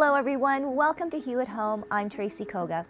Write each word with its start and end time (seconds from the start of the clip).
Hello, 0.00 0.14
everyone. 0.14 0.76
Welcome 0.76 1.10
to 1.10 1.18
Hue 1.18 1.40
at 1.40 1.48
Home. 1.48 1.84
I'm 1.90 2.08
Tracy 2.08 2.44
Koga. 2.44 2.86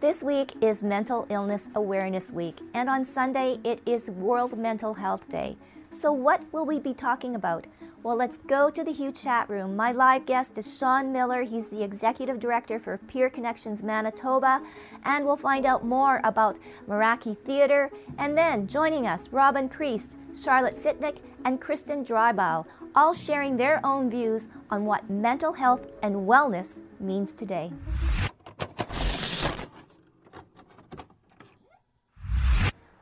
This 0.00 0.20
week 0.20 0.52
is 0.60 0.82
Mental 0.82 1.24
Illness 1.30 1.68
Awareness 1.76 2.32
Week, 2.32 2.58
and 2.74 2.90
on 2.90 3.06
Sunday 3.06 3.60
it 3.62 3.80
is 3.86 4.08
World 4.10 4.58
Mental 4.58 4.92
Health 4.92 5.28
Day. 5.28 5.56
So, 5.92 6.10
what 6.10 6.42
will 6.52 6.66
we 6.66 6.80
be 6.80 6.92
talking 6.92 7.36
about? 7.36 7.68
Well, 8.02 8.16
let's 8.16 8.38
go 8.38 8.70
to 8.70 8.82
the 8.82 8.92
huge 8.92 9.20
chat 9.20 9.50
room. 9.50 9.76
My 9.76 9.92
live 9.92 10.24
guest 10.24 10.56
is 10.56 10.78
Sean 10.78 11.12
Miller. 11.12 11.42
He's 11.42 11.68
the 11.68 11.82
Executive 11.82 12.40
Director 12.40 12.78
for 12.78 12.96
Peer 12.96 13.28
Connections 13.28 13.82
Manitoba, 13.82 14.62
and 15.04 15.26
we'll 15.26 15.36
find 15.36 15.66
out 15.66 15.84
more 15.84 16.22
about 16.24 16.56
Meraki 16.88 17.36
Theatre. 17.36 17.90
And 18.16 18.38
then 18.38 18.66
joining 18.66 19.06
us, 19.06 19.28
Robyn 19.28 19.68
Priest, 19.68 20.16
Charlotte 20.34 20.76
Sytnyk, 20.76 21.18
and 21.44 21.60
Kirsten 21.60 22.02
Drybough 22.02 22.64
all 22.94 23.12
sharing 23.12 23.58
their 23.58 23.84
own 23.84 24.08
views 24.08 24.48
on 24.70 24.86
what 24.86 25.10
mental 25.10 25.52
health 25.52 25.86
and 26.02 26.14
wellness 26.14 26.80
means 27.00 27.34
today. 27.34 27.70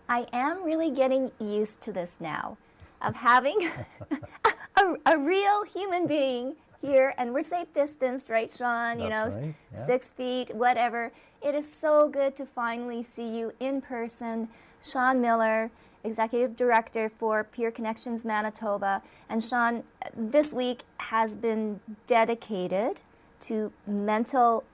I 0.09 0.27
am 0.33 0.65
really 0.65 0.91
getting 0.91 1.31
used 1.39 1.81
to 1.83 1.93
this 1.93 2.21
now 2.21 2.57
of 3.01 3.15
having 3.15 3.71
a, 4.79 5.15
a, 5.15 5.19
real 5.19 5.65
human 5.65 6.07
being 6.07 6.57
here, 6.81 7.15
and 7.19 7.35
we're 7.35 7.43
safe 7.43 7.73
distance, 7.73 8.31
right, 8.31 8.51
Sean? 8.51 9.01
you 9.01 9.09
know, 9.09 9.29
right. 9.29 9.55
yeah. 9.73 9.87
six 9.87 10.11
feet, 10.11 10.55
whatever. 10.55 11.13
It 11.43 11.55
is 11.55 11.71
so 11.71 12.09
good 12.09 12.37
to 12.37 12.47
finally 12.47 13.03
see 13.03 13.39
you 13.39 13.53
in 13.61 13.81
person. 13.81 14.49
Sean 14.81 15.21
Miller, 15.21 15.71
Executive 16.05 16.57
Director 16.57 17.09
for 17.09 17.45
Peer 17.45 17.71
Connections 17.71 18.25
Manitoba. 18.25 19.03
And 19.29 19.43
Sean, 19.43 19.83
this 20.17 20.53
week 20.53 20.83
has 20.99 21.35
been 21.35 21.81
dedicated 22.07 23.01
to 23.41 23.73
Mental 23.87 24.65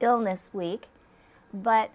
Illness 0.00 0.50
Week. 0.52 0.86
But 1.52 1.90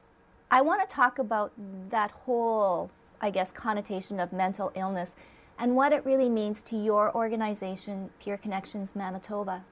I 0.49 0.61
want 0.61 0.87
to 0.87 0.93
talk 0.93 1.19
about 1.19 1.51
that 1.89 2.11
whole, 2.11 2.91
I 3.21 3.29
guess, 3.29 3.51
connotation 3.51 4.19
of 4.19 4.31
mental 4.31 4.71
illness 4.75 5.15
and 5.59 5.75
what 5.75 5.91
it 5.91 6.05
really 6.05 6.29
means 6.29 6.61
to 6.63 6.77
your 6.77 7.13
organization, 7.13 8.09
Peer 8.19 8.37
Connections 8.37 8.95
Manitoba. 8.95 9.63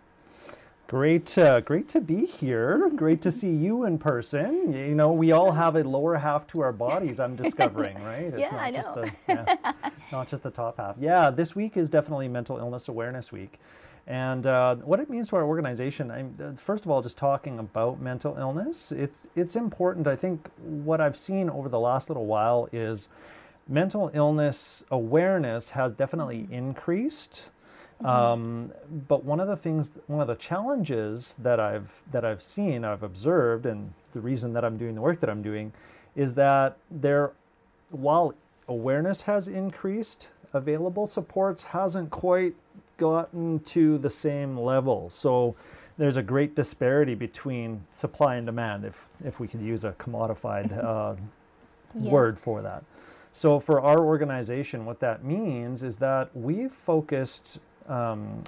Great, 0.87 1.37
uh, 1.37 1.59
great 1.61 1.89
to 1.89 1.99
be 1.99 2.25
here. 2.25 2.89
Great 2.95 3.21
to 3.21 3.31
see 3.31 3.49
you 3.49 3.83
in 3.83 3.97
person. 3.97 4.71
You 4.71 4.95
know, 4.95 5.11
we 5.11 5.33
all 5.33 5.51
have 5.51 5.75
a 5.75 5.83
lower 5.83 6.15
half 6.15 6.47
to 6.47 6.61
our 6.61 6.71
bodies. 6.71 7.19
I'm 7.19 7.35
discovering, 7.35 8.01
right? 8.03 8.23
It's 8.23 8.39
yeah, 8.39 8.51
not 8.51 8.59
I 8.61 8.71
just 8.71 8.95
know. 8.95 9.01
The, 9.01 9.11
yeah, 9.27 9.73
not 10.13 10.29
just 10.29 10.43
the 10.43 10.49
top 10.49 10.77
half. 10.77 10.95
Yeah, 10.97 11.29
this 11.29 11.55
week 11.55 11.75
is 11.75 11.89
definitely 11.89 12.29
Mental 12.29 12.57
Illness 12.57 12.87
Awareness 12.87 13.33
Week, 13.33 13.59
and 14.07 14.47
uh, 14.47 14.75
what 14.75 15.01
it 15.01 15.09
means 15.09 15.27
to 15.29 15.35
our 15.35 15.43
organization. 15.43 16.09
I'm, 16.09 16.37
uh, 16.41 16.55
first 16.55 16.85
of 16.85 16.91
all, 16.91 17.01
just 17.01 17.17
talking 17.17 17.59
about 17.59 17.99
mental 17.99 18.37
illness. 18.37 18.93
It's 18.93 19.27
it's 19.35 19.57
important. 19.57 20.07
I 20.07 20.15
think 20.15 20.49
what 20.57 21.01
I've 21.01 21.17
seen 21.17 21.49
over 21.49 21.67
the 21.67 21.79
last 21.81 22.09
little 22.09 22.27
while 22.27 22.69
is 22.71 23.09
mental 23.67 24.09
illness 24.13 24.85
awareness 24.89 25.71
has 25.71 25.91
definitely 25.91 26.39
mm-hmm. 26.39 26.53
increased. 26.53 27.51
Mm-hmm. 28.01 28.05
Um, 28.05 28.73
but 29.07 29.23
one 29.23 29.39
of 29.39 29.47
the 29.47 29.57
things, 29.57 29.91
one 30.07 30.21
of 30.21 30.27
the 30.27 30.35
challenges 30.35 31.35
that 31.39 31.59
I've 31.59 32.03
that 32.11 32.23
I've 32.23 32.41
seen, 32.41 32.85
I've 32.85 33.03
observed, 33.03 33.65
and 33.65 33.93
the 34.11 34.21
reason 34.21 34.53
that 34.53 34.63
I'm 34.63 34.77
doing 34.77 34.95
the 34.95 35.01
work 35.01 35.19
that 35.21 35.29
I'm 35.29 35.41
doing, 35.41 35.73
is 36.15 36.35
that 36.35 36.77
there, 36.91 37.31
while 37.89 38.33
awareness 38.67 39.23
has 39.23 39.47
increased, 39.47 40.29
available 40.53 41.07
supports 41.07 41.63
hasn't 41.63 42.11
quite 42.11 42.55
gotten 42.97 43.59
to 43.59 43.97
the 43.97 44.09
same 44.09 44.57
level. 44.57 45.09
So 45.09 45.55
there's 45.97 46.17
a 46.17 46.23
great 46.23 46.55
disparity 46.55 47.15
between 47.15 47.85
supply 47.89 48.35
and 48.35 48.45
demand, 48.45 48.85
if 48.85 49.07
if 49.25 49.39
we 49.39 49.47
could 49.47 49.61
use 49.61 49.83
a 49.83 49.93
commodified 49.93 50.71
uh, 50.83 51.15
yeah. 51.99 52.11
word 52.11 52.37
for 52.39 52.61
that. 52.61 52.83
So 53.37 53.59
for 53.59 53.79
our 53.79 53.99
organization, 53.99 54.83
what 54.83 54.99
that 55.01 55.23
means 55.23 55.83
is 55.83 55.97
that 55.97 56.35
we've 56.35 56.71
focused 56.71 57.59
um, 57.87 58.43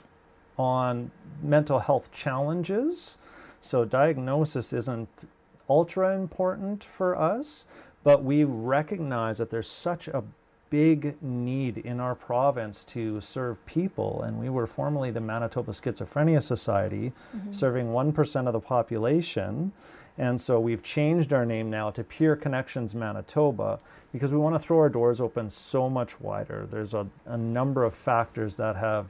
on 0.58 1.12
mental 1.44 1.78
health 1.78 2.12
challenges. 2.12 3.20
So, 3.62 3.86
diagnosis 3.86 4.74
isn't 4.74 5.26
ultra 5.70 6.16
important 6.16 6.84
for 6.84 7.16
us, 7.16 7.68
but 8.04 8.24
we 8.24 8.44
recognize 8.44 9.38
that 9.38 9.52
there's 9.52 9.70
such 9.70 10.08
a 10.08 10.24
big 10.70 11.22
need 11.22 11.78
in 11.80 12.00
our 12.00 12.16
province 12.16 12.84
to 12.86 13.20
serve 13.22 13.64
people. 13.66 14.22
And 14.24 14.40
we 14.40 14.50
were 14.50 14.68
formerly 14.68 15.12
the 15.12 15.22
Manitoba 15.22 15.72
Schizophrenia 15.72 16.42
Society, 16.42 17.12
mm-hmm. 17.36 17.52
serving 17.52 17.88
1% 17.88 18.48
of 18.48 18.54
the 18.54 18.60
population. 18.60 19.72
And 20.18 20.40
so 20.40 20.60
we've 20.60 20.84
changed 20.84 21.32
our 21.32 21.46
name 21.46 21.70
now 21.70 21.92
to 21.92 22.04
Peer 22.04 22.36
Connections 22.36 22.94
Manitoba 22.94 23.80
because 24.12 24.32
we 24.32 24.38
want 24.38 24.56
to 24.56 24.60
throw 24.60 24.78
our 24.80 24.90
doors 24.90 25.22
open 25.22 25.50
so 25.50 25.90
much 25.90 26.20
wider. 26.20 26.68
There's 26.70 26.94
a, 26.94 27.08
a 27.26 27.38
number 27.38 27.84
of 27.84 27.94
factors 27.94 28.56
that 28.56 28.76
have 28.76 29.10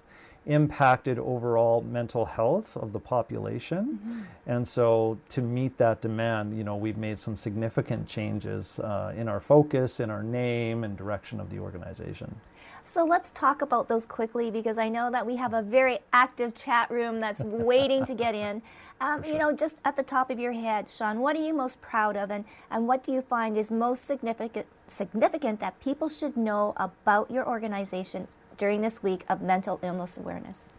impacted 0.50 1.18
overall 1.20 1.82
mental 1.82 2.26
health 2.26 2.76
of 2.76 2.92
the 2.92 3.00
population. 3.00 4.00
Mm-hmm. 4.02 4.22
And 4.48 4.68
so, 4.68 5.18
to 5.30 5.42
meet 5.42 5.78
that 5.78 6.02
demand, 6.02 6.58
you 6.58 6.64
know, 6.64 6.76
we've 6.76 6.98
made 6.98 7.20
some 7.20 7.38
significant 7.38 8.08
changes 8.08 8.80
uh, 8.80 9.14
in 9.16 9.28
our 9.28 9.40
focus, 9.40 10.00
in 10.00 10.10
our 10.10 10.24
name, 10.24 10.84
and 10.84 10.98
direction 10.98 11.40
of 11.40 11.50
the 11.50 11.60
organization. 11.60 12.36
So 12.84 13.06
let's 13.06 13.30
talk 13.32 13.62
about 13.62 13.88
those 13.88 14.08
quickly 14.08 14.50
because 14.50 14.80
I 14.80 14.90
know 14.90 15.12
that 15.12 15.26
we 15.26 15.36
have 15.36 15.54
a 15.54 15.62
very 15.62 16.00
active 16.12 16.56
chat 16.56 16.90
room 16.90 17.20
that's 17.20 17.44
waiting 17.44 18.06
to 18.06 18.14
get 18.14 18.36
in. 18.36 18.62
Um, 19.02 19.24
sure. 19.24 19.32
You 19.32 19.40
know, 19.40 19.56
just 19.56 19.78
at 19.86 19.96
the 19.96 20.04
top 20.04 20.30
of 20.30 20.40
your 20.40 20.52
head, 20.52 20.88
Sean, 20.92 21.22
what 21.22 21.38
are 21.38 21.42
you 21.42 21.54
most 21.54 21.80
proud 21.80 22.18
of, 22.18 22.32
and, 22.32 22.44
and 22.70 22.86
what 22.86 23.02
do 23.02 23.14
you 23.14 23.22
find 23.22 23.58
is 23.58 23.72
most 23.72 24.04
significant 24.04 24.66
significant 24.90 25.62
that 25.62 25.80
people 25.80 26.10
should 26.10 26.36
know 26.36 26.74
about 26.76 27.32
your 27.32 27.48
organization 27.48 28.28
during 28.60 28.82
this 28.82 29.02
week 29.02 29.26
of 29.28 29.42
mental 29.42 29.80
illness 29.82 30.18
awareness? 30.18 30.70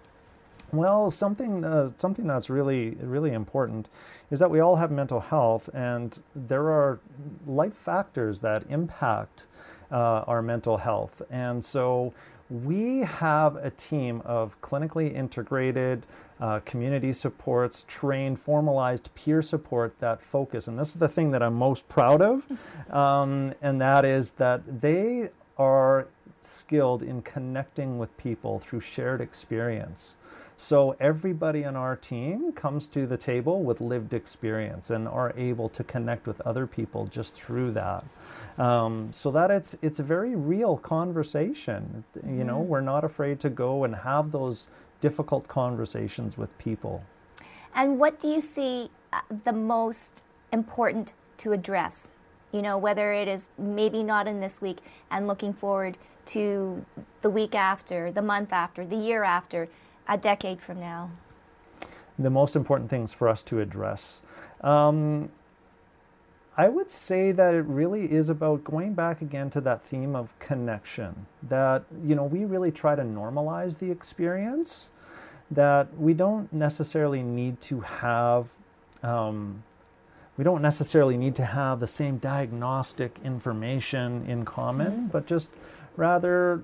Well, 0.72 1.10
something 1.10 1.64
uh, 1.64 1.90
something 1.96 2.28
that's 2.28 2.48
really 2.48 2.90
really 3.00 3.32
important 3.32 3.88
is 4.30 4.38
that 4.38 4.52
we 4.52 4.60
all 4.60 4.76
have 4.76 4.92
mental 4.92 5.18
health, 5.18 5.68
and 5.74 6.22
there 6.36 6.70
are 6.70 7.00
life 7.44 7.74
factors 7.74 8.38
that 8.40 8.62
impact 8.68 9.46
uh, 9.90 10.22
our 10.28 10.42
mental 10.42 10.76
health, 10.76 11.22
and 11.28 11.64
so 11.64 12.14
we 12.48 13.00
have 13.00 13.56
a 13.56 13.70
team 13.70 14.22
of 14.24 14.60
clinically 14.60 15.12
integrated 15.12 16.06
uh, 16.40 16.60
community 16.60 17.12
supports, 17.12 17.84
trained, 17.86 18.38
formalized 18.38 19.12
peer 19.14 19.42
support 19.42 19.98
that 19.98 20.22
focus, 20.22 20.68
and 20.68 20.78
this 20.78 20.90
is 20.90 20.96
the 20.96 21.08
thing 21.08 21.32
that 21.32 21.42
I'm 21.42 21.54
most 21.54 21.88
proud 21.88 22.22
of, 22.22 22.46
um, 22.92 23.54
and 23.60 23.80
that 23.80 24.04
is 24.04 24.32
that 24.32 24.80
they 24.80 25.30
are 25.58 26.06
skilled 26.44 27.02
in 27.02 27.22
connecting 27.22 27.98
with 27.98 28.16
people 28.16 28.58
through 28.58 28.80
shared 28.80 29.20
experience. 29.20 30.16
So 30.56 30.94
everybody 31.00 31.64
on 31.64 31.74
our 31.74 31.96
team 31.96 32.52
comes 32.52 32.86
to 32.88 33.06
the 33.06 33.16
table 33.16 33.62
with 33.62 33.80
lived 33.80 34.12
experience 34.12 34.90
and 34.90 35.08
are 35.08 35.32
able 35.36 35.70
to 35.70 35.82
connect 35.82 36.26
with 36.26 36.40
other 36.42 36.66
people 36.66 37.06
just 37.06 37.34
through 37.34 37.72
that. 37.72 38.04
Um, 38.58 39.08
so 39.10 39.30
that 39.30 39.50
it's 39.50 39.74
it's 39.80 40.00
a 40.00 40.02
very 40.02 40.36
real 40.36 40.76
conversation. 40.76 42.04
You 42.14 42.44
know, 42.44 42.58
we're 42.58 42.82
not 42.82 43.04
afraid 43.04 43.40
to 43.40 43.48
go 43.48 43.84
and 43.84 43.96
have 43.96 44.32
those 44.32 44.68
difficult 45.00 45.48
conversations 45.48 46.36
with 46.36 46.56
people. 46.58 47.04
And 47.74 47.98
what 47.98 48.20
do 48.20 48.28
you 48.28 48.42
see 48.42 48.90
uh, 49.12 49.20
the 49.44 49.52
most 49.52 50.22
important 50.52 51.14
to 51.38 51.52
address? 51.52 52.12
You 52.52 52.60
know, 52.60 52.76
whether 52.76 53.12
it 53.12 53.28
is 53.28 53.48
maybe 53.56 54.02
not 54.02 54.28
in 54.28 54.40
this 54.40 54.60
week 54.60 54.78
and 55.10 55.26
looking 55.26 55.54
forward 55.54 55.96
to 56.26 56.84
the 57.22 57.30
week 57.30 57.54
after, 57.54 58.10
the 58.12 58.22
month 58.22 58.52
after, 58.52 58.86
the 58.86 58.96
year 58.96 59.24
after, 59.24 59.68
a 60.08 60.16
decade 60.18 60.60
from 60.60 60.80
now? 60.80 61.10
the 62.22 62.30
most 62.30 62.56
important 62.56 62.90
things 62.90 63.12
for 63.12 63.28
us 63.28 63.42
to 63.44 63.60
address? 63.60 64.22
Um, 64.60 65.30
I 66.56 66.68
would 66.68 66.90
say 66.90 67.32
that 67.32 67.54
it 67.54 67.64
really 67.64 68.12
is 68.12 68.28
about 68.28 68.64
going 68.64 68.94
back 68.94 69.22
again 69.22 69.48
to 69.50 69.60
that 69.62 69.82
theme 69.82 70.14
of 70.14 70.38
connection. 70.38 71.26
That, 71.42 71.84
you 72.04 72.14
know, 72.14 72.24
we 72.24 72.44
really 72.44 72.70
try 72.70 72.94
to 72.94 73.02
normalize 73.02 73.78
the 73.78 73.90
experience, 73.90 74.90
that 75.50 75.96
we 75.98 76.12
don't 76.12 76.52
necessarily 76.52 77.22
need 77.22 77.60
to 77.62 77.80
have. 77.80 78.48
Um, 79.02 79.64
we 80.36 80.44
don't 80.44 80.62
necessarily 80.62 81.18
need 81.18 81.34
to 81.36 81.44
have 81.44 81.80
the 81.80 81.86
same 81.86 82.16
diagnostic 82.16 83.18
information 83.24 84.24
in 84.26 84.44
common, 84.44 84.92
mm-hmm. 84.92 85.06
but 85.08 85.26
just 85.26 85.50
rather 85.96 86.62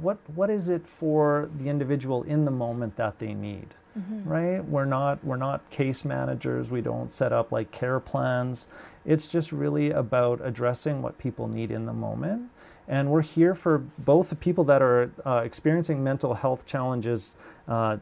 what 0.00 0.18
what 0.34 0.50
is 0.50 0.68
it 0.68 0.86
for 0.86 1.50
the 1.56 1.68
individual 1.68 2.22
in 2.24 2.44
the 2.44 2.50
moment 2.50 2.96
that 2.96 3.18
they 3.18 3.34
need? 3.34 3.74
Mm-hmm. 3.98 4.28
right? 4.28 4.64
We're 4.64 4.84
not 4.84 5.24
we're 5.24 5.36
not 5.36 5.70
case 5.70 6.04
managers. 6.04 6.70
We 6.70 6.82
don't 6.82 7.10
set 7.10 7.32
up 7.32 7.50
like 7.50 7.70
care 7.70 7.98
plans. 7.98 8.68
It's 9.06 9.26
just 9.26 9.52
really 9.52 9.90
about 9.90 10.40
addressing 10.44 11.00
what 11.00 11.16
people 11.16 11.48
need 11.48 11.70
in 11.70 11.86
the 11.86 11.94
moment. 11.94 12.50
And 12.88 13.10
we're 13.10 13.22
here 13.22 13.54
for 13.54 13.78
both 13.98 14.28
the 14.28 14.36
people 14.36 14.64
that 14.64 14.82
are 14.82 15.10
uh, 15.24 15.42
experiencing 15.44 16.04
mental 16.04 16.34
health 16.34 16.66
challenges 16.66 17.36
uh, 17.68 17.96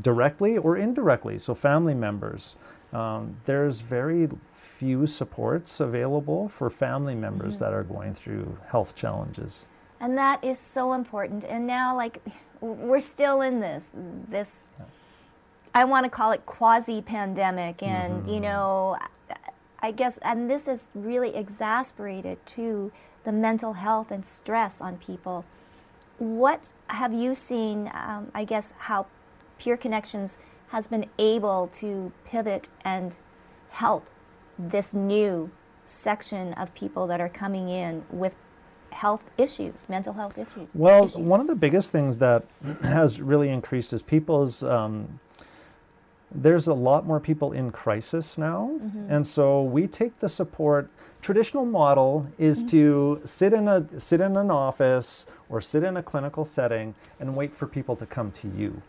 directly 0.00 0.58
or 0.58 0.76
indirectly. 0.76 1.38
So 1.38 1.54
family 1.54 1.94
members. 1.94 2.56
Um, 2.92 3.36
there's 3.44 3.82
very 3.82 4.28
few 4.52 5.06
supports 5.06 5.78
available 5.78 6.48
for 6.48 6.68
family 6.68 7.14
members 7.14 7.54
mm-hmm. 7.54 7.64
that 7.64 7.72
are 7.72 7.84
going 7.84 8.14
through 8.14 8.58
health 8.68 8.96
challenges 8.96 9.66
and 10.00 10.16
that 10.16 10.42
is 10.42 10.58
so 10.58 10.94
important. 10.94 11.44
And 11.44 11.66
now 11.66 11.94
like 11.96 12.22
we're 12.60 13.00
still 13.00 13.40
in 13.40 13.60
this 13.60 13.94
this 14.28 14.64
i 15.74 15.84
want 15.84 16.04
to 16.04 16.10
call 16.10 16.32
it 16.32 16.44
quasi 16.46 17.00
pandemic 17.00 17.82
and 17.82 18.22
mm-hmm. 18.22 18.30
you 18.30 18.40
know 18.40 18.98
i 19.80 19.90
guess 19.90 20.18
and 20.18 20.50
this 20.50 20.68
is 20.68 20.88
really 20.94 21.34
exasperated 21.34 22.44
to 22.46 22.92
the 23.24 23.32
mental 23.32 23.74
health 23.74 24.10
and 24.10 24.24
stress 24.24 24.80
on 24.80 24.96
people. 24.96 25.44
What 26.18 26.72
have 26.88 27.12
you 27.14 27.34
seen 27.34 27.90
um, 27.94 28.30
i 28.34 28.44
guess 28.44 28.74
how 28.78 29.06
Peer 29.58 29.76
Connections 29.76 30.38
has 30.68 30.88
been 30.88 31.06
able 31.18 31.68
to 31.74 32.12
pivot 32.24 32.68
and 32.84 33.16
help 33.70 34.06
this 34.58 34.94
new 34.94 35.50
section 35.84 36.52
of 36.54 36.74
people 36.74 37.06
that 37.06 37.20
are 37.20 37.28
coming 37.28 37.68
in 37.68 38.04
with 38.10 38.36
health 38.92 39.24
issues, 39.38 39.88
mental 39.88 40.12
health 40.12 40.38
issues? 40.38 40.68
Well, 40.74 41.04
issues? 41.04 41.16
one 41.16 41.40
of 41.40 41.46
the 41.46 41.54
biggest 41.54 41.92
things 41.92 42.18
that 42.18 42.44
has 42.82 43.20
really 43.20 43.48
increased 43.48 43.92
is 43.92 44.02
people's. 44.02 44.62
Um, 44.62 45.20
there's 46.32 46.68
a 46.68 46.74
lot 46.74 47.04
more 47.06 47.18
people 47.18 47.50
in 47.50 47.72
crisis 47.72 48.38
now, 48.38 48.78
mm-hmm. 48.80 49.10
and 49.10 49.26
so 49.26 49.62
we 49.62 49.88
take 49.88 50.18
the 50.18 50.28
support. 50.28 50.88
Traditional 51.20 51.66
model 51.66 52.30
is 52.38 52.58
mm-hmm. 52.58 52.68
to 52.68 53.20
sit 53.24 53.52
in 53.52 53.66
a 53.66 54.00
sit 54.00 54.20
in 54.20 54.36
an 54.36 54.50
office 54.50 55.26
or 55.48 55.60
sit 55.60 55.82
in 55.82 55.96
a 55.96 56.02
clinical 56.02 56.44
setting 56.44 56.94
and 57.18 57.34
wait 57.34 57.56
for 57.56 57.66
people 57.66 57.96
to 57.96 58.06
come 58.06 58.30
to 58.32 58.48
you. 58.48 58.80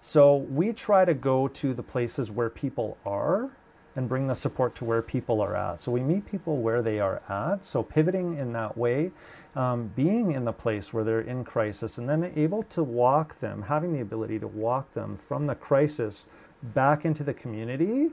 So 0.00 0.36
we 0.36 0.72
try 0.72 1.04
to 1.04 1.14
go 1.14 1.48
to 1.48 1.74
the 1.74 1.82
places 1.82 2.30
where 2.30 2.50
people 2.50 2.98
are 3.04 3.50
and 3.94 4.08
bring 4.08 4.26
the 4.26 4.34
support 4.34 4.74
to 4.76 4.84
where 4.84 5.02
people 5.02 5.40
are 5.40 5.54
at. 5.54 5.80
So 5.80 5.92
we 5.92 6.00
meet 6.00 6.26
people 6.26 6.58
where 6.58 6.82
they 6.82 6.98
are 6.98 7.22
at. 7.28 7.64
So 7.64 7.82
pivoting 7.82 8.38
in 8.38 8.52
that 8.52 8.76
way, 8.76 9.10
um, 9.54 9.92
being 9.94 10.32
in 10.32 10.44
the 10.44 10.52
place 10.52 10.92
where 10.92 11.04
they're 11.04 11.20
in 11.20 11.44
crisis, 11.44 11.98
and 11.98 12.08
then 12.08 12.32
able 12.36 12.62
to 12.64 12.82
walk 12.82 13.40
them, 13.40 13.62
having 13.62 13.92
the 13.92 14.00
ability 14.00 14.38
to 14.38 14.48
walk 14.48 14.94
them 14.94 15.18
from 15.18 15.46
the 15.46 15.54
crisis 15.54 16.26
back 16.62 17.04
into 17.04 17.22
the 17.22 17.34
community 17.34 18.10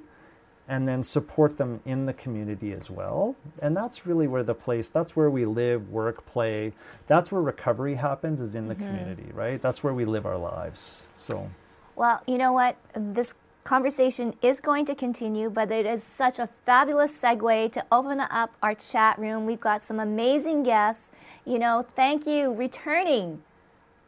and 0.70 0.88
then 0.88 1.02
support 1.02 1.58
them 1.58 1.82
in 1.84 2.06
the 2.06 2.14
community 2.14 2.74
as 2.74 2.92
well. 2.92 3.36
And 3.60 3.76
that's 3.76 4.06
really 4.06 4.28
where 4.28 4.44
the 4.44 4.54
place, 4.54 4.90
that's 4.90 5.16
where 5.16 5.30
we 5.30 5.44
live, 5.44 5.90
work, 5.90 6.26
play. 6.28 6.74
That's 7.08 7.32
where 7.32 7.42
recovery 7.42 7.96
happens 7.96 8.40
is 8.40 8.54
in 8.54 8.68
the 8.68 8.76
mm-hmm. 8.76 8.86
community, 8.86 9.32
right? 9.34 9.60
That's 9.60 9.84
where 9.84 9.96
we 9.96 10.06
live 10.06 10.28
our 10.28 10.38
lives. 10.38 11.10
So 11.14 11.50
Well, 11.96 12.22
you 12.28 12.38
know 12.38 12.54
what? 12.54 12.78
This 12.94 13.34
conversation 13.70 14.34
is 14.42 14.60
going 14.60 14.84
to 14.84 14.96
continue, 14.96 15.48
but 15.48 15.72
it 15.72 15.86
is 15.86 16.02
such 16.02 16.40
a 16.40 16.50
fabulous 16.66 17.16
segue 17.22 17.72
to 17.72 17.86
open 17.92 18.20
up 18.20 18.52
our 18.64 18.74
chat 18.74 19.20
room. 19.20 19.46
We've 19.46 19.60
got 19.60 19.84
some 19.84 20.00
amazing 20.00 20.64
guests. 20.64 21.12
You 21.46 21.60
know, 21.60 21.84
thank 21.84 22.26
you, 22.26 22.52
returning 22.52 23.44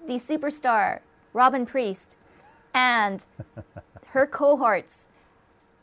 the 0.08 0.16
superstar, 0.16 1.02
Robyn 1.32 1.68
Priest, 1.68 2.16
and 2.74 3.24
her 4.08 4.26
cohorts, 4.26 5.10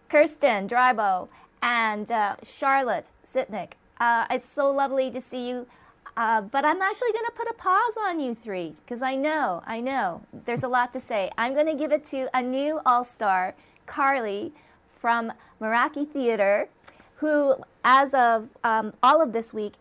Kirsten 0.08 0.68
Drybough 0.68 1.28
and 1.62 2.10
uh, 2.10 2.34
Charlotte 2.42 3.10
Sytnyk. 3.24 3.74
Uh, 4.00 4.26
it's 4.28 4.48
so 4.48 4.72
lovely 4.72 5.08
to 5.12 5.20
see 5.20 5.48
you. 5.48 5.68
Uh, 6.16 6.40
but 6.40 6.64
I'm 6.64 6.82
actually 6.82 7.12
going 7.12 7.26
to 7.26 7.32
put 7.36 7.46
a 7.48 7.54
pause 7.54 7.96
on 8.04 8.18
you 8.18 8.34
three 8.34 8.74
because 8.84 9.02
I 9.02 9.14
know, 9.14 9.62
I 9.64 9.78
know 9.78 10.22
there's 10.46 10.64
a 10.64 10.68
lot 10.68 10.92
to 10.94 11.00
say. 11.00 11.30
I'm 11.38 11.54
going 11.54 11.66
to 11.66 11.76
give 11.76 11.92
it 11.92 12.02
to 12.06 12.28
a 12.36 12.42
new 12.42 12.80
all 12.84 13.04
star 13.04 13.54
Carly 13.88 14.52
from 15.00 15.32
Meraki 15.60 16.08
Theater, 16.08 16.68
who, 17.16 17.56
as 17.82 18.14
of 18.14 18.50
um, 18.62 18.92
all 19.02 19.20
of 19.20 19.32
this 19.32 19.52
week, 19.52 19.74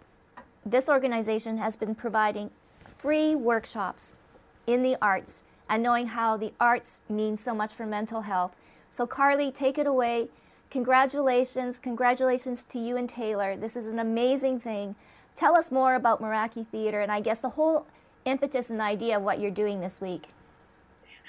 this 0.65 0.89
organization 0.89 1.57
has 1.57 1.75
been 1.75 1.93
providing 1.93 2.49
free 2.83 3.35
workshops 3.35 4.17
in 4.65 4.81
the 4.81 4.97
arts 5.01 5.43
and 5.69 5.83
knowing 5.83 6.07
how 6.07 6.37
the 6.37 6.53
arts 6.59 7.01
mean 7.09 7.37
so 7.37 7.53
much 7.53 7.73
for 7.73 7.85
mental 7.85 8.21
health. 8.21 8.55
So, 8.89 9.05
Carly, 9.05 9.51
take 9.51 9.77
it 9.77 9.85
away. 9.85 10.29
Congratulations. 10.69 11.79
Congratulations 11.79 12.63
to 12.65 12.79
you 12.79 12.97
and 12.97 13.07
Taylor. 13.07 13.55
This 13.55 13.75
is 13.75 13.87
an 13.87 13.99
amazing 13.99 14.59
thing. 14.59 14.95
Tell 15.35 15.55
us 15.55 15.71
more 15.71 15.95
about 15.95 16.21
Meraki 16.21 16.65
Theater 16.65 17.01
and 17.01 17.11
I 17.11 17.19
guess 17.19 17.39
the 17.39 17.49
whole 17.49 17.85
impetus 18.25 18.69
and 18.69 18.81
idea 18.81 19.17
of 19.17 19.23
what 19.23 19.39
you're 19.39 19.51
doing 19.51 19.81
this 19.81 20.01
week. 20.01 20.23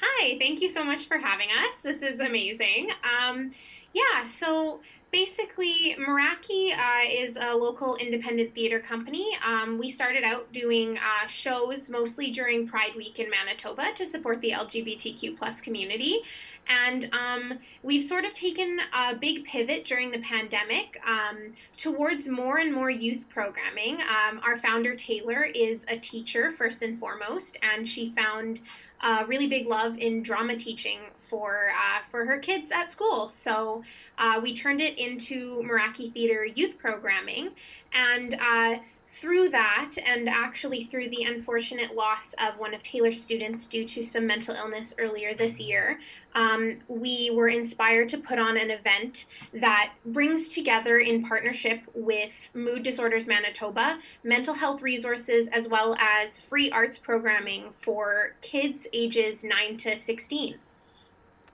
Hi, 0.00 0.38
thank 0.38 0.60
you 0.60 0.68
so 0.68 0.84
much 0.84 1.08
for 1.08 1.18
having 1.18 1.48
us. 1.48 1.80
This 1.80 2.02
is 2.02 2.20
amazing. 2.20 2.90
Um, 3.02 3.52
yeah, 3.92 4.22
so 4.22 4.80
basically, 5.10 5.96
Meraki 5.98 6.72
uh, 6.72 7.08
is 7.10 7.36
a 7.40 7.56
local 7.56 7.96
independent 7.96 8.54
theater 8.54 8.78
company. 8.78 9.36
Um, 9.44 9.76
we 9.76 9.90
started 9.90 10.22
out 10.22 10.52
doing 10.52 10.98
uh, 10.98 11.26
shows 11.26 11.88
mostly 11.88 12.30
during 12.30 12.68
Pride 12.68 12.92
Week 12.96 13.18
in 13.18 13.28
Manitoba 13.28 13.92
to 13.96 14.06
support 14.06 14.40
the 14.40 14.52
LGBTQ 14.52 15.36
plus 15.36 15.60
community. 15.60 16.20
And 16.68 17.08
um, 17.12 17.58
we've 17.82 18.04
sort 18.04 18.24
of 18.24 18.34
taken 18.34 18.78
a 18.94 19.16
big 19.16 19.44
pivot 19.46 19.84
during 19.86 20.10
the 20.10 20.20
pandemic 20.20 21.00
um, 21.04 21.54
towards 21.76 22.28
more 22.28 22.58
and 22.58 22.72
more 22.72 22.90
youth 22.90 23.24
programming. 23.30 23.98
Um, 24.02 24.40
our 24.44 24.58
founder, 24.58 24.94
Taylor, 24.94 25.44
is 25.44 25.84
a 25.88 25.98
teacher 25.98 26.52
first 26.52 26.82
and 26.82 27.00
foremost, 27.00 27.56
and 27.62 27.88
she 27.88 28.12
found 28.14 28.60
a 29.02 29.24
really 29.26 29.46
big 29.46 29.66
love 29.66 29.96
in 29.98 30.22
drama 30.22 30.56
teaching 30.56 30.98
for 31.28 31.70
uh, 31.70 32.00
for 32.10 32.24
her 32.26 32.38
kids 32.38 32.72
at 32.72 32.90
school. 32.90 33.28
So 33.28 33.82
uh, 34.18 34.40
we 34.42 34.54
turned 34.54 34.80
it 34.80 34.98
into 34.98 35.62
Meraki 35.62 36.12
Theater 36.12 36.44
youth 36.44 36.78
programming, 36.78 37.50
and 37.92 38.34
uh, 38.34 38.76
through 39.20 39.48
that, 39.50 39.92
and 40.04 40.28
actually 40.28 40.84
through 40.84 41.08
the 41.10 41.24
unfortunate 41.24 41.94
loss 41.94 42.34
of 42.34 42.58
one 42.58 42.74
of 42.74 42.82
Taylor's 42.82 43.22
students 43.22 43.66
due 43.66 43.86
to 43.86 44.04
some 44.04 44.26
mental 44.26 44.54
illness 44.54 44.94
earlier 44.98 45.34
this 45.34 45.58
year, 45.58 45.98
um, 46.34 46.78
we 46.88 47.30
were 47.34 47.48
inspired 47.48 48.08
to 48.10 48.18
put 48.18 48.38
on 48.38 48.56
an 48.56 48.70
event 48.70 49.24
that 49.52 49.92
brings 50.04 50.48
together, 50.48 50.98
in 50.98 51.24
partnership 51.24 51.82
with 51.94 52.30
Mood 52.54 52.82
Disorders 52.82 53.26
Manitoba, 53.26 53.98
mental 54.22 54.54
health 54.54 54.82
resources 54.82 55.48
as 55.52 55.68
well 55.68 55.96
as 55.96 56.38
free 56.38 56.70
arts 56.70 56.98
programming 56.98 57.70
for 57.82 58.34
kids 58.40 58.86
ages 58.92 59.42
9 59.42 59.76
to 59.78 59.98
16. 59.98 60.56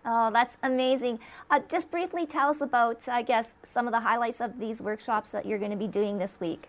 Oh, 0.06 0.30
that's 0.30 0.58
amazing. 0.62 1.18
Uh, 1.50 1.60
just 1.68 1.90
briefly 1.90 2.26
tell 2.26 2.50
us 2.50 2.60
about, 2.60 3.08
I 3.08 3.22
guess, 3.22 3.56
some 3.62 3.86
of 3.86 3.92
the 3.92 4.00
highlights 4.00 4.40
of 4.40 4.60
these 4.60 4.82
workshops 4.82 5.32
that 5.32 5.46
you're 5.46 5.58
going 5.58 5.70
to 5.70 5.76
be 5.76 5.88
doing 5.88 6.18
this 6.18 6.40
week. 6.40 6.68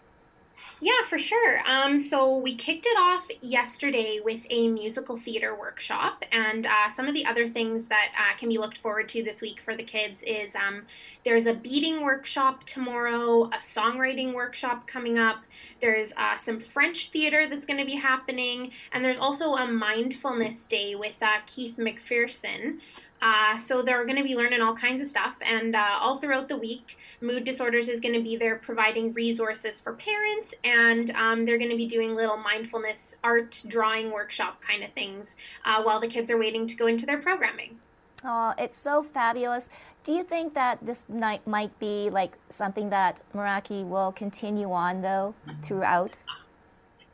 Yeah, 0.82 1.04
for 1.08 1.18
sure. 1.18 1.62
Um, 1.66 2.00
so 2.00 2.38
we 2.38 2.56
kicked 2.56 2.86
it 2.86 2.98
off 2.98 3.26
yesterday 3.42 4.20
with 4.24 4.42
a 4.50 4.68
musical 4.68 5.18
theater 5.18 5.56
workshop, 5.56 6.24
and 6.32 6.66
uh, 6.66 6.92
some 6.94 7.08
of 7.08 7.14
the 7.14 7.26
other 7.26 7.48
things 7.48 7.86
that 7.86 8.12
uh, 8.18 8.38
can 8.38 8.50
be 8.50 8.58
looked 8.58 8.78
forward 8.78 9.10
to 9.10 9.24
this 9.24 9.42
week 9.42 9.62
for 9.64 9.76
the 9.76 9.84
kids 9.84 10.22
is 10.24 10.54
um, 10.56 10.84
there's 11.24 11.46
a 11.46 11.54
beading 11.54 12.04
workshop 12.04 12.66
tomorrow, 12.66 13.46
a 13.46 13.58
songwriting 13.58 14.34
workshop 14.34 14.86
coming 14.88 15.18
up. 15.18 15.44
There's 15.82 16.12
uh, 16.18 16.38
some 16.38 16.60
French 16.60 17.10
theater 17.10 17.48
that's 17.50 17.66
going 17.66 17.80
to 17.80 17.86
be 17.86 17.96
happening, 17.96 18.72
and 18.92 19.04
there's 19.04 19.20
also 19.20 19.54
a 19.54 19.68
mindfulness 19.68 20.58
day 20.68 20.94
with 20.96 21.16
uh, 21.22 21.38
Keith 21.46 21.78
McPherson. 21.78 22.80
Uh, 23.26 23.58
so 23.58 23.82
they're 23.82 24.06
going 24.06 24.18
to 24.18 24.24
be 24.24 24.36
learning 24.36 24.62
all 24.62 24.76
kinds 24.76 25.02
of 25.02 25.08
stuff. 25.08 25.34
And 25.42 25.76
uh, 25.76 25.98
all 26.00 26.20
throughout 26.20 26.48
the 26.48 26.58
week, 26.58 26.96
Mood 27.22 27.44
Disorders 27.44 27.88
is 27.88 28.00
going 28.00 28.14
to 28.14 28.22
be 28.22 28.38
there 28.38 28.58
providing 28.58 29.14
resources 29.14 29.82
for 29.82 29.94
parents, 29.94 30.54
and 30.64 31.10
um, 31.10 31.44
they're 31.44 31.58
going 31.58 31.72
to 31.72 31.76
be 31.76 31.88
doing 31.88 32.16
little 32.16 32.38
mindfulness 32.38 33.16
art 33.24 33.64
drawing 33.68 34.12
workshop 34.12 34.62
kind 34.62 34.84
of 34.84 34.92
things 34.94 35.30
uh, 35.66 35.82
while 35.82 36.00
the 36.00 36.08
kids 36.08 36.30
are 36.30 36.38
waiting 36.38 36.68
to 36.68 36.76
go 36.76 36.86
into 36.86 37.08
their 37.08 37.18
programming. 37.18 37.80
Oh, 38.24 38.54
it's 38.60 38.78
so 38.78 39.02
fabulous. 39.02 39.70
Do 40.04 40.12
you 40.12 40.24
think 40.24 40.54
that 40.54 40.86
this 40.86 41.06
night 41.10 41.48
might 41.48 41.80
be 41.80 42.12
like 42.12 42.38
something 42.52 42.92
that 42.92 43.22
Meraki 43.34 43.84
will 43.84 44.12
continue 44.12 44.72
on 44.72 45.02
though 45.02 45.34
throughout? 45.64 46.18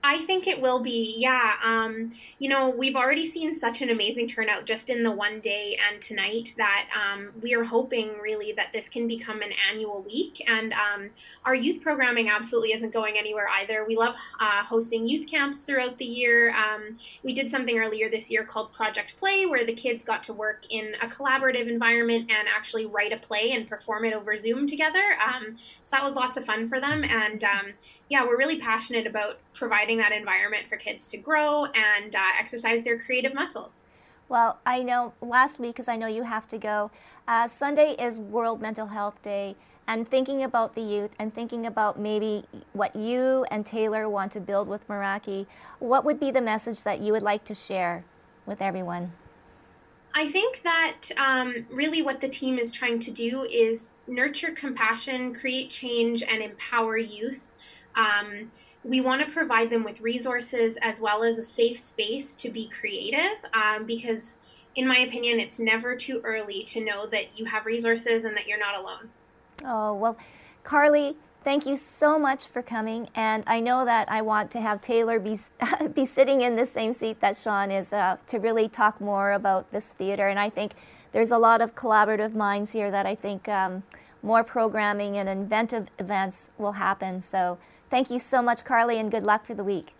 I 0.03 0.25
think 0.25 0.47
it 0.47 0.59
will 0.59 0.79
be, 0.79 1.13
yeah. 1.17 1.53
Um, 1.63 2.13
you 2.39 2.49
know, 2.49 2.69
we've 2.69 2.95
already 2.95 3.29
seen 3.29 3.55
such 3.55 3.81
an 3.81 3.89
amazing 3.89 4.27
turnout 4.27 4.65
just 4.65 4.89
in 4.89 5.03
the 5.03 5.11
one 5.11 5.39
day 5.41 5.77
and 5.89 6.01
tonight 6.01 6.55
that 6.57 6.87
um, 6.95 7.29
we 7.39 7.53
are 7.53 7.63
hoping 7.63 8.17
really 8.19 8.51
that 8.53 8.73
this 8.73 8.89
can 8.89 9.07
become 9.07 9.43
an 9.43 9.51
annual 9.71 10.01
week. 10.01 10.43
And 10.47 10.73
um, 10.73 11.11
our 11.45 11.53
youth 11.53 11.83
programming 11.83 12.29
absolutely 12.29 12.73
isn't 12.73 12.91
going 12.91 13.17
anywhere 13.17 13.47
either. 13.59 13.85
We 13.85 13.95
love 13.95 14.15
uh, 14.39 14.63
hosting 14.63 15.05
youth 15.05 15.29
camps 15.29 15.59
throughout 15.59 15.99
the 15.99 16.05
year. 16.05 16.51
Um, 16.55 16.97
we 17.23 17.33
did 17.33 17.51
something 17.51 17.77
earlier 17.77 18.09
this 18.09 18.31
year 18.31 18.43
called 18.43 18.73
Project 18.73 19.17
Play, 19.17 19.45
where 19.45 19.65
the 19.65 19.73
kids 19.73 20.03
got 20.03 20.23
to 20.23 20.33
work 20.33 20.63
in 20.71 20.95
a 21.01 21.07
collaborative 21.07 21.67
environment 21.67 22.31
and 22.31 22.47
actually 22.47 22.87
write 22.87 23.13
a 23.13 23.17
play 23.17 23.51
and 23.51 23.69
perform 23.69 24.05
it 24.05 24.13
over 24.13 24.35
Zoom 24.35 24.65
together. 24.65 25.03
Um, 25.23 25.57
so 25.83 25.89
that 25.91 26.03
was 26.03 26.15
lots 26.15 26.37
of 26.37 26.45
fun 26.45 26.69
for 26.69 26.79
them. 26.79 27.03
And 27.03 27.43
um, 27.43 27.73
yeah, 28.09 28.25
we're 28.25 28.37
really 28.37 28.59
passionate 28.59 29.05
about 29.05 29.37
providing 29.53 29.90
that 29.97 30.11
environment 30.11 30.67
for 30.69 30.77
kids 30.77 31.07
to 31.09 31.17
grow 31.17 31.65
and 31.65 32.15
uh, 32.15 32.19
exercise 32.39 32.83
their 32.83 32.99
creative 32.99 33.33
muscles. 33.33 33.71
Well, 34.29 34.59
I 34.65 34.83
know 34.83 35.13
last 35.21 35.59
week, 35.59 35.75
because 35.75 35.87
I 35.87 35.97
know 35.97 36.07
you 36.07 36.23
have 36.23 36.47
to 36.49 36.57
go, 36.57 36.91
uh, 37.27 37.47
Sunday 37.47 37.95
is 37.99 38.17
World 38.17 38.61
Mental 38.61 38.87
Health 38.87 39.21
Day. 39.21 39.55
And 39.87 40.07
thinking 40.07 40.41
about 40.43 40.75
the 40.75 40.81
youth 40.81 41.11
and 41.19 41.33
thinking 41.33 41.65
about 41.65 41.99
maybe 41.99 42.45
what 42.71 42.95
you 42.95 43.45
and 43.51 43.65
Taylor 43.65 44.07
want 44.07 44.31
to 44.33 44.39
build 44.39 44.69
with 44.69 44.87
Meraki, 44.87 45.47
what 45.79 46.05
would 46.05 46.19
be 46.19 46.31
the 46.31 46.39
message 46.39 46.83
that 46.83 47.01
you 47.01 47.11
would 47.11 47.23
like 47.23 47.43
to 47.45 47.53
share 47.53 48.05
with 48.45 48.61
everyone? 48.61 49.11
I 50.13 50.31
think 50.31 50.61
that 50.63 51.11
um, 51.17 51.65
really 51.69 52.01
what 52.01 52.21
the 52.21 52.29
team 52.29 52.57
is 52.57 52.71
trying 52.71 52.99
to 53.01 53.11
do 53.11 53.43
is 53.43 53.91
nurture 54.07 54.51
compassion, 54.51 55.33
create 55.33 55.69
change, 55.69 56.21
and 56.23 56.41
empower 56.41 56.97
youth 56.97 57.41
um, 57.95 58.51
we 58.83 58.99
want 58.99 59.25
to 59.25 59.31
provide 59.31 59.69
them 59.69 59.83
with 59.83 60.01
resources 60.01 60.77
as 60.81 60.99
well 60.99 61.23
as 61.23 61.37
a 61.37 61.43
safe 61.43 61.79
space 61.79 62.33
to 62.35 62.49
be 62.49 62.67
creative 62.67 63.37
um, 63.53 63.85
because, 63.85 64.37
in 64.75 64.87
my 64.87 64.97
opinion, 64.97 65.39
it's 65.39 65.59
never 65.59 65.95
too 65.95 66.21
early 66.23 66.63
to 66.63 66.83
know 66.83 67.05
that 67.07 67.37
you 67.37 67.45
have 67.45 67.65
resources 67.65 68.25
and 68.25 68.35
that 68.35 68.47
you're 68.47 68.59
not 68.59 68.75
alone. 68.75 69.09
Oh, 69.63 69.93
well, 69.93 70.17
Carly, 70.63 71.15
thank 71.43 71.67
you 71.67 71.77
so 71.77 72.17
much 72.17 72.45
for 72.45 72.63
coming. 72.63 73.09
And 73.13 73.43
I 73.45 73.59
know 73.59 73.85
that 73.85 74.11
I 74.11 74.23
want 74.23 74.49
to 74.51 74.61
have 74.61 74.81
Taylor 74.81 75.19
be, 75.19 75.37
be 75.93 76.05
sitting 76.05 76.41
in 76.41 76.55
the 76.55 76.65
same 76.65 76.93
seat 76.93 77.19
that 77.19 77.37
Sean 77.37 77.69
is 77.69 77.93
uh, 77.93 78.17
to 78.27 78.39
really 78.39 78.67
talk 78.67 78.99
more 78.99 79.31
about 79.31 79.71
this 79.71 79.89
theater. 79.89 80.27
And 80.27 80.39
I 80.39 80.49
think 80.49 80.73
there's 81.11 81.31
a 81.31 81.37
lot 81.37 81.61
of 81.61 81.75
collaborative 81.75 82.33
minds 82.33 82.71
here 82.71 82.89
that 82.89 83.05
I 83.05 83.13
think 83.13 83.47
um, 83.47 83.83
more 84.23 84.43
programming 84.43 85.17
and 85.17 85.29
inventive 85.29 85.89
events 85.99 86.49
will 86.57 86.73
happen. 86.73 87.21
So 87.21 87.59
Thank 87.91 88.09
you 88.09 88.19
so 88.19 88.41
much, 88.41 88.63
Carly, 88.63 88.97
and 88.97 89.11
good 89.11 89.23
luck 89.23 89.45
for 89.45 89.53
the 89.53 89.65
week. 89.65 89.93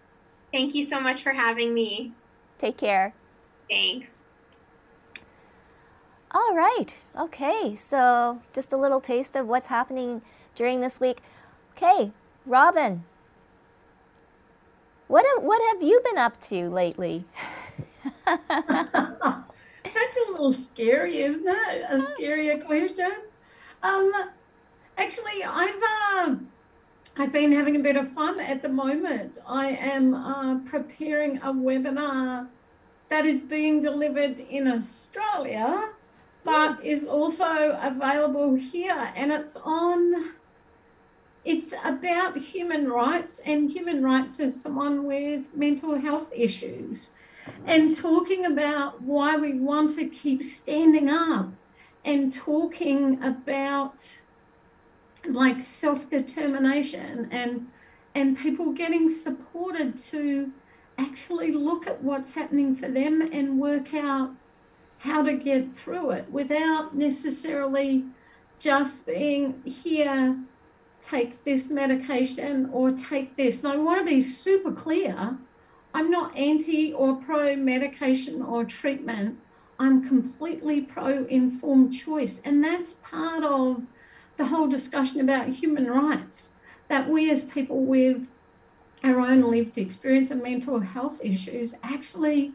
Thank 0.54 0.74
you 0.74 0.86
so 0.86 1.02
much 1.02 1.22
for 1.22 1.34
having 1.34 1.74
me. 1.74 2.14
Take 2.58 2.78
care. 2.78 3.14
Thanks. 3.70 4.10
All 6.32 6.56
right. 6.56 6.96
Okay. 7.20 7.76
So, 7.76 8.42
just 8.54 8.72
a 8.72 8.78
little 8.78 9.02
taste 9.02 9.36
of 9.36 9.46
what's 9.46 9.68
happening 9.68 10.22
during 10.56 10.80
this 10.80 11.02
week. 11.02 11.18
Okay, 11.76 12.14
Robyn. 12.46 13.04
What 15.08 15.26
have, 15.26 15.44
what 15.44 15.62
have 15.74 15.84
you 15.84 16.02
been 16.06 16.18
up 16.18 16.40
to 16.44 16.70
lately? 16.70 17.26
That's 18.26 18.48
a 20.18 20.32
little 20.32 20.54
scary, 20.54 21.24
isn't 21.24 21.46
it? 21.46 21.86
A 21.90 22.02
scary 22.02 22.58
question. 22.60 23.12
Um, 23.84 24.14
actually, 24.98 25.44
I've 25.44 25.84
uh, 25.84 26.36
I've 27.18 27.34
been 27.34 27.52
having 27.52 27.76
a 27.76 27.80
bit 27.80 27.98
of 27.98 28.12
fun 28.14 28.40
at 28.40 28.62
the 28.62 28.70
moment. 28.70 29.38
I 29.46 29.68
am 29.68 30.14
uh, 30.14 30.60
preparing 30.60 31.38
a 31.40 31.52
webinar 31.52 32.48
that 33.10 33.26
is 33.26 33.42
being 33.42 33.82
delivered 33.82 34.40
in 34.40 34.66
Australia, 34.66 35.90
but 36.46 36.84
is 36.84 37.06
also 37.06 37.78
available 37.82 38.56
here. 38.56 39.12
And 39.14 39.30
it's 39.30 39.58
on, 39.58 40.32
it's 41.44 41.74
about 41.84 42.38
human 42.38 42.90
rights 42.90 43.42
and 43.46 43.70
human 43.70 44.02
rights 44.02 44.40
as 44.40 44.62
someone 44.62 45.06
with 45.06 45.44
mental 45.54 46.00
health 46.00 46.32
issues 46.34 47.12
and 47.66 47.94
talking 47.94 48.46
about 48.46 49.02
why 49.02 49.36
we 49.36 49.60
want 49.60 49.98
to 49.98 50.06
keep 50.06 50.46
standing 50.46 51.10
up 51.10 51.50
and 52.06 52.34
talking 52.34 53.22
about 53.22 54.21
like 55.28 55.62
self-determination 55.62 57.28
and 57.32 57.68
and 58.14 58.38
people 58.38 58.74
getting 58.74 59.10
supported 59.10 59.98
to 59.98 60.52
actually 60.98 61.52
look 61.52 61.88
at 61.88 62.04
what's 62.04 62.34
happening 62.34 62.76
for 62.76 62.90
them 62.90 63.22
and 63.22 63.60
work 63.60 63.94
out 63.94 64.32
how 65.00 65.24
to 65.24 65.34
get 65.34 65.74
through 65.76 66.12
it 66.12 66.30
without 66.30 66.96
necessarily 66.96 68.04
just 68.60 69.06
being 69.06 69.62
here 69.64 70.38
take 71.02 71.44
this 71.46 71.70
medication 71.70 72.70
or 72.72 72.92
take 72.92 73.36
this. 73.36 73.64
And 73.64 73.74
i 73.74 73.78
want 73.78 74.00
to 74.00 74.06
be 74.06 74.22
super 74.22 74.72
clear 74.72 75.38
i'm 75.94 76.12
not 76.12 76.36
anti 76.38 76.94
or 76.94 77.16
pro 77.16 77.56
medication 77.56 78.42
or 78.42 78.64
treatment. 78.66 79.38
I'm 79.80 80.08
completely 80.08 80.82
pro 80.82 81.26
informed 81.26 81.92
choice. 81.92 82.40
And 82.46 82.64
that's 82.64 82.94
part 83.02 83.44
of 83.44 83.88
the 84.42 84.48
whole 84.48 84.68
discussion 84.68 85.22
about 85.22 85.48
human 85.48 85.88
rights 85.88 86.50
that 86.88 87.08
we 87.08 87.30
as 87.30 87.44
people 87.44 87.86
with 87.86 88.26
our 89.04 89.20
own 89.20 89.42
lived 89.42 89.78
experience 89.78 90.32
of 90.32 90.42
mental 90.42 90.80
health 90.80 91.20
issues 91.22 91.76
actually 91.84 92.52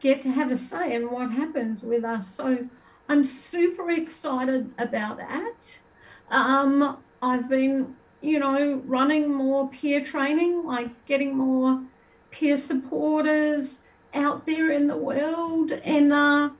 get 0.00 0.20
to 0.22 0.28
have 0.28 0.50
a 0.50 0.56
say 0.56 0.92
in 0.92 1.08
what 1.08 1.30
happens 1.30 1.82
with 1.82 2.04
us. 2.04 2.34
So 2.34 2.66
I'm 3.08 3.24
super 3.24 3.90
excited 3.90 4.72
about 4.76 5.18
that. 5.18 5.78
Um, 6.30 6.98
I've 7.22 7.48
been, 7.48 7.94
you 8.20 8.40
know, 8.40 8.82
running 8.84 9.32
more 9.32 9.68
peer 9.68 10.02
training, 10.02 10.64
like 10.64 11.06
getting 11.06 11.36
more 11.36 11.80
peer 12.32 12.56
supporters 12.56 13.78
out 14.14 14.46
there 14.46 14.72
in 14.72 14.88
the 14.88 14.96
world. 14.96 15.70
And 15.70 16.12
uh, 16.12 16.50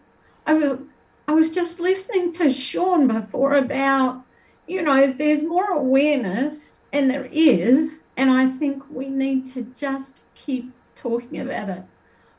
I 0.46 0.54
was 0.54 0.78
I 1.26 1.32
was 1.32 1.50
just 1.50 1.80
listening 1.80 2.34
to 2.34 2.52
Sean 2.52 3.08
before 3.08 3.54
about 3.54 4.24
you 4.70 4.82
know, 4.82 5.12
there's 5.12 5.42
more 5.42 5.72
awareness, 5.72 6.78
and 6.92 7.10
there 7.10 7.28
is, 7.32 8.04
and 8.16 8.30
I 8.30 8.46
think 8.46 8.84
we 8.88 9.08
need 9.08 9.52
to 9.54 9.62
just 9.76 10.20
keep 10.36 10.72
talking 10.94 11.40
about 11.40 11.70
it. 11.70 11.82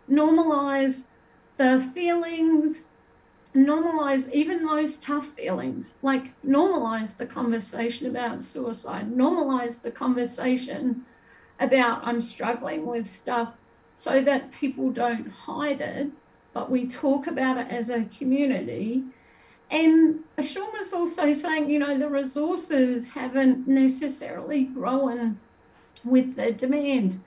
Normalize 0.10 1.08
the 1.58 1.92
feelings, 1.94 2.86
normalize 3.54 4.32
even 4.32 4.64
those 4.64 4.96
tough 4.96 5.28
feelings, 5.32 5.96
like 6.04 6.32
normalize 6.42 7.18
the 7.18 7.26
conversation 7.26 8.08
about 8.08 8.46
suicide, 8.46 9.12
normalize 9.12 9.82
the 9.82 9.92
conversation 9.92 11.06
about 11.60 12.08
I'm 12.08 12.22
struggling 12.22 12.86
with 12.86 13.12
stuff 13.12 13.56
so 13.94 14.22
that 14.22 14.54
people 14.54 14.90
don't 14.90 15.30
hide 15.30 15.82
it, 15.82 16.12
but 16.54 16.72
we 16.72 16.88
talk 16.88 17.28
about 17.28 17.58
it 17.58 17.68
as 17.70 17.90
a 17.90 18.06
community 18.06 19.04
and 19.72 20.20
Sean 20.42 20.70
was 20.74 20.92
also 20.92 21.32
saying, 21.32 21.70
you 21.70 21.80
know, 21.80 21.98
the 21.98 22.10
resources 22.10 23.12
haven't 23.12 23.70
necessarily 23.70 24.66
grown 24.66 25.40
with 26.04 26.36
the 26.36 26.52
demand. 26.52 27.24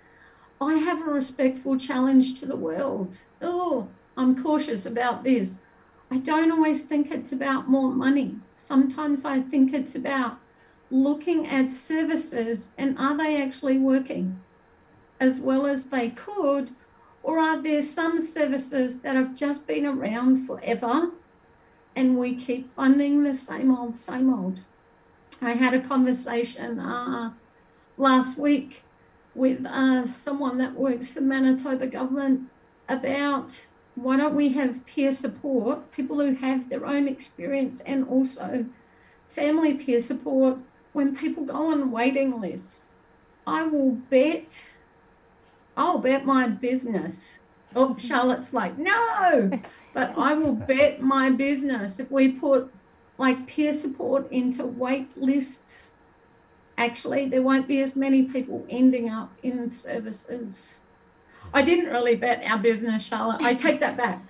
I 0.60 0.74
have 0.74 1.00
a 1.00 1.10
respectful 1.10 1.78
challenge 1.78 2.38
to 2.40 2.46
the 2.46 2.56
world. 2.56 3.16
Oh, 3.40 3.88
I'm 4.16 4.40
cautious 4.40 4.84
about 4.84 5.24
this. 5.24 5.56
I 6.10 6.18
don't 6.18 6.52
always 6.52 6.82
think 6.82 7.10
it's 7.10 7.32
about 7.32 7.70
more 7.70 7.90
money. 7.90 8.36
Sometimes 8.56 9.24
I 9.24 9.40
think 9.40 9.72
it's 9.72 9.94
about 9.94 10.38
looking 10.90 11.46
at 11.46 11.72
services 11.72 12.68
and 12.76 12.98
are 12.98 13.16
they 13.16 13.42
actually 13.42 13.78
working 13.78 14.38
as 15.18 15.40
well 15.40 15.64
as 15.64 15.84
they 15.84 16.10
could? 16.10 16.74
Or 17.22 17.38
are 17.38 17.62
there 17.62 17.80
some 17.80 18.20
services 18.20 18.98
that 18.98 19.16
have 19.16 19.34
just 19.34 19.66
been 19.66 19.86
around 19.86 20.46
forever 20.46 21.10
and 21.96 22.18
we 22.18 22.34
keep 22.34 22.70
funding 22.74 23.22
the 23.22 23.34
same 23.34 23.74
old, 23.74 23.96
same 23.96 24.32
old. 24.32 24.60
I 25.40 25.52
had 25.52 25.74
a 25.74 25.80
conversation 25.80 26.78
uh, 26.78 27.32
last 27.96 28.38
week 28.38 28.82
with 29.34 29.64
uh, 29.66 30.06
someone 30.06 30.58
that 30.58 30.74
works 30.74 31.10
for 31.10 31.20
Manitoba 31.20 31.86
government 31.86 32.48
about 32.88 33.64
why 33.94 34.16
don't 34.16 34.34
we 34.34 34.50
have 34.50 34.84
peer 34.86 35.14
support, 35.14 35.92
people 35.92 36.20
who 36.20 36.34
have 36.34 36.68
their 36.68 36.84
own 36.86 37.06
experience, 37.08 37.80
and 37.86 38.06
also 38.08 38.66
family 39.28 39.74
peer 39.74 40.00
support 40.00 40.58
when 40.92 41.16
people 41.16 41.44
go 41.44 41.70
on 41.72 41.90
waiting 41.90 42.40
lists. 42.40 42.90
I 43.46 43.64
will 43.64 43.92
bet, 43.92 44.46
I'll 45.76 45.98
bet 45.98 46.24
my 46.24 46.48
business. 46.48 47.38
Oh, 47.76 47.96
Charlotte's 47.98 48.52
like, 48.52 48.78
no, 48.78 49.50
but 49.94 50.12
I 50.18 50.34
will 50.34 50.54
bet 50.54 51.00
my 51.00 51.30
business 51.30 51.98
if 51.98 52.10
we 52.10 52.32
put 52.32 52.70
like 53.16 53.46
peer 53.46 53.72
support 53.72 54.30
into 54.32 54.66
wait 54.66 55.16
lists, 55.16 55.92
actually, 56.76 57.28
there 57.28 57.42
won't 57.42 57.68
be 57.68 57.80
as 57.80 57.94
many 57.94 58.24
people 58.24 58.66
ending 58.68 59.08
up 59.08 59.32
in 59.42 59.70
services. 59.70 60.74
I 61.52 61.62
didn't 61.62 61.86
really 61.92 62.16
bet 62.16 62.42
our 62.44 62.58
business, 62.58 63.04
Charlotte. 63.04 63.40
I 63.40 63.54
take 63.54 63.78
that 63.80 63.96
back. 63.96 64.22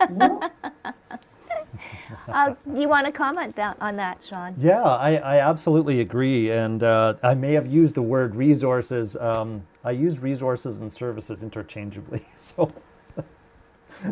uh, 2.29 2.55
you 2.75 2.89
want 2.89 3.07
to 3.07 3.13
comment 3.13 3.57
that, 3.57 3.79
on 3.81 3.97
that, 3.97 4.23
Sean? 4.23 4.55
Yeah, 4.59 4.83
I, 4.83 5.15
I 5.15 5.39
absolutely 5.39 6.01
agree. 6.01 6.51
And 6.51 6.83
uh, 6.83 7.15
I 7.23 7.35
may 7.35 7.55
have 7.55 7.67
used 7.67 7.95
the 7.95 8.03
word 8.03 8.37
resources. 8.37 9.17
Um, 9.17 9.65
I 9.83 9.93
use 9.93 10.19
resources 10.19 10.81
and 10.81 10.93
services 10.93 11.43
interchangeably. 11.43 12.27
So, 12.37 12.71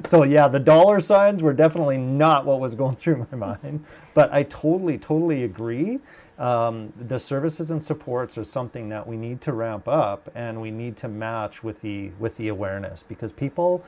so 0.06 0.22
yeah, 0.22 0.48
the 0.48 0.60
dollar 0.60 1.00
signs 1.00 1.42
were 1.42 1.52
definitely 1.52 1.98
not 1.98 2.44
what 2.44 2.60
was 2.60 2.74
going 2.74 2.96
through 3.02 3.26
my 3.30 3.36
mind. 3.36 3.84
But 4.14 4.32
I 4.32 4.44
totally, 4.44 4.98
totally 4.98 5.44
agree. 5.44 6.00
Um, 6.38 6.92
the 6.96 7.18
services 7.18 7.70
and 7.70 7.82
supports 7.82 8.36
are 8.38 8.44
something 8.44 8.88
that 8.88 9.06
we 9.06 9.16
need 9.16 9.40
to 9.42 9.52
ramp 9.52 9.86
up, 9.86 10.30
and 10.34 10.60
we 10.60 10.70
need 10.70 10.96
to 10.98 11.08
match 11.08 11.62
with 11.62 11.80
the 11.80 12.10
with 12.18 12.36
the 12.36 12.48
awareness 12.48 13.02
because 13.02 13.32
people 13.32 13.84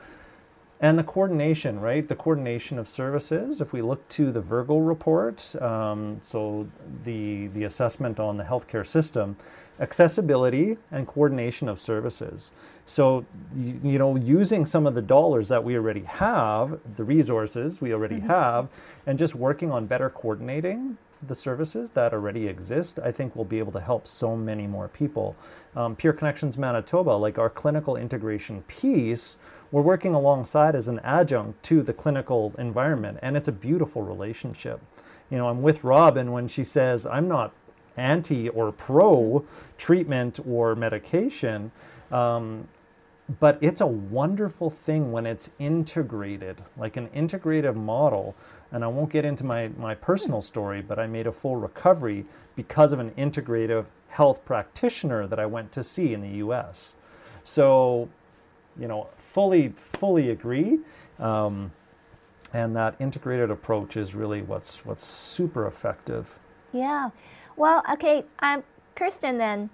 and 0.81 0.99
the 0.99 1.03
coordination, 1.03 1.79
right? 1.79 2.07
The 2.07 2.15
coordination 2.15 2.77
of 2.77 2.87
services. 2.87 3.61
If 3.61 3.71
we 3.71 3.81
look 3.81 4.07
to 4.09 4.31
the 4.31 4.41
Virgo 4.41 4.77
report, 4.77 5.55
um, 5.61 6.19
so 6.21 6.67
the 7.03 7.47
the 7.47 7.63
assessment 7.63 8.19
on 8.19 8.37
the 8.37 8.43
healthcare 8.43 8.85
system, 8.85 9.37
accessibility 9.79 10.77
and 10.91 11.07
coordination 11.07 11.67
of 11.67 11.79
services. 11.79 12.51
So 12.85 13.25
you, 13.55 13.97
know, 13.99 14.15
using 14.15 14.65
some 14.65 14.85
of 14.85 14.95
the 14.95 15.01
dollars 15.01 15.49
that 15.49 15.63
we 15.63 15.75
already 15.75 16.03
have, 16.03 16.79
the 16.95 17.03
resources 17.03 17.81
we 17.81 17.93
already 17.93 18.17
mm-hmm. 18.17 18.27
have, 18.27 18.69
and 19.05 19.17
just 19.17 19.35
working 19.35 19.71
on 19.71 19.87
better 19.87 20.09
coordinating 20.09 20.97
the 21.25 21.35
services 21.35 21.91
that 21.91 22.13
already 22.13 22.47
exist, 22.47 22.99
I 22.99 23.11
think 23.11 23.35
will 23.35 23.45
be 23.45 23.57
able 23.57 23.71
to 23.71 23.79
help 23.79 24.05
so 24.05 24.35
many 24.35 24.67
more 24.67 24.87
people. 24.87 25.35
Um, 25.75 25.95
Peer 25.95 26.13
Connections 26.13 26.57
Manitoba, 26.57 27.11
like 27.11 27.39
our 27.39 27.49
clinical 27.49 27.95
integration 27.95 28.61
piece 28.63 29.37
we're 29.71 29.81
working 29.81 30.13
alongside 30.13 30.73
as 30.73 30.87
an 30.87 30.99
adjunct 30.99 31.61
to 31.63 31.81
the 31.81 31.91
clinical 31.91 32.53
environment, 32.57 33.19
and 33.21 33.35
it's 33.35 33.49
a 33.49 33.51
beautiful 33.51 34.03
relationship. 34.03 34.79
You 35.29 35.37
know, 35.37 35.49
I'm 35.49 35.61
with 35.61 35.83
Robyn 35.83 36.31
when 36.31 36.47
she 36.47 36.63
says, 36.63 37.05
I'm 37.05 37.27
not 37.27 37.51
anti 37.97 38.49
or 38.49 38.71
pro 38.71 39.45
treatment 39.77 40.39
or 40.47 40.75
medication. 40.75 41.71
Um, 42.11 42.67
but 43.39 43.57
it's 43.59 43.81
a 43.81 43.87
wonderful 43.87 44.69
thing 44.69 45.11
when 45.11 45.25
it's 45.25 45.49
integrated, 45.57 46.61
like 46.77 46.95
an 46.95 47.07
integrative 47.09 47.75
model. 47.75 48.35
And 48.71 48.83
I 48.83 48.87
won't 48.87 49.09
get 49.09 49.25
into 49.25 49.43
my, 49.43 49.69
my 49.77 49.95
personal 49.95 50.41
story, 50.41 50.81
but 50.81 50.99
I 50.99 51.07
made 51.07 51.25
a 51.25 51.31
full 51.31 51.55
recovery 51.55 52.25
because 52.55 52.93
of 52.93 52.99
an 52.99 53.11
integrative 53.11 53.85
health 54.09 54.45
practitioner 54.45 55.25
that 55.27 55.39
I 55.39 55.45
went 55.45 55.71
to 55.71 55.83
see 55.83 56.13
in 56.13 56.19
the 56.19 56.37
US. 56.45 56.95
So, 57.43 58.09
you 58.79 58.87
know, 58.87 59.09
fully 59.17 59.69
fully 59.69 60.29
agree. 60.29 60.79
Um, 61.19 61.71
and 62.53 62.75
that 62.75 62.95
integrated 62.99 63.51
approach 63.51 63.97
is 63.97 64.15
really 64.15 64.41
what's 64.41 64.85
what's 64.85 65.03
super 65.03 65.65
effective. 65.67 66.39
Yeah. 66.71 67.09
Well, 67.55 67.83
okay, 67.93 68.25
I'm 68.39 68.63
Kirsten 68.95 69.37
then. 69.37 69.69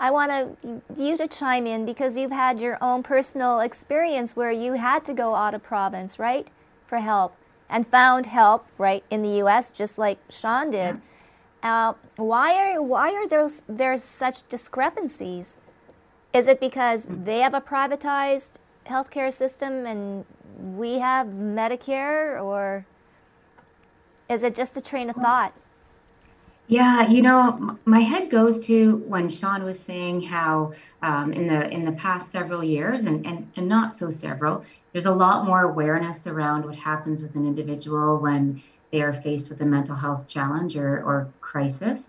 I 0.00 0.10
want 0.10 0.30
to, 0.60 0.82
you 0.96 1.16
to 1.16 1.28
chime 1.28 1.66
in 1.66 1.86
because 1.86 2.16
you've 2.16 2.32
had 2.32 2.58
your 2.58 2.76
own 2.82 3.02
personal 3.02 3.60
experience 3.60 4.34
where 4.34 4.50
you 4.50 4.74
had 4.74 5.04
to 5.04 5.14
go 5.14 5.36
out 5.36 5.54
of 5.54 5.62
province, 5.62 6.18
right, 6.18 6.48
for 6.86 6.98
help, 6.98 7.36
and 7.68 7.86
found 7.86 8.26
help 8.26 8.66
right 8.76 9.04
in 9.10 9.22
the 9.22 9.38
U.S. 9.38 9.70
just 9.70 9.96
like 9.96 10.18
Sean 10.28 10.72
did. 10.72 11.00
Yeah. 11.62 11.88
Uh, 11.88 11.94
why 12.16 12.54
are 12.54 12.82
why 12.82 13.14
are 13.14 13.26
those 13.26 13.62
there's 13.68 14.04
such 14.04 14.46
discrepancies? 14.48 15.56
Is 16.34 16.48
it 16.48 16.60
because 16.60 17.06
hmm. 17.06 17.24
they 17.24 17.38
have 17.38 17.54
a 17.54 17.60
privatized 17.60 18.54
healthcare 18.86 19.32
system 19.32 19.86
and 19.86 20.26
we 20.58 20.98
have 20.98 21.28
Medicare, 21.28 22.42
or 22.42 22.84
is 24.28 24.42
it 24.42 24.54
just 24.54 24.76
a 24.76 24.82
train 24.82 25.08
of 25.08 25.16
thought? 25.16 25.54
Yeah, 26.66 27.08
you 27.08 27.20
know, 27.20 27.78
my 27.84 28.00
head 28.00 28.30
goes 28.30 28.58
to 28.66 28.96
when 29.06 29.28
Sean 29.28 29.64
was 29.64 29.78
saying 29.78 30.22
how 30.22 30.72
um, 31.02 31.32
in 31.32 31.46
the 31.46 31.68
in 31.70 31.84
the 31.84 31.92
past 31.92 32.30
several 32.30 32.64
years, 32.64 33.02
and, 33.02 33.26
and 33.26 33.50
and 33.56 33.68
not 33.68 33.92
so 33.92 34.08
several, 34.08 34.64
there's 34.92 35.04
a 35.04 35.10
lot 35.12 35.44
more 35.44 35.62
awareness 35.64 36.26
around 36.26 36.64
what 36.64 36.74
happens 36.74 37.20
with 37.20 37.34
an 37.34 37.46
individual 37.46 38.18
when 38.18 38.62
they 38.92 39.02
are 39.02 39.12
faced 39.12 39.50
with 39.50 39.60
a 39.60 39.64
mental 39.64 39.94
health 39.94 40.26
challenge 40.26 40.76
or, 40.76 41.02
or 41.02 41.28
crisis. 41.40 42.08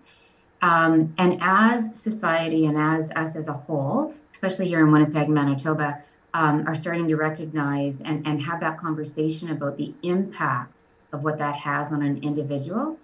Um, 0.62 1.12
and 1.18 1.38
as 1.42 2.00
society 2.00 2.66
and 2.66 2.78
as 2.78 3.10
us 3.10 3.36
as 3.36 3.48
a 3.48 3.52
whole, 3.52 4.14
especially 4.32 4.68
here 4.68 4.80
in 4.80 4.90
Winnipeg, 4.90 5.28
Manitoba, 5.28 6.02
um, 6.32 6.66
are 6.66 6.74
starting 6.74 7.08
to 7.08 7.16
recognize 7.16 8.00
and, 8.02 8.26
and 8.26 8.40
have 8.40 8.60
that 8.60 8.78
conversation 8.78 9.50
about 9.50 9.76
the 9.76 9.92
impact 10.02 10.80
of 11.12 11.24
what 11.24 11.38
that 11.38 11.56
has 11.56 11.92
on 11.92 12.02
an 12.02 12.22
individual, 12.22 12.98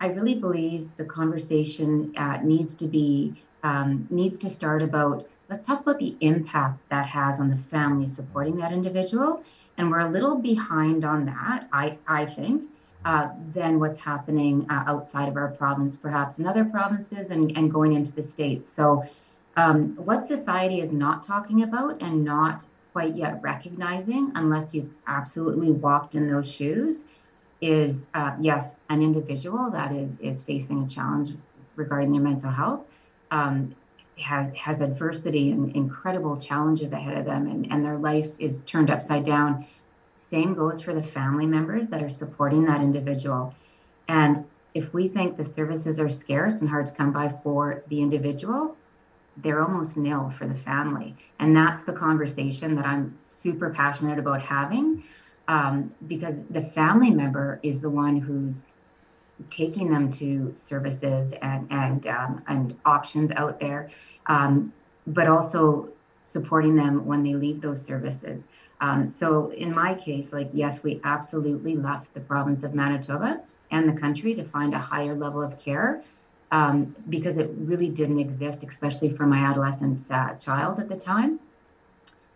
I 0.00 0.06
really 0.06 0.34
believe 0.34 0.88
the 0.96 1.04
conversation 1.04 2.14
uh, 2.16 2.38
needs 2.42 2.74
to 2.74 2.86
be 2.86 3.34
um, 3.62 4.06
needs 4.10 4.40
to 4.40 4.48
start 4.48 4.82
about 4.82 5.28
let's 5.48 5.66
talk 5.66 5.80
about 5.80 5.98
the 5.98 6.16
impact 6.20 6.78
that 6.88 7.06
has 7.06 7.40
on 7.40 7.50
the 7.50 7.56
family 7.70 8.08
supporting 8.08 8.56
that 8.56 8.72
individual, 8.72 9.42
and 9.76 9.90
we're 9.90 10.00
a 10.00 10.10
little 10.10 10.36
behind 10.36 11.04
on 11.04 11.26
that. 11.26 11.68
I 11.72 11.98
I 12.06 12.26
think. 12.26 12.64
Uh, 13.02 13.30
than 13.54 13.80
what's 13.80 13.98
happening 13.98 14.66
uh, 14.68 14.84
outside 14.86 15.26
of 15.26 15.34
our 15.34 15.48
province, 15.48 15.96
perhaps 15.96 16.38
in 16.38 16.46
other 16.46 16.66
provinces 16.66 17.30
and, 17.30 17.50
and 17.56 17.72
going 17.72 17.94
into 17.94 18.12
the 18.12 18.22
states. 18.22 18.70
So 18.70 19.02
um, 19.56 19.96
what 19.96 20.26
society 20.26 20.82
is 20.82 20.92
not 20.92 21.26
talking 21.26 21.62
about 21.62 22.02
and 22.02 22.22
not 22.22 22.62
quite 22.92 23.16
yet 23.16 23.40
recognizing, 23.40 24.32
unless 24.34 24.74
you've 24.74 24.92
absolutely 25.06 25.70
walked 25.70 26.14
in 26.14 26.30
those 26.30 26.52
shoes, 26.52 27.04
is 27.60 28.02
uh, 28.14 28.32
yes, 28.40 28.74
an 28.88 29.02
individual 29.02 29.70
that 29.70 29.92
is 29.92 30.18
is 30.20 30.42
facing 30.42 30.82
a 30.82 30.88
challenge 30.88 31.36
regarding 31.76 32.12
their 32.12 32.20
mental 32.20 32.50
health 32.50 32.80
um, 33.30 33.74
has 34.18 34.52
has 34.54 34.80
adversity 34.80 35.50
and 35.50 35.74
incredible 35.74 36.36
challenges 36.38 36.92
ahead 36.92 37.16
of 37.16 37.24
them, 37.24 37.46
and, 37.46 37.70
and 37.70 37.84
their 37.84 37.98
life 37.98 38.30
is 38.38 38.60
turned 38.66 38.90
upside 38.90 39.24
down. 39.24 39.66
Same 40.16 40.54
goes 40.54 40.80
for 40.80 40.94
the 40.94 41.02
family 41.02 41.46
members 41.46 41.88
that 41.88 42.02
are 42.02 42.10
supporting 42.10 42.64
that 42.66 42.80
individual. 42.80 43.54
And 44.08 44.44
if 44.74 44.92
we 44.92 45.08
think 45.08 45.36
the 45.36 45.44
services 45.44 45.98
are 45.98 46.10
scarce 46.10 46.60
and 46.60 46.68
hard 46.68 46.86
to 46.86 46.92
come 46.92 47.12
by 47.12 47.34
for 47.42 47.82
the 47.88 48.00
individual, 48.00 48.76
they're 49.38 49.62
almost 49.62 49.96
nil 49.96 50.32
for 50.38 50.46
the 50.46 50.54
family. 50.54 51.16
And 51.38 51.56
that's 51.56 51.82
the 51.84 51.92
conversation 51.92 52.74
that 52.76 52.86
I'm 52.86 53.14
super 53.18 53.70
passionate 53.70 54.18
about 54.18 54.42
having 54.42 55.02
um, 55.50 55.92
because 56.06 56.36
the 56.50 56.62
family 56.62 57.10
member 57.10 57.58
is 57.64 57.80
the 57.80 57.90
one 57.90 58.16
who's 58.16 58.62
taking 59.50 59.90
them 59.90 60.12
to 60.12 60.54
services 60.68 61.34
and 61.42 61.66
and 61.72 62.06
um, 62.06 62.40
and 62.46 62.76
options 62.84 63.32
out 63.32 63.58
there, 63.58 63.90
um, 64.26 64.72
but 65.08 65.26
also 65.26 65.88
supporting 66.22 66.76
them 66.76 67.04
when 67.04 67.24
they 67.24 67.34
leave 67.34 67.60
those 67.60 67.82
services. 67.84 68.40
Um, 68.80 69.08
so 69.08 69.50
in 69.50 69.74
my 69.74 69.92
case, 69.94 70.32
like 70.32 70.50
yes, 70.52 70.84
we 70.84 71.00
absolutely 71.02 71.74
left 71.74 72.14
the 72.14 72.20
province 72.20 72.62
of 72.62 72.72
Manitoba 72.72 73.40
and 73.72 73.88
the 73.88 74.00
country 74.00 74.34
to 74.34 74.44
find 74.44 74.72
a 74.72 74.78
higher 74.78 75.16
level 75.16 75.42
of 75.42 75.58
care 75.58 76.00
um, 76.52 76.94
because 77.08 77.38
it 77.38 77.50
really 77.56 77.88
didn't 77.88 78.20
exist, 78.20 78.62
especially 78.62 79.16
for 79.16 79.26
my 79.26 79.38
adolescent 79.38 80.00
uh, 80.12 80.34
child 80.34 80.78
at 80.78 80.88
the 80.88 80.96
time. 80.96 81.40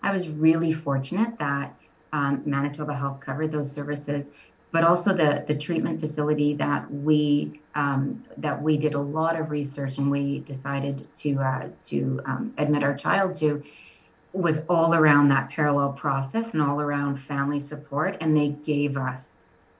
I 0.02 0.12
was 0.12 0.28
really 0.28 0.72
fortunate 0.72 1.38
that 1.38 1.74
um, 2.14 2.42
Manitoba 2.46 2.94
Health 2.94 3.18
covered 3.18 3.50
those 3.50 3.70
services, 3.72 4.28
but 4.70 4.84
also 4.84 5.12
the 5.12 5.44
the 5.48 5.54
treatment 5.54 6.00
facility 6.00 6.54
that 6.54 6.88
we 6.90 7.60
um, 7.74 8.24
that 8.38 8.62
we 8.62 8.76
did 8.76 8.94
a 8.94 9.00
lot 9.00 9.38
of 9.38 9.50
research 9.50 9.98
and 9.98 10.10
we 10.10 10.38
decided 10.40 11.08
to 11.22 11.34
uh, 11.40 11.68
to 11.86 12.20
um, 12.24 12.54
admit 12.56 12.84
our 12.84 12.94
child 12.94 13.34
to 13.40 13.62
was 14.32 14.60
all 14.68 14.94
around 14.94 15.28
that 15.28 15.50
parallel 15.50 15.92
process 15.92 16.54
and 16.54 16.62
all 16.62 16.80
around 16.80 17.20
family 17.22 17.60
support, 17.60 18.16
and 18.20 18.36
they 18.36 18.48
gave 18.48 18.96
us 18.96 19.22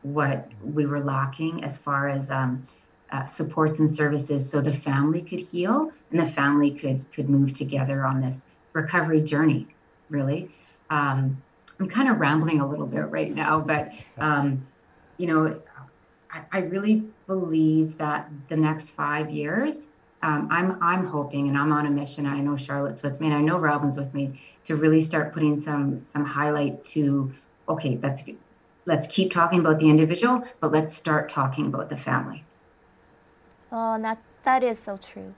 what 0.03 0.49
we 0.63 0.87
were 0.87 1.01
lacking 1.01 1.65
as 1.65 1.77
far 1.77 2.09
as 2.09 2.29
um, 2.31 2.67
uh, 3.13 3.27
supports 3.27 3.79
and 3.79 3.91
services 3.91 4.49
so 4.51 4.61
the 4.61 4.75
family 4.75 5.23
could 5.23 5.41
heal 5.41 5.91
and 6.11 6.19
the 6.19 6.33
family 6.33 6.73
could 6.73 7.05
could 7.13 7.29
move 7.31 7.57
together 7.57 8.05
on 8.05 8.21
this 8.21 8.37
recovery 8.73 9.21
journey 9.21 9.69
really. 10.11 10.51
Um, 10.91 11.43
i'm 11.81 11.89
kind 11.89 12.09
of 12.09 12.19
rambling 12.19 12.61
a 12.61 12.67
little 12.67 12.87
bit 12.87 13.11
right 13.11 13.35
now 13.35 13.61
but 13.61 13.91
um, 14.19 14.67
you 15.19 15.27
know 15.27 15.61
I, 16.31 16.43
I, 16.53 16.59
really 16.59 17.05
believe 17.27 17.97
that 17.99 18.29
the 18.49 18.57
next 18.57 18.91
five 18.91 19.31
years 19.31 19.75
um, 20.23 20.49
i'm 20.51 20.83
i'm 20.83 21.07
hoping 21.07 21.49
and 21.49 21.57
i'm 21.57 21.73
on 21.73 21.87
a 21.87 21.91
mission 21.91 22.27
i 22.27 22.41
know 22.41 22.57
charlotte's 22.57 23.03
with 23.03 23.21
me 23.21 23.29
and 23.29 23.37
i 23.37 23.41
know 23.41 23.59
robyn's 23.59 23.97
with 23.97 24.13
me 24.15 24.41
to 24.67 24.77
really 24.77 25.03
start 25.03 25.33
putting 25.33 25.63
some 25.63 26.05
some 26.13 26.25
highlight 26.25 26.85
to 26.85 27.33
okay 27.69 27.97
that's 27.97 28.23
let's 28.87 29.07
keep 29.07 29.33
talking 29.33 29.61
about 29.61 29.79
the 29.79 29.89
individual, 29.89 30.45
but 30.61 30.73
let's 30.73 30.95
start 30.95 31.31
talking 31.31 31.67
about 31.67 31.89
the 31.89 31.97
family. 31.97 32.45
Oh, 33.73 34.01
that 34.01 34.19
that 34.45 34.63
is 34.63 34.79
so 34.79 34.97
true. 34.99 35.35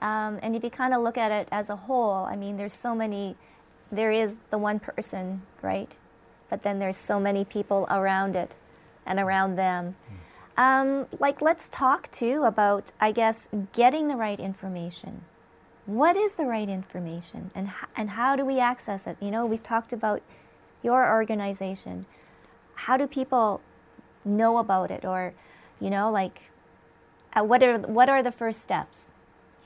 Um, 0.00 0.38
and 0.42 0.54
if 0.54 0.62
you 0.62 0.70
kind 0.70 0.94
of 0.94 1.02
look 1.02 1.18
at 1.18 1.32
it 1.32 1.48
as 1.50 1.70
a 1.70 1.76
whole, 1.76 2.24
I 2.24 2.36
mean, 2.36 2.56
there's 2.56 2.74
so 2.74 2.94
many. 2.94 3.36
There 3.94 4.12
is 4.12 4.36
the 4.50 4.58
one 4.58 4.78
person, 4.80 5.42
right? 5.62 5.90
But 6.50 6.62
then 6.62 6.78
there's 6.78 6.96
so 6.96 7.18
many 7.18 7.44
people 7.44 7.86
around 7.90 8.36
it, 8.36 8.56
and 9.06 9.18
around 9.18 9.56
them. 9.56 9.96
Um, 10.56 11.06
like, 11.18 11.42
let's 11.42 11.68
talk 11.68 12.10
too 12.10 12.44
about, 12.44 12.92
I 13.00 13.12
guess, 13.12 13.48
getting 13.72 14.08
the 14.08 14.16
right 14.16 14.38
information. 14.38 15.22
What 15.86 16.16
is 16.16 16.34
the 16.34 16.44
right 16.44 16.68
information, 16.68 17.50
and 17.54 17.70
and 17.96 18.10
how 18.10 18.36
do 18.36 18.44
we 18.44 18.58
access 18.58 19.06
it? 19.06 19.16
You 19.20 19.30
know, 19.30 19.44
we've 19.44 19.62
talked 19.62 19.92
about 19.92 20.22
your 20.82 21.12
organization. 21.12 22.06
How 22.74 22.96
do 22.96 23.06
people 23.06 23.60
know 24.24 24.58
about 24.58 24.90
it, 24.90 25.04
or, 25.04 25.34
you 25.80 25.90
know, 25.90 26.10
like, 26.10 26.50
uh, 27.34 27.44
what 27.44 27.62
are 27.62 27.78
what 27.78 28.08
are 28.08 28.22
the 28.22 28.32
first 28.32 28.62
steps? 28.62 29.12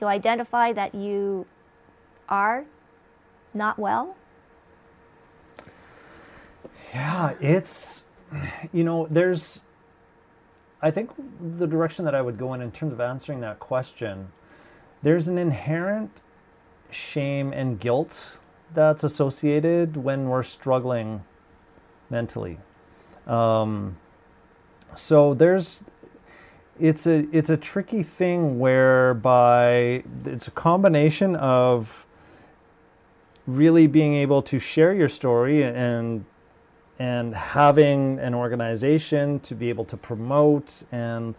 You 0.01 0.07
identify 0.07 0.73
that 0.73 0.93
you 0.93 1.45
are 2.27 2.65
not 3.53 3.79
well. 3.79 4.15
Yeah, 6.93 7.33
it's 7.39 8.03
you 8.71 8.83
know, 8.83 9.07
there's 9.09 9.61
I 10.81 10.91
think 10.91 11.11
the 11.57 11.67
direction 11.67 12.05
that 12.05 12.15
I 12.15 12.21
would 12.21 12.37
go 12.37 12.53
in 12.53 12.61
in 12.61 12.71
terms 12.71 12.93
of 12.93 13.01
answering 13.01 13.41
that 13.41 13.59
question, 13.59 14.31
there's 15.01 15.27
an 15.27 15.37
inherent 15.37 16.21
shame 16.89 17.53
and 17.53 17.79
guilt 17.79 18.39
that's 18.73 19.03
associated 19.03 19.97
when 19.97 20.29
we're 20.29 20.43
struggling 20.43 21.23
mentally. 22.09 22.59
Um, 23.27 23.97
so 24.93 25.33
there's 25.33 25.83
it's 26.79 27.05
a 27.05 27.27
it's 27.31 27.49
a 27.49 27.57
tricky 27.57 28.03
thing 28.03 28.57
whereby 28.57 30.03
it's 30.25 30.47
a 30.47 30.51
combination 30.51 31.35
of 31.35 32.05
really 33.45 33.87
being 33.87 34.13
able 34.13 34.41
to 34.43 34.59
share 34.59 34.93
your 34.93 35.09
story 35.09 35.63
and 35.63 36.23
and 36.99 37.33
having 37.33 38.19
an 38.19 38.35
organization 38.35 39.39
to 39.39 39.55
be 39.55 39.69
able 39.69 39.85
to 39.85 39.97
promote 39.97 40.83
and 40.91 41.33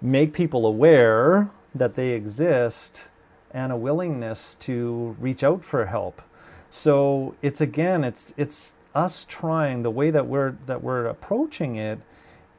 make 0.00 0.32
people 0.32 0.64
aware 0.64 1.50
that 1.74 1.96
they 1.96 2.10
exist 2.10 3.10
and 3.50 3.72
a 3.72 3.76
willingness 3.76 4.54
to 4.54 5.16
reach 5.18 5.42
out 5.42 5.64
for 5.64 5.86
help. 5.86 6.22
So 6.70 7.34
it's 7.42 7.60
again 7.60 8.04
it's 8.04 8.32
it's 8.36 8.74
us 8.94 9.24
trying 9.24 9.82
the 9.82 9.90
way 9.90 10.10
that 10.10 10.26
we're 10.26 10.52
that 10.66 10.82
we're 10.82 11.06
approaching 11.06 11.76
it 11.76 11.98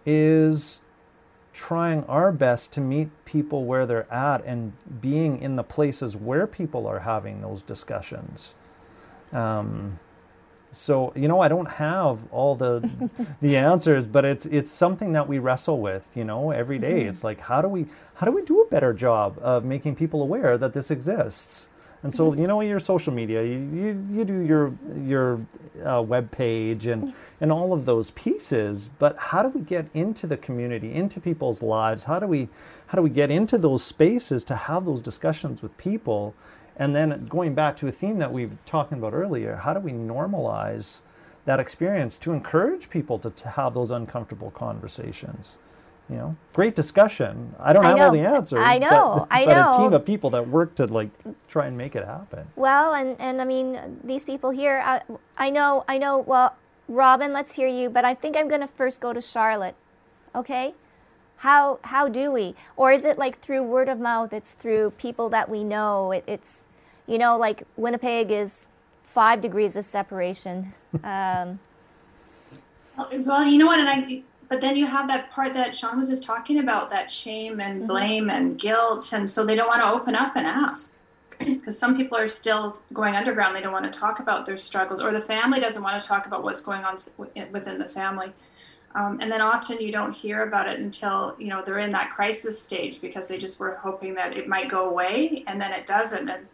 is 0.06 0.82
trying 1.54 2.04
our 2.06 2.32
best 2.32 2.74
to 2.74 2.82
meet 2.82 3.10
people 3.26 3.66
where 3.66 3.86
they're 3.86 4.12
at 4.12 4.44
and 4.46 4.74
being 5.02 5.42
in 5.42 5.56
the 5.56 5.64
places 5.64 6.16
where 6.16 6.48
people 6.48 6.88
are 6.88 7.00
having 7.00 7.40
those 7.40 7.62
discussions. 7.62 8.54
Um, 9.34 10.00
so 10.72 11.14
you 11.16 11.28
know, 11.28 11.40
I 11.40 11.48
don't 11.48 11.70
have 11.70 12.20
all 12.32 12.56
the 12.56 12.90
the 13.42 13.58
answers, 13.58 14.08
but 14.08 14.26
it's 14.26 14.46
it's 14.46 14.72
something 14.72 15.14
that 15.14 15.28
we 15.28 15.40
wrestle 15.40 15.80
with. 15.80 16.12
You 16.16 16.24
know, 16.24 16.52
every 16.52 16.80
day. 16.80 17.02
Mm-hmm. 17.02 17.10
It's 17.10 17.24
like 17.24 17.40
how 17.40 17.62
do 17.62 17.68
we 17.68 17.86
how 18.16 18.26
do 18.26 18.32
we 18.32 18.42
do 18.44 18.62
a 18.62 18.68
better 18.68 18.94
job 18.94 19.38
of 19.42 19.64
making 19.66 19.96
people 19.96 20.22
aware 20.22 20.58
that 20.58 20.74
this 20.74 20.92
exists? 20.92 21.68
And 22.04 22.14
so, 22.14 22.34
you 22.34 22.48
know, 22.48 22.62
your 22.62 22.80
social 22.80 23.14
media, 23.14 23.44
you, 23.44 23.60
you, 23.74 24.06
you 24.10 24.26
do 24.26 24.40
your 24.40 24.74
your 24.98 25.46
uh, 25.86 26.02
web 26.02 26.32
page 26.32 26.88
and 26.88 27.14
and 27.40 27.52
all 27.52 27.74
of 27.74 27.86
those 27.86 28.10
pieces. 28.12 28.90
But 28.98 29.18
how 29.18 29.44
do 29.44 29.50
we 29.50 29.62
get 29.62 29.88
into 29.94 30.26
the 30.26 30.38
community, 30.38 30.92
into 30.92 31.20
people's 31.20 31.62
lives? 31.62 32.06
How 32.06 32.20
do 32.20 32.26
we 32.26 32.50
how 32.88 32.96
do 32.96 33.04
we 33.04 33.12
get 33.12 33.30
into 33.30 33.58
those 33.58 33.84
spaces 33.84 34.44
to 34.46 34.56
have 34.56 34.86
those 34.86 35.04
discussions 35.04 35.62
with 35.62 35.78
people? 35.78 36.34
And 36.78 36.96
then 36.96 37.28
going 37.28 37.54
back 37.54 37.76
to 37.78 37.88
a 37.88 37.92
theme 37.92 38.18
that 38.20 38.32
we've 38.32 38.58
talking 38.66 38.98
about 38.98 39.14
earlier, 39.14 39.58
how 39.58 39.74
do 39.74 39.80
we 39.80 39.92
normalize 39.92 41.02
that 41.46 41.60
experience 41.60 42.18
to 42.20 42.32
encourage 42.34 42.90
people 42.90 43.20
to, 43.20 43.30
to 43.30 43.50
have 43.50 43.74
those 43.74 43.92
uncomfortable 43.92 44.52
conversations? 44.52 45.58
you 46.12 46.18
know 46.18 46.36
great 46.54 46.76
discussion. 46.76 47.56
I 47.60 47.74
don't 47.74 47.86
I 47.86 47.90
have 47.90 47.98
know. 47.98 48.06
all 48.08 48.12
the 48.12 48.20
answers 48.20 48.60
i 48.62 48.78
know. 48.78 49.16
But, 49.20 49.28
i 49.32 49.46
but 49.46 49.54
know. 49.54 49.70
a 49.70 49.78
team 49.78 49.94
of 49.94 50.06
people 50.06 50.30
that 50.32 50.48
work 50.48 50.76
to 50.76 50.86
like 50.86 51.10
try 51.48 51.68
and 51.68 51.78
make 51.78 51.96
it 51.96 52.06
happen. 52.06 52.48
Well 52.56 52.94
and 52.94 53.16
and 53.20 53.42
i 53.42 53.46
mean 53.46 54.00
these 54.04 54.26
people 54.26 54.50
here 54.50 54.84
i, 54.86 55.02
I 55.38 55.50
know 55.50 55.86
i 55.88 55.98
know 55.98 56.20
well 56.20 56.56
robyn 56.90 57.32
let's 57.32 57.56
hear 57.56 57.68
you 57.68 57.90
but 57.90 58.04
i 58.04 58.14
think 58.14 58.36
i'm 58.36 58.50
going 58.50 58.62
to 58.62 58.68
first 58.68 59.00
go 59.00 59.14
to 59.14 59.22
charlotte 59.22 59.76
okay 60.36 60.74
how 61.42 61.80
how 61.84 62.08
do 62.08 62.32
we 62.32 62.56
or 62.76 62.92
is 62.92 63.04
it 63.04 63.18
like 63.18 63.40
through 63.40 63.64
word 63.64 63.90
of 63.90 64.00
mouth 64.00 64.32
it's 64.32 64.52
through 64.54 64.92
people 64.98 65.28
that 65.30 65.50
we 65.50 65.64
know 65.64 66.12
it, 66.12 66.24
it's 66.28 66.68
you 67.08 67.18
know 67.18 67.38
like 67.38 67.64
winnipeg 67.78 68.30
is 68.30 68.70
five 69.04 69.42
degrees 69.42 69.76
of 69.76 69.84
separation 69.84 70.74
um, 71.04 71.60
well 73.26 73.46
you 73.46 73.58
know 73.58 73.66
what 73.66 73.80
and 73.80 73.90
i 73.90 74.24
but 74.52 74.60
then 74.60 74.76
you 74.76 74.86
have 74.86 75.08
that 75.08 75.32
part 75.32 75.54
that 75.54 75.74
Sean 75.74 75.96
was 75.96 76.10
just 76.10 76.26
talking 76.26 76.60
about 76.60 76.90
that 76.90 77.10
shame 77.10 77.62
and 77.62 77.78
mm-hmm. 77.78 77.88
blame 77.88 78.24
mm-hmm. 78.26 78.36
and 78.36 78.60
guilt. 78.60 79.14
And 79.14 79.30
so 79.30 79.46
they 79.46 79.56
don't 79.56 79.70
want 79.70 79.82
to 79.82 79.90
open 79.90 80.14
up 80.14 80.36
and 80.36 80.46
ask 80.46 80.94
because 81.40 81.80
some 81.80 81.96
people 81.96 82.18
are 82.18 82.28
still 82.28 82.70
going 82.92 83.16
underground. 83.16 83.56
They 83.56 83.62
don't 83.62 83.72
want 83.72 83.92
to 83.92 83.98
talk 83.98 84.20
about 84.20 84.46
their 84.46 84.58
struggles, 84.58 85.02
or 85.02 85.14
the 85.14 85.22
family 85.22 85.62
doesn't 85.62 85.82
want 85.82 86.02
to 86.04 86.06
talk 86.06 86.26
about 86.26 86.44
what's 86.44 86.60
going 86.60 86.84
on 86.84 86.98
within 87.54 87.80
the 87.80 87.88
family. 87.88 88.34
Um, 88.96 89.20
and 89.22 89.32
then 89.32 89.42
often 89.42 89.80
you 89.80 89.92
don't 89.92 90.14
hear 90.14 90.44
about 90.44 90.68
it 90.68 90.80
until 90.80 91.36
you 91.40 91.48
know 91.48 91.62
they're 91.66 91.80
in 91.80 91.92
that 91.92 92.10
crisis 92.10 92.62
stage 92.62 93.02
because 93.02 93.28
they 93.28 93.38
just 93.38 93.60
were 93.60 93.76
hoping 93.76 94.14
that 94.16 94.38
it 94.38 94.48
might 94.48 94.70
go 94.70 94.90
away, 94.90 95.44
and 95.48 95.60
then 95.60 95.72
it 95.72 95.86
doesn't. 95.86 96.30
And 96.30 96.48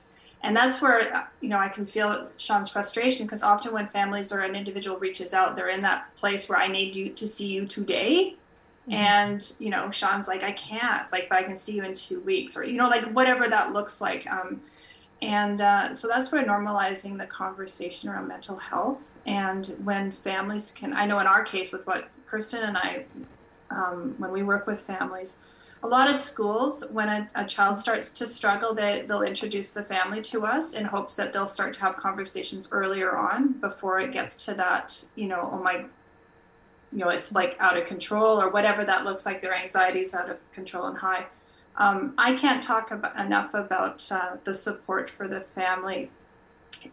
and 0.43 0.55
that's 0.55 0.81
where 0.81 1.15
uh, 1.15 1.23
you 1.41 1.49
know 1.49 1.57
i 1.57 1.67
can 1.67 1.85
feel 1.85 2.27
sean's 2.37 2.69
frustration 2.69 3.25
because 3.25 3.43
often 3.43 3.73
when 3.73 3.87
families 3.87 4.31
or 4.31 4.39
an 4.41 4.55
individual 4.55 4.97
reaches 4.97 5.33
out 5.33 5.55
they're 5.55 5.69
in 5.69 5.79
that 5.79 6.13
place 6.15 6.47
where 6.47 6.59
i 6.59 6.67
need 6.67 6.95
you 6.95 7.09
to 7.09 7.27
see 7.27 7.47
you 7.47 7.65
today 7.65 8.35
mm-hmm. 8.83 8.93
and 8.93 9.53
you 9.59 9.69
know 9.69 9.89
sean's 9.91 10.27
like 10.27 10.43
i 10.43 10.51
can't 10.51 11.11
like 11.11 11.27
but 11.29 11.37
i 11.37 11.43
can 11.43 11.57
see 11.57 11.75
you 11.75 11.83
in 11.83 11.93
two 11.93 12.19
weeks 12.21 12.55
or 12.55 12.63
you 12.63 12.77
know 12.77 12.87
like 12.87 13.03
whatever 13.13 13.47
that 13.47 13.71
looks 13.71 13.99
like 13.99 14.29
um, 14.31 14.61
and 15.21 15.61
uh, 15.61 15.93
so 15.93 16.07
that's 16.07 16.31
where 16.31 16.43
normalizing 16.43 17.17
the 17.17 17.25
conversation 17.25 18.09
around 18.09 18.27
mental 18.27 18.57
health 18.57 19.17
and 19.25 19.75
when 19.83 20.11
families 20.11 20.71
can 20.71 20.93
i 20.93 21.05
know 21.05 21.19
in 21.19 21.27
our 21.27 21.43
case 21.43 21.71
with 21.71 21.85
what 21.87 22.09
kirsten 22.25 22.63
and 22.63 22.77
i 22.77 23.05
um, 23.69 24.15
when 24.17 24.31
we 24.31 24.43
work 24.43 24.67
with 24.67 24.79
families 24.81 25.37
a 25.83 25.87
lot 25.87 26.09
of 26.09 26.15
schools, 26.15 26.83
when 26.91 27.07
a, 27.07 27.29
a 27.35 27.45
child 27.45 27.77
starts 27.77 28.11
to 28.13 28.25
struggle, 28.25 28.73
they, 28.73 29.05
they'll 29.07 29.21
introduce 29.21 29.71
the 29.71 29.83
family 29.83 30.21
to 30.23 30.45
us 30.45 30.73
in 30.73 30.85
hopes 30.85 31.15
that 31.15 31.33
they'll 31.33 31.45
start 31.45 31.73
to 31.73 31.79
have 31.81 31.95
conversations 31.95 32.69
earlier 32.71 33.15
on 33.15 33.53
before 33.53 33.99
it 33.99 34.11
gets 34.11 34.45
to 34.45 34.53
that, 34.55 35.05
you 35.15 35.27
know, 35.27 35.49
oh 35.53 35.61
my, 35.61 35.85
you 36.91 36.99
know, 36.99 37.09
it's 37.09 37.33
like 37.33 37.55
out 37.59 37.77
of 37.77 37.85
control 37.85 38.41
or 38.41 38.49
whatever 38.49 38.83
that 38.83 39.05
looks 39.05 39.25
like, 39.25 39.41
their 39.41 39.55
anxiety 39.55 39.99
is 39.99 40.15
out 40.15 40.29
of 40.29 40.37
control 40.51 40.87
and 40.87 40.97
high. 40.97 41.27
Um, 41.77 42.13
I 42.17 42.33
can't 42.33 42.61
talk 42.61 42.91
enough 43.17 43.53
about 43.53 44.11
uh, 44.11 44.37
the 44.43 44.53
support 44.53 45.09
for 45.09 45.27
the 45.27 45.41
family 45.41 46.09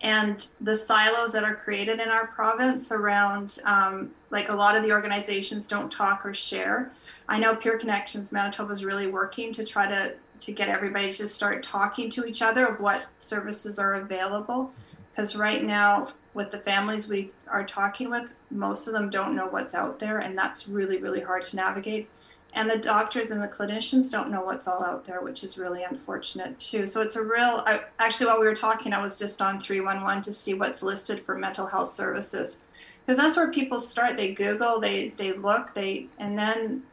and 0.01 0.47
the 0.61 0.75
silos 0.75 1.33
that 1.33 1.45
are 1.45 1.55
created 1.55 2.01
in 2.01 2.09
our 2.09 2.27
province 2.29 2.93
around 2.93 3.59
um, 3.65 4.11
like 4.31 4.49
a 4.49 4.55
lot 4.55 4.77
of 4.77 4.83
the 4.83 4.93
organizations 4.93 5.67
don't 5.67 5.91
talk 5.91 6.25
or 6.25 6.35
share. 6.35 6.93
I 7.29 7.39
know 7.39 7.57
peer 7.57 7.79
connections 7.79 8.33
manitoba 8.33 8.73
is 8.73 8.85
really 8.85 9.07
working 9.07 9.53
to 9.53 9.65
try 9.65 9.87
to 9.89 10.15
to 10.41 10.53
get 10.53 10.69
everybody 10.69 11.11
to 11.11 11.29
start 11.29 11.63
talking 11.63 12.11
to 12.11 12.27
each 12.27 12.43
other 12.43 12.67
of 12.67 12.81
what 12.81 13.07
services 13.19 13.79
are 13.79 13.95
available. 13.95 14.73
Because 15.11 15.37
right 15.37 15.63
now 15.63 16.09
with 16.35 16.51
the 16.51 16.59
families 16.59 17.09
we 17.09 17.31
are 17.49 17.65
talking 17.65 18.11
with 18.11 18.35
most 18.51 18.87
of 18.87 18.93
them 18.93 19.09
don't 19.09 19.35
know 19.35 19.47
what's 19.47 19.75
out 19.75 20.01
there 20.01 20.19
and 20.19 20.37
that's 20.37 20.69
really 20.69 20.99
really 20.99 21.21
hard 21.21 21.45
to 21.45 21.55
navigate 21.55 22.09
and 22.55 22.71
the 22.71 22.79
doctors 22.79 23.31
and 23.33 23.43
the 23.43 23.49
clinicians 23.49 24.11
don't 24.11 24.31
know 24.31 24.41
what's 24.41 24.69
all 24.69 24.83
out 24.83 25.05
there 25.05 25.21
which 25.21 25.43
is 25.43 25.59
really 25.59 25.83
unfortunate 25.83 26.59
too. 26.59 26.87
So 26.87 27.03
it's 27.03 27.17
a 27.17 27.23
real 27.23 27.63
I, 27.67 27.83
actually 27.99 28.27
while 28.27 28.41
we 28.41 28.47
were 28.47 28.55
talking 28.55 28.93
i 28.93 29.03
was 29.03 29.19
just 29.19 29.43
on 29.43 29.61
311 29.61 30.23
to 30.23 30.33
see 30.33 30.55
what's 30.55 30.83
listed 30.83 31.21
for 31.21 31.37
mental 31.37 31.67
health 31.67 31.89
services. 31.89 32.59
Because 33.05 33.19
that's 33.19 33.37
where 33.37 33.51
people 33.51 33.79
start. 33.79 34.17
They 34.17 34.33
google 34.33 34.81
they 34.81 35.11
they 35.11 35.33
look 35.33 35.75
they 35.75 36.07
and 36.19 36.39
then 36.39 36.85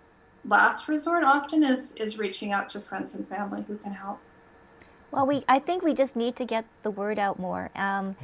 last 0.43 0.89
resort 0.89 1.24
often 1.24 1.63
is 1.63 1.93
is 1.93 2.17
reaching 2.17 2.52
out 2.52 2.69
to 2.71 2.82
friends 2.82 3.13
and 3.13 3.28
family 3.28 3.63
who 3.67 3.78
can 3.78 3.93
help. 3.93 4.19
Well 5.12 5.28
we 5.28 5.43
i 5.47 5.60
think 5.60 5.84
we 5.84 5.93
just 5.93 6.15
need 6.15 6.36
to 6.38 6.45
get 6.45 6.65
the 6.84 6.91
word 6.91 7.19
out 7.19 7.38
more 7.38 7.69
um, 7.76 8.15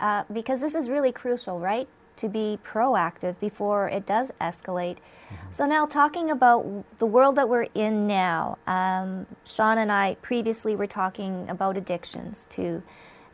uh, 0.00 0.24
because 0.32 0.60
this 0.60 0.74
is 0.74 0.88
really 0.88 1.12
crucial 1.12 1.60
right 1.60 1.88
to 2.18 2.28
be 2.28 2.58
proactive 2.64 3.38
before 3.40 3.88
it 3.88 4.06
does 4.06 4.30
escalate 4.40 4.98
Mm-hmm. 5.28 5.52
So, 5.52 5.66
now 5.66 5.84
talking 5.86 6.30
about 6.30 6.84
the 6.98 7.06
world 7.06 7.36
that 7.36 7.48
we're 7.48 7.68
in 7.74 8.06
now, 8.06 8.56
um, 8.66 9.26
Sean 9.44 9.76
and 9.76 9.90
I 9.90 10.16
previously 10.22 10.74
were 10.74 10.86
talking 10.86 11.48
about 11.50 11.76
addictions 11.76 12.46
too, 12.48 12.82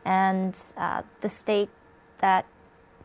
and 0.03 0.57
uh, 0.75 1.03
the 1.21 1.29
state 1.29 1.69
that 2.19 2.45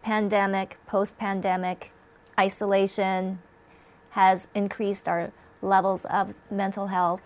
pandemic, 0.03 0.79
post 0.87 1.19
pandemic, 1.19 1.93
isolation 2.39 3.39
has 4.11 4.49
increased 4.55 5.07
our 5.07 5.31
levels 5.63 6.05
of 6.07 6.35
mental 6.51 6.89
health. 6.89 7.23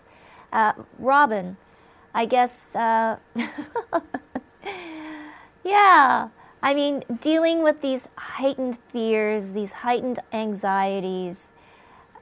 Uh, 0.53 0.75
Robin, 0.99 1.57
I 2.13 2.27
guess, 2.27 2.77
uh, 2.77 3.17
yeah, 5.65 6.29
I 6.65 6.73
mean, 6.73 7.05
dealing 7.21 7.63
with 7.63 7.83
these 7.83 8.09
heightened 8.17 8.79
fears, 8.89 9.53
these 9.53 9.73
heightened 9.73 10.21
anxieties, 10.33 11.53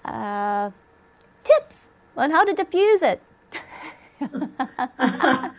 uh, 0.04 0.72
tips 1.44 1.92
on 2.16 2.32
how 2.32 2.42
to 2.42 2.52
diffuse 2.52 3.04
it. 3.04 3.22
well, 4.20 5.52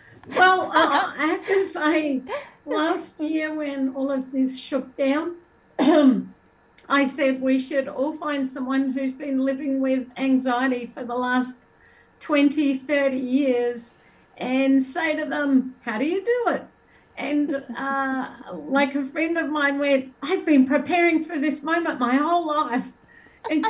I 0.73 1.15
have 1.15 1.47
to 1.47 1.65
say, 1.65 2.23
last 2.65 3.21
year 3.21 3.55
when 3.55 3.95
all 3.95 4.11
of 4.11 4.33
this 4.33 4.59
shook 4.59 4.97
down, 4.97 5.35
I 6.89 7.07
said 7.07 7.41
we 7.41 7.59
should 7.59 7.87
all 7.87 8.11
find 8.11 8.51
someone 8.51 8.91
who's 8.91 9.13
been 9.13 9.45
living 9.45 9.79
with 9.79 10.07
anxiety 10.17 10.91
for 10.93 11.05
the 11.05 11.15
last 11.15 11.55
20, 12.19 12.79
30 12.79 13.15
years 13.15 13.91
and 14.35 14.83
say 14.83 15.15
to 15.15 15.23
them, 15.23 15.75
How 15.83 15.97
do 15.97 16.03
you 16.03 16.21
do 16.25 16.51
it? 16.51 16.67
And 17.17 17.63
uh, 17.77 18.29
like 18.53 18.95
a 18.95 19.05
friend 19.05 19.37
of 19.37 19.49
mine 19.49 19.79
went, 19.79 20.13
I've 20.21 20.45
been 20.45 20.65
preparing 20.65 21.23
for 21.23 21.37
this 21.37 21.61
moment 21.61 21.99
my 21.99 22.15
whole 22.15 22.47
life. 22.47 22.87
And 23.49 23.65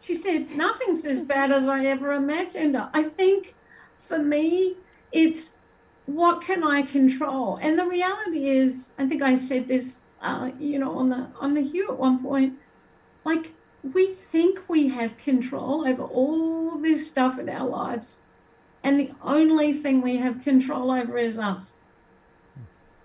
she 0.00 0.14
said, 0.14 0.50
Nothing's 0.50 1.04
as 1.04 1.22
bad 1.22 1.50
as 1.50 1.66
I 1.66 1.86
ever 1.86 2.12
imagined. 2.12 2.76
I 2.76 3.02
think 3.02 3.54
for 4.06 4.18
me, 4.18 4.76
it's 5.12 5.50
what 6.06 6.40
can 6.40 6.62
I 6.62 6.82
control? 6.82 7.58
And 7.60 7.78
the 7.78 7.86
reality 7.86 8.48
is, 8.48 8.92
I 8.98 9.06
think 9.06 9.22
I 9.22 9.34
said 9.34 9.68
this, 9.68 10.00
uh, 10.22 10.50
you 10.58 10.78
know, 10.78 10.98
on 10.98 11.10
the 11.10 11.28
on 11.38 11.54
the 11.54 11.60
Hue 11.60 11.88
at 11.90 11.98
one 11.98 12.22
point, 12.22 12.54
like 13.24 13.52
we 13.82 14.14
think 14.32 14.60
we 14.68 14.88
have 14.88 15.18
control 15.18 15.86
over 15.86 16.02
all 16.02 16.78
this 16.78 17.06
stuff 17.06 17.38
in 17.38 17.48
our 17.48 17.68
lives, 17.68 18.22
and 18.82 18.98
the 18.98 19.12
only 19.22 19.72
thing 19.74 20.00
we 20.00 20.16
have 20.16 20.42
control 20.42 20.90
over 20.90 21.18
is 21.18 21.38
us. 21.38 21.74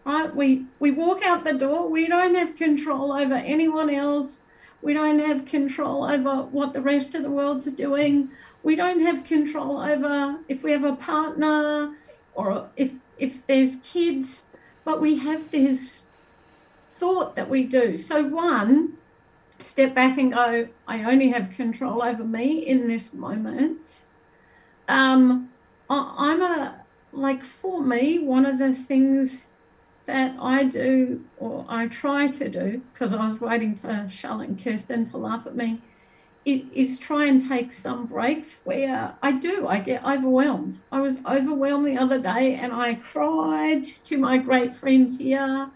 Right? 0.06 0.36
We 0.36 0.66
we 0.80 0.92
walk 0.92 1.24
out 1.26 1.44
the 1.44 1.54
door. 1.54 1.90
We 1.90 2.08
don't 2.08 2.36
have 2.36 2.56
control 2.56 3.14
over 3.14 3.36
anyone 3.36 3.90
else. 3.90 4.42
We 4.82 4.94
don't 4.94 5.20
have 5.20 5.46
control 5.46 6.04
over 6.04 6.44
what 6.44 6.74
the 6.74 6.82
rest 6.82 7.16
of 7.16 7.24
the 7.24 7.32
world's 7.32 7.72
doing. 7.72 8.30
We 8.64 8.76
don't 8.76 9.06
have 9.06 9.24
control 9.24 9.78
over 9.78 10.40
if 10.48 10.64
we 10.64 10.72
have 10.72 10.84
a 10.84 10.96
partner 10.96 11.96
or 12.34 12.70
if 12.76 12.92
if 13.18 13.46
there's 13.48 13.78
kids, 13.78 14.44
but 14.84 15.00
we 15.00 15.18
have 15.20 15.52
this 15.52 16.04
thought 16.96 17.36
that 17.36 17.50
we 17.50 17.64
do. 17.64 17.98
So 17.98 18.24
one, 18.24 18.98
step 19.60 19.94
back 19.94 20.18
and 20.18 20.34
go, 20.34 20.68
I 20.88 21.04
only 21.04 21.30
have 21.30 21.52
control 21.52 22.02
over 22.02 22.24
me 22.24 22.66
in 22.66 22.88
this 22.88 23.14
moment. 23.14 24.02
Um, 24.88 25.50
I, 25.90 26.34
am 26.34 26.42
a 26.42 26.82
like 27.12 27.44
for 27.44 27.82
me, 27.82 28.20
one 28.20 28.46
of 28.46 28.58
the 28.60 28.74
things 28.74 29.44
that 30.06 30.36
I 30.40 30.66
do 30.66 31.24
or 31.38 31.66
I 31.70 31.88
try 31.88 32.28
to 32.28 32.50
do, 32.50 32.82
because 32.94 33.14
I 33.14 33.28
was 33.28 33.40
waiting 33.40 33.76
for 33.76 34.08
Charlotte 34.12 34.50
and 34.50 34.64
Kirsten 34.64 35.10
to 35.12 35.18
laugh 35.18 35.46
at 35.46 35.56
me, 35.56 35.82
it 36.46 36.66
is 36.74 36.98
try 36.98 37.26
and 37.26 37.48
take 37.48 37.72
some 37.72 38.06
breaks 38.06 38.58
where 38.66 39.16
I 39.22 39.32
do, 39.32 39.66
I 39.66 39.80
get 39.80 40.04
overwhelmed. 40.04 40.80
I 40.92 41.00
was 41.00 41.20
overwhelmed 41.26 41.88
the 41.88 41.98
other 41.98 42.20
day 42.20 42.56
and 42.56 42.74
I 42.74 42.96
cried 42.96 43.86
to 44.04 44.18
my 44.18 44.38
great 44.38 44.76
friends 44.76 45.18
here. 45.18 45.70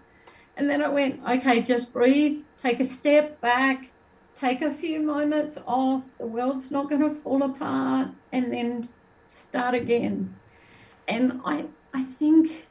And 0.58 0.70
then 0.70 0.82
I 0.82 0.90
went, 0.90 1.22
okay, 1.26 1.62
just 1.62 1.94
breathe, 1.94 2.42
take 2.62 2.82
a 2.82 2.86
step 2.86 3.40
back, 3.40 3.92
take 4.36 4.62
a 4.62 4.74
few 4.74 5.00
moments 5.00 5.58
off. 5.66 6.04
The 6.18 6.26
world's 6.26 6.70
not 6.70 6.90
going 6.90 7.02
to 7.02 7.16
fall 7.22 7.44
apart, 7.44 8.10
and 8.32 8.52
then 8.52 8.90
start 9.30 9.74
again. 9.74 10.36
And 11.08 11.42
I, 11.46 11.66
I 11.94 12.04
think 12.04 12.67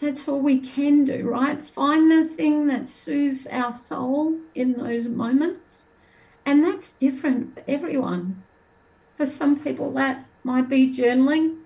that's 0.00 0.28
all 0.28 0.40
we 0.40 0.58
can 0.58 1.04
do, 1.04 1.28
right? 1.28 1.66
Find 1.68 2.10
the 2.10 2.24
thing 2.24 2.66
that 2.68 2.88
soothes 2.88 3.46
our 3.50 3.74
soul 3.74 4.38
in 4.54 4.74
those 4.74 5.08
moments 5.08 5.86
and 6.48 6.64
that's 6.64 6.94
different 6.94 7.54
for 7.54 7.62
everyone. 7.68 8.42
For 9.18 9.26
some 9.26 9.60
people, 9.60 9.92
that 9.92 10.24
might 10.44 10.66
be 10.66 10.90
journaling, 10.90 11.58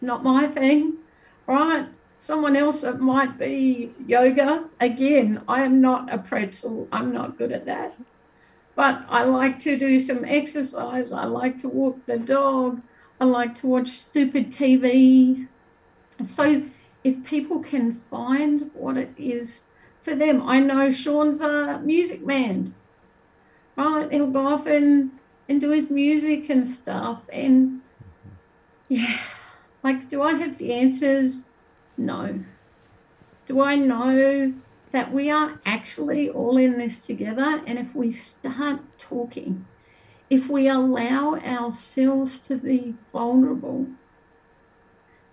not 0.00 0.22
my 0.22 0.46
thing, 0.46 0.98
right? 1.48 1.88
Someone 2.16 2.54
else, 2.54 2.84
it 2.84 3.00
might 3.00 3.36
be 3.38 3.92
yoga. 4.06 4.68
Again, 4.80 5.42
I 5.48 5.62
am 5.62 5.80
not 5.80 6.12
a 6.14 6.18
pretzel, 6.18 6.86
I'm 6.92 7.12
not 7.12 7.38
good 7.38 7.50
at 7.50 7.66
that. 7.66 7.96
But 8.76 9.04
I 9.08 9.24
like 9.24 9.58
to 9.60 9.76
do 9.76 9.98
some 9.98 10.24
exercise, 10.24 11.10
I 11.10 11.24
like 11.24 11.58
to 11.58 11.68
walk 11.68 12.06
the 12.06 12.18
dog, 12.18 12.80
I 13.20 13.24
like 13.24 13.56
to 13.56 13.66
watch 13.66 13.88
stupid 13.88 14.52
TV. 14.52 15.48
So, 16.24 16.62
if 17.04 17.24
people 17.24 17.60
can 17.60 17.94
find 18.10 18.70
what 18.74 18.96
it 18.96 19.12
is 19.16 19.60
for 20.02 20.14
them, 20.14 20.42
I 20.42 20.60
know 20.60 20.90
Sean's 20.90 21.40
a 21.40 21.80
music 21.84 22.24
man 22.24 22.74
right? 23.78 24.12
He'll 24.12 24.26
go 24.26 24.46
off 24.46 24.66
and, 24.66 25.12
and 25.48 25.60
do 25.60 25.70
his 25.70 25.88
music 25.88 26.50
and 26.50 26.68
stuff. 26.68 27.22
And 27.32 27.80
yeah, 28.88 29.20
like, 29.82 30.08
do 30.08 30.20
I 30.20 30.34
have 30.34 30.58
the 30.58 30.74
answers? 30.74 31.44
No. 31.96 32.40
Do 33.46 33.62
I 33.62 33.76
know 33.76 34.52
that 34.92 35.12
we 35.12 35.30
are 35.30 35.60
actually 35.64 36.28
all 36.28 36.56
in 36.56 36.78
this 36.78 37.06
together? 37.06 37.62
And 37.66 37.78
if 37.78 37.94
we 37.94 38.10
start 38.12 38.80
talking, 38.98 39.66
if 40.28 40.48
we 40.48 40.68
allow 40.68 41.36
ourselves 41.36 42.38
to 42.40 42.56
be 42.56 42.94
vulnerable, 43.12 43.86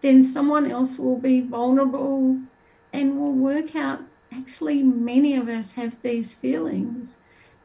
then 0.06 0.24
someone 0.24 0.70
else 0.70 1.00
will 1.00 1.18
be 1.18 1.42
vulnerable 1.42 2.40
and 2.94 3.20
will 3.20 3.34
work 3.34 3.76
out 3.76 4.02
actually, 4.32 4.84
many 4.84 5.36
of 5.36 5.48
us 5.48 5.74
have 5.74 5.96
these 6.02 6.34
feelings 6.34 7.18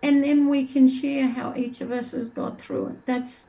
and 0.03 0.25
then 0.25 0.49
we 0.49 0.67
can 0.67 0.89
share 0.89 1.29
how 1.29 1.55
each 1.55 1.81
of 1.81 1.93
us 1.93 2.13
has 2.13 2.29
got 2.31 2.61
through 2.61 2.89
it. 2.89 3.07
That's 3.07 3.45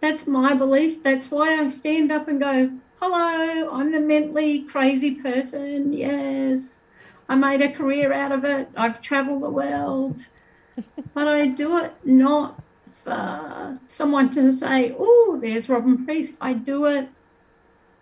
that's 0.00 0.26
my 0.26 0.54
belief. 0.54 1.02
That's 1.02 1.30
why 1.30 1.58
I 1.58 1.68
stand 1.68 2.12
up 2.12 2.28
and 2.28 2.40
go, 2.40 2.70
"Hello, 3.00 3.70
I'm 3.70 3.92
the 3.92 4.00
mentally 4.00 4.62
crazy 4.62 5.14
person." 5.16 5.92
Yes, 5.92 6.84
I 7.28 7.34
made 7.34 7.62
a 7.62 7.72
career 7.72 8.12
out 8.12 8.32
of 8.32 8.44
it. 8.44 8.68
I've 8.76 9.02
traveled 9.02 9.42
the 9.42 9.50
world, 9.50 10.26
but 11.14 11.28
I 11.28 11.46
do 11.48 11.78
it 11.78 11.94
not 12.04 12.62
for 13.04 13.78
someone 13.88 14.30
to 14.30 14.52
say, 14.52 14.94
"Oh, 14.98 15.38
there's 15.42 15.68
Robyn 15.68 16.04
Priest." 16.04 16.34
I 16.40 16.54
do 16.54 16.86
it 16.86 17.08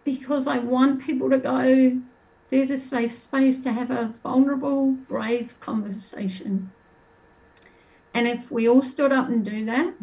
because 0.05 0.47
I 0.47 0.59
want 0.59 1.05
people 1.05 1.31
to 1.31 1.39
go. 1.39 2.01
There's 2.51 2.71
a 2.71 2.79
safe 2.79 3.15
space 3.15 3.63
to 3.63 3.73
have 3.73 3.91
a 3.91 4.15
vulnerable, 4.23 4.93
brave 4.93 5.59
conversation. 5.61 6.71
And 8.13 8.29
if 8.29 8.51
we 8.51 8.69
all 8.69 8.83
stood 8.83 9.11
up 9.11 9.29
and 9.29 9.45
do 9.45 9.65
that, 9.65 9.95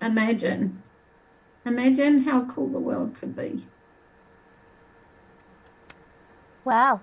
imagine, 0.00 0.82
imagine 1.66 2.22
how 2.22 2.46
cool 2.46 2.68
the 2.68 2.78
world 2.78 3.14
could 3.20 3.36
be. 3.36 3.66
Wow. 6.64 7.00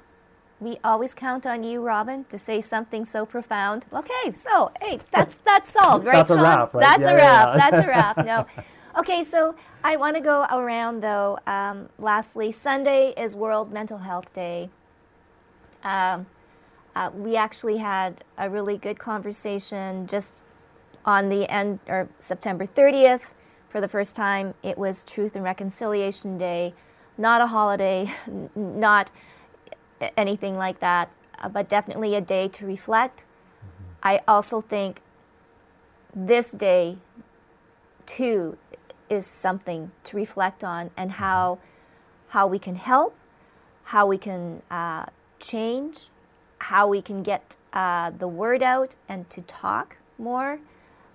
We 0.59 0.77
always 0.83 1.13
count 1.13 1.45
on 1.45 1.63
you, 1.63 1.81
Robyn, 1.81 2.25
to 2.29 2.39
say 2.39 2.61
something 2.61 3.05
so 3.05 3.25
profound. 3.25 3.85
Okay, 3.91 4.31
so 4.33 4.71
hey, 4.81 4.99
that's 5.11 5.35
that's 5.37 5.73
solved, 5.73 6.05
right? 6.05 6.13
that's 6.13 6.29
Sean? 6.29 6.39
a 6.39 6.43
wrap, 6.43 6.73
right? 6.73 6.81
That's 6.81 7.01
yeah, 7.01 7.09
a 7.09 7.17
yeah, 7.17 7.45
wrap. 7.45 7.47
yeah. 7.47 7.69
That's 7.69 7.85
a 7.85 7.87
wrap. 7.87 8.17
No. 8.25 8.63
Okay, 8.95 9.23
so 9.23 9.55
I 9.83 9.95
want 9.95 10.17
to 10.17 10.21
go 10.21 10.45
around 10.51 11.01
though. 11.01 11.39
Um, 11.47 11.89
lastly, 11.97 12.51
Sunday 12.51 13.11
is 13.17 13.35
World 13.35 13.73
Mental 13.73 13.97
Health 13.97 14.31
Day. 14.33 14.69
Um, 15.83 16.27
uh, 16.95 17.09
we 17.11 17.35
actually 17.35 17.77
had 17.77 18.23
a 18.37 18.51
really 18.51 18.77
good 18.77 18.99
conversation 18.99 20.05
just 20.05 20.35
on 21.05 21.29
the 21.29 21.51
end 21.51 21.79
or 21.87 22.07
September 22.19 22.67
30th. 22.67 23.31
For 23.67 23.81
the 23.81 23.87
first 23.87 24.15
time, 24.15 24.53
it 24.61 24.77
was 24.77 25.03
Truth 25.03 25.35
and 25.35 25.43
Reconciliation 25.43 26.37
Day, 26.37 26.75
not 27.17 27.41
a 27.41 27.47
holiday, 27.47 28.13
not 28.55 29.09
anything 30.15 30.55
like 30.55 30.79
that, 30.81 31.09
uh, 31.39 31.49
but 31.49 31.67
definitely 31.67 32.13
a 32.13 32.21
day 32.21 32.47
to 32.49 32.65
reflect. 32.67 33.21
Mm-hmm. 33.21 33.83
I 34.03 34.21
also 34.27 34.61
think 34.61 35.01
this 36.15 36.51
day, 36.51 36.97
too, 38.05 38.57
is 39.09 39.25
something 39.25 39.91
to 40.05 40.17
reflect 40.17 40.63
on 40.63 40.91
and 40.97 41.13
how 41.13 41.59
how 42.29 42.47
we 42.47 42.57
can 42.57 42.75
help, 42.75 43.15
how 43.83 44.07
we 44.07 44.17
can 44.17 44.63
uh, 44.71 45.05
change, 45.39 46.09
how 46.57 46.87
we 46.87 47.01
can 47.01 47.21
get 47.21 47.57
uh, 47.73 48.09
the 48.09 48.27
word 48.27 48.63
out 48.63 48.95
and 49.07 49.29
to 49.29 49.41
talk 49.41 49.97
more. 50.17 50.59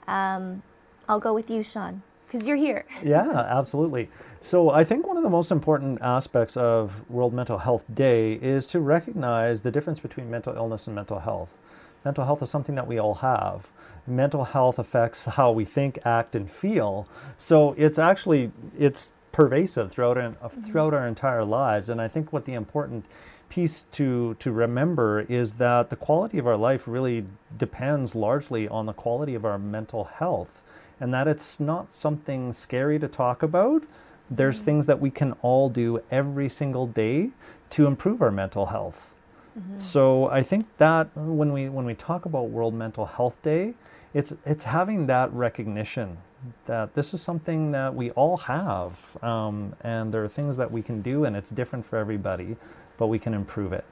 Um, 0.06 0.62
I'll 1.08 1.18
go 1.18 1.34
with 1.34 1.50
you, 1.50 1.62
Sean, 1.62 2.02
because 2.26 2.46
you're 2.46 2.56
here. 2.56 2.84
yeah, 3.02 3.30
absolutely. 3.30 4.10
So 4.40 4.70
I 4.70 4.84
think 4.84 5.06
one 5.06 5.16
of 5.16 5.22
the 5.22 5.30
most 5.30 5.50
important 5.50 6.00
aspects 6.02 6.56
of 6.56 7.08
World 7.10 7.34
Mental 7.34 7.58
Health 7.58 7.84
Day 7.92 8.34
is 8.34 8.66
to 8.68 8.80
recognize 8.80 9.62
the 9.62 9.70
difference 9.70 9.98
between 9.98 10.30
mental 10.30 10.54
illness 10.54 10.86
and 10.86 10.94
mental 10.94 11.20
health. 11.20 11.58
Mental 12.04 12.24
health 12.24 12.42
is 12.42 12.50
something 12.50 12.74
that 12.74 12.86
we 12.86 12.98
all 12.98 13.16
have. 13.16 13.68
Mental 14.06 14.44
health 14.44 14.78
affects 14.78 15.24
how 15.38 15.50
we 15.52 15.64
think, 15.64 15.98
act, 16.04 16.34
and 16.34 16.50
feel. 16.50 17.08
So 17.36 17.74
it's 17.76 17.98
actually 17.98 18.52
it's 18.78 19.12
pervasive 19.32 19.92
throughout 19.92 20.16
mm-hmm. 20.16 20.62
throughout 20.62 20.94
our 20.94 21.06
entire 21.06 21.44
lives. 21.44 21.88
And 21.88 22.00
I 22.00 22.08
think 22.08 22.32
what 22.32 22.44
the 22.44 22.54
important 22.54 23.04
piece 23.48 23.84
to 23.92 24.34
to 24.34 24.52
remember 24.52 25.20
is 25.28 25.54
that 25.54 25.90
the 25.90 25.96
quality 25.96 26.38
of 26.38 26.46
our 26.46 26.56
life 26.56 26.86
really 26.86 27.24
depends 27.56 28.14
largely 28.14 28.68
on 28.68 28.86
the 28.86 28.92
quality 28.92 29.34
of 29.34 29.44
our 29.44 29.58
mental 29.58 30.04
health, 30.04 30.62
and 31.00 31.12
that 31.14 31.28
it's 31.28 31.60
not 31.60 31.92
something 31.92 32.52
scary 32.52 32.98
to 32.98 33.08
talk 33.08 33.42
about. 33.42 33.84
There's 34.30 34.56
mm-hmm. 34.56 34.64
things 34.64 34.86
that 34.86 35.00
we 35.00 35.10
can 35.10 35.32
all 35.42 35.68
do 35.68 36.02
every 36.10 36.48
single 36.48 36.86
day 36.86 37.30
to 37.70 37.86
improve 37.86 38.20
our 38.20 38.30
mental 38.30 38.66
health. 38.66 39.14
Mm-hmm. 39.58 39.78
So 39.78 40.26
I 40.26 40.42
think 40.42 40.66
that 40.78 41.08
when 41.16 41.52
we 41.52 41.68
when 41.68 41.84
we 41.84 41.94
talk 41.94 42.26
about 42.26 42.50
World 42.50 42.74
Mental 42.74 43.06
Health 43.06 43.40
Day, 43.42 43.74
it's 44.14 44.34
it's 44.44 44.64
having 44.64 45.06
that 45.06 45.32
recognition 45.32 46.18
that 46.66 46.94
this 46.94 47.12
is 47.12 47.20
something 47.20 47.72
that 47.72 47.92
we 47.92 48.10
all 48.10 48.36
have, 48.36 49.16
um, 49.22 49.74
and 49.80 50.14
there 50.14 50.22
are 50.22 50.28
things 50.28 50.56
that 50.56 50.70
we 50.70 50.82
can 50.82 51.02
do, 51.02 51.24
and 51.24 51.36
it's 51.36 51.50
different 51.50 51.84
for 51.84 51.96
everybody, 51.96 52.56
but 52.96 53.08
we 53.08 53.18
can 53.18 53.34
improve 53.34 53.72
it. 53.72 53.84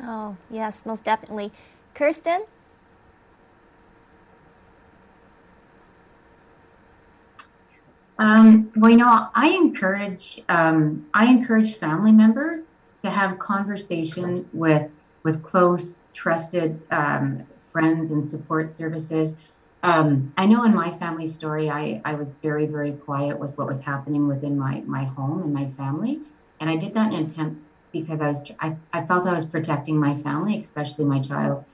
Oh 0.00 0.36
yes, 0.50 0.84
most 0.84 1.04
definitely, 1.04 1.52
Kirsten. 1.94 2.44
Um, 8.18 8.70
well, 8.76 8.90
you 8.90 8.98
know, 8.98 9.28
I 9.34 9.50
encourage 9.50 10.42
um, 10.48 11.06
I 11.14 11.26
encourage 11.26 11.78
family 11.78 12.12
members 12.12 12.60
to 13.04 13.10
have 13.10 13.38
conversation 13.38 14.48
with 14.52 14.90
with 15.24 15.42
close, 15.42 15.92
trusted 16.14 16.82
um, 16.90 17.44
friends 17.72 18.10
and 18.10 18.26
support 18.26 18.74
services. 18.76 19.34
Um, 19.82 20.32
I 20.36 20.46
know 20.46 20.64
in 20.64 20.74
my 20.74 20.96
family 20.98 21.28
story, 21.28 21.68
I, 21.70 22.00
I 22.04 22.14
was 22.14 22.32
very, 22.42 22.66
very 22.66 22.92
quiet 22.92 23.38
with 23.38 23.56
what 23.58 23.66
was 23.66 23.80
happening 23.80 24.28
within 24.28 24.58
my, 24.58 24.82
my 24.86 25.04
home 25.04 25.42
and 25.42 25.52
my 25.52 25.70
family. 25.76 26.20
And 26.60 26.70
I 26.70 26.76
did 26.76 26.94
that 26.94 27.12
in 27.12 27.26
attempt 27.26 27.60
because 27.92 28.20
I 28.20 28.28
was 28.28 28.40
I, 28.60 28.76
I 28.92 29.04
felt 29.04 29.26
I 29.26 29.34
was 29.34 29.44
protecting 29.44 29.96
my 29.98 30.20
family, 30.22 30.60
especially 30.62 31.04
my 31.04 31.20
child. 31.20 31.64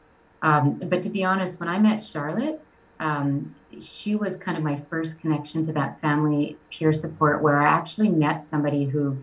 Um, 0.43 0.81
but 0.87 1.03
to 1.03 1.11
be 1.11 1.25
honest, 1.25 1.61
when 1.61 1.69
I 1.69 1.79
met 1.79 2.03
Charlotte, 2.03 2.63
um, 3.01 3.55
she 3.81 4.17
was 4.17 4.37
kind 4.37 4.57
of 4.57 4.65
my 4.65 4.81
first 4.89 5.21
connection 5.21 5.65
to 5.67 5.73
that 5.75 6.01
family 6.01 6.57
peer 6.71 6.93
support 6.93 7.43
where 7.43 7.61
I 7.61 7.67
actually 7.67 8.09
met 8.09 8.47
somebody 8.51 8.85
who 8.85 9.17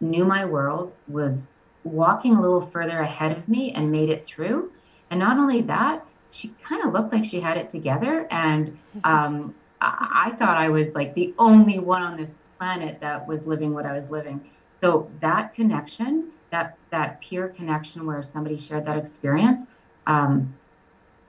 knew 0.00 0.24
my 0.24 0.44
world, 0.44 0.92
was 1.08 1.46
walking 1.84 2.36
a 2.36 2.40
little 2.40 2.66
further 2.66 3.00
ahead 3.00 3.36
of 3.36 3.48
me 3.48 3.72
and 3.72 3.90
made 3.90 4.08
it 4.08 4.26
through. 4.26 4.70
And 5.10 5.18
not 5.20 5.38
only 5.38 5.62
that, 5.62 6.04
she 6.30 6.54
kind 6.66 6.84
of 6.84 6.92
looked 6.92 7.12
like 7.12 7.24
she 7.24 7.40
had 7.40 7.56
it 7.56 7.68
together. 7.70 8.26
And 8.30 8.78
um, 9.04 9.54
I-, 9.80 10.30
I 10.32 10.36
thought 10.36 10.56
I 10.56 10.68
was 10.68 10.88
like 10.94 11.14
the 11.14 11.34
only 11.38 11.78
one 11.78 12.02
on 12.02 12.16
this 12.16 12.30
planet 12.58 13.00
that 13.00 13.26
was 13.26 13.40
living 13.44 13.74
what 13.74 13.86
I 13.86 13.92
was 13.98 14.08
living. 14.10 14.40
So 14.80 15.10
that 15.20 15.54
connection, 15.54 16.30
that 16.50 16.76
that 16.90 17.20
peer 17.20 17.48
connection 17.48 18.06
where 18.06 18.22
somebody 18.22 18.58
shared 18.58 18.84
that 18.86 18.96
experience, 18.96 19.62
um, 20.06 20.52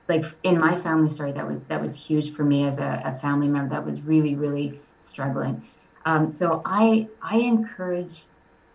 like 0.08 0.24
in 0.42 0.58
my 0.58 0.80
family 0.82 1.12
story, 1.12 1.32
that 1.32 1.46
was 1.46 1.60
that 1.68 1.80
was 1.80 1.94
huge 1.94 2.34
for 2.34 2.44
me 2.44 2.64
as 2.64 2.78
a, 2.78 3.02
a 3.04 3.18
family 3.20 3.48
member 3.48 3.74
that 3.74 3.84
was 3.84 4.00
really 4.02 4.34
really 4.34 4.80
struggling. 5.08 5.62
Um, 6.04 6.34
so 6.36 6.62
I 6.64 7.08
I 7.22 7.38
encourage 7.38 8.24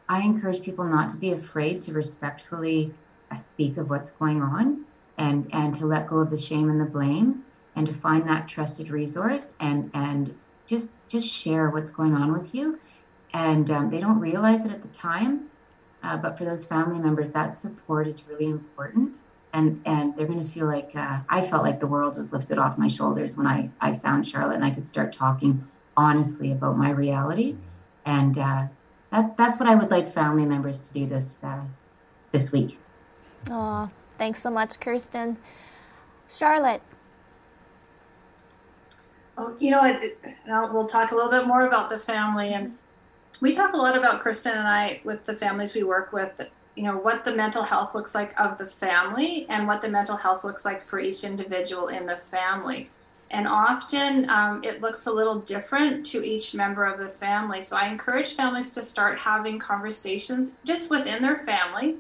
I 0.10 0.22
encourage 0.22 0.64
people 0.64 0.86
not 0.86 1.12
to 1.12 1.18
be 1.18 1.34
afraid 1.34 1.84
to 1.84 1.94
respectfully 1.94 2.92
uh, 3.32 3.38
speak 3.38 3.78
of 3.78 3.92
what's 3.92 4.10
going 4.18 4.42
on 4.42 4.84
and, 5.20 5.48
and 5.54 5.76
to 5.78 5.86
let 5.86 6.08
go 6.08 6.18
of 6.18 6.32
the 6.32 6.42
shame 6.42 6.70
and 6.70 6.82
the 6.82 6.86
blame 6.86 7.44
and 7.76 7.86
to 7.86 7.94
find 7.94 8.28
that 8.28 8.48
trusted 8.50 8.90
resource 8.90 9.46
and, 9.60 9.92
and 9.94 10.34
just, 10.68 10.88
just 11.08 11.28
share 11.28 11.70
what's 11.70 11.92
going 11.92 12.16
on 12.16 12.34
with 12.34 12.54
you. 12.56 12.80
And 13.34 13.70
um, 13.70 13.92
they 13.92 14.00
don't 14.00 14.20
realize 14.20 14.66
it 14.66 14.72
at 14.72 14.82
the 14.82 14.90
time, 14.90 15.50
uh, 16.02 16.18
but 16.18 16.40
for 16.40 16.46
those 16.46 16.66
family 16.66 16.98
members, 16.98 17.32
that 17.34 17.62
support 17.62 18.08
is 18.08 18.24
really 18.28 18.48
important. 18.48 19.16
And, 19.54 19.80
and 19.86 20.16
they're 20.16 20.28
going 20.28 20.46
to 20.46 20.54
feel 20.54 20.66
like 20.66 20.90
uh, 20.96 21.20
I 21.30 21.48
felt 21.50 21.64
like 21.64 21.80
the 21.80 21.88
world 21.88 22.18
was 22.18 22.32
lifted 22.32 22.58
off 22.58 22.80
my 22.80 22.88
shoulders 22.90 23.38
when 23.38 23.46
I, 23.46 23.70
I 23.80 23.98
found 24.00 24.28
Charlotte 24.28 24.56
and 24.56 24.66
I 24.66 24.72
could 24.72 24.90
start 24.90 25.14
talking 25.16 25.64
honestly 25.96 26.52
about 26.52 26.78
my 26.78 26.90
reality. 26.90 27.56
And 28.06 28.38
uh, 28.38 28.68
that, 29.12 29.36
that's 29.38 29.60
what 29.60 29.68
I 29.68 29.76
would 29.76 29.90
like 29.90 30.14
family 30.14 30.46
members 30.46 30.78
to 30.78 30.94
do 30.94 31.08
this 31.08 31.26
uh, 31.44 31.62
this 32.32 32.52
week. 32.52 32.78
Oh, 33.50 33.90
thanks 34.18 34.42
so 34.42 34.50
much, 34.50 34.80
Kirsten. 34.80 35.38
Charlotte. 36.30 36.82
Oh, 39.38 39.56
you 39.58 39.72
know 39.72 39.80
what? 39.80 40.04
We'll 40.74 40.86
talk 40.86 41.12
a 41.12 41.16
little 41.16 41.32
bit 41.32 41.48
more 41.48 41.62
about 41.62 41.90
the 41.90 41.98
family, 41.98 42.54
and 42.54 42.78
we 43.40 43.54
talk 43.54 43.74
a 43.74 43.78
lot 43.78 43.98
about 43.98 44.22
Kirsten 44.22 44.58
and 44.58 44.68
I 44.68 45.02
with 45.04 45.26
the 45.26 45.36
families 45.36 45.74
we 45.74 45.84
work 45.84 46.12
with. 46.12 46.42
You 46.76 46.84
know 46.84 46.98
what 46.98 47.24
the 47.24 47.34
mental 47.34 47.64
health 47.64 47.96
looks 47.96 48.14
like 48.14 48.38
of 48.40 48.58
the 48.58 48.68
family, 48.68 49.46
and 49.50 49.66
what 49.66 49.82
the 49.82 49.90
mental 49.90 50.18
health 50.18 50.44
looks 50.44 50.66
like 50.66 50.88
for 50.88 51.00
each 51.00 51.24
individual 51.24 51.88
in 51.88 52.06
the 52.06 52.18
family. 52.18 52.90
And 53.32 53.48
often 53.48 54.30
um, 54.30 54.62
it 54.64 54.82
looks 54.82 55.06
a 55.06 55.12
little 55.12 55.40
different 55.40 56.04
to 56.08 56.26
each 56.26 56.56
member 56.56 56.86
of 56.86 57.00
the 57.00 57.10
family. 57.10 57.62
So 57.62 57.78
I 57.78 57.88
encourage 57.88 58.34
families 58.34 58.72
to 58.72 58.84
start 58.84 59.20
having 59.20 59.60
conversations 59.60 60.56
just 60.64 60.90
within 60.90 61.22
their 61.22 61.38
family. 61.38 61.98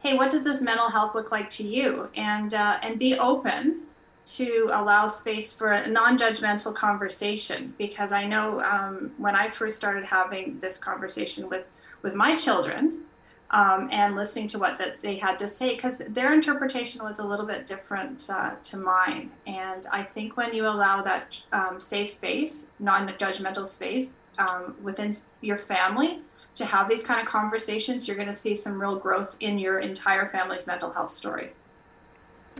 Hey, 0.00 0.16
what 0.16 0.30
does 0.30 0.44
this 0.44 0.60
mental 0.60 0.90
health 0.90 1.14
look 1.14 1.32
like 1.32 1.48
to 1.50 1.66
you? 1.66 2.10
And 2.14 2.52
uh, 2.52 2.78
and 2.82 2.98
be 2.98 3.18
open 3.18 3.82
to 4.26 4.68
allow 4.72 5.06
space 5.06 5.56
for 5.56 5.72
a 5.72 5.88
non-judgmental 5.88 6.74
conversation. 6.74 7.74
Because 7.78 8.12
I 8.12 8.24
know 8.24 8.60
um, 8.60 9.12
when 9.16 9.34
I 9.34 9.50
first 9.50 9.76
started 9.76 10.04
having 10.04 10.60
this 10.60 10.76
conversation 10.76 11.48
with 11.48 11.64
with 12.02 12.14
my 12.14 12.36
children, 12.36 13.05
um, 13.50 13.88
and 13.92 14.16
listening 14.16 14.48
to 14.48 14.58
what 14.58 14.78
that 14.78 15.00
they 15.02 15.16
had 15.16 15.38
to 15.38 15.48
say 15.48 15.74
because 15.74 15.98
their 15.98 16.32
interpretation 16.32 17.04
was 17.04 17.18
a 17.18 17.24
little 17.24 17.46
bit 17.46 17.66
different 17.66 18.28
uh, 18.28 18.56
to 18.64 18.76
mine. 18.76 19.30
And 19.46 19.86
I 19.92 20.02
think 20.02 20.36
when 20.36 20.52
you 20.52 20.66
allow 20.66 21.02
that 21.02 21.42
um, 21.52 21.78
safe 21.78 22.10
space, 22.10 22.68
non-judgmental 22.78 23.66
space 23.66 24.14
um, 24.38 24.76
within 24.82 25.12
your 25.40 25.58
family 25.58 26.20
to 26.56 26.64
have 26.64 26.88
these 26.88 27.02
kind 27.02 27.20
of 27.20 27.26
conversations, 27.26 28.08
you're 28.08 28.16
going 28.16 28.28
to 28.28 28.34
see 28.34 28.56
some 28.56 28.80
real 28.80 28.96
growth 28.96 29.36
in 29.40 29.58
your 29.58 29.78
entire 29.78 30.28
family's 30.28 30.66
mental 30.66 30.92
health 30.92 31.10
story. 31.10 31.52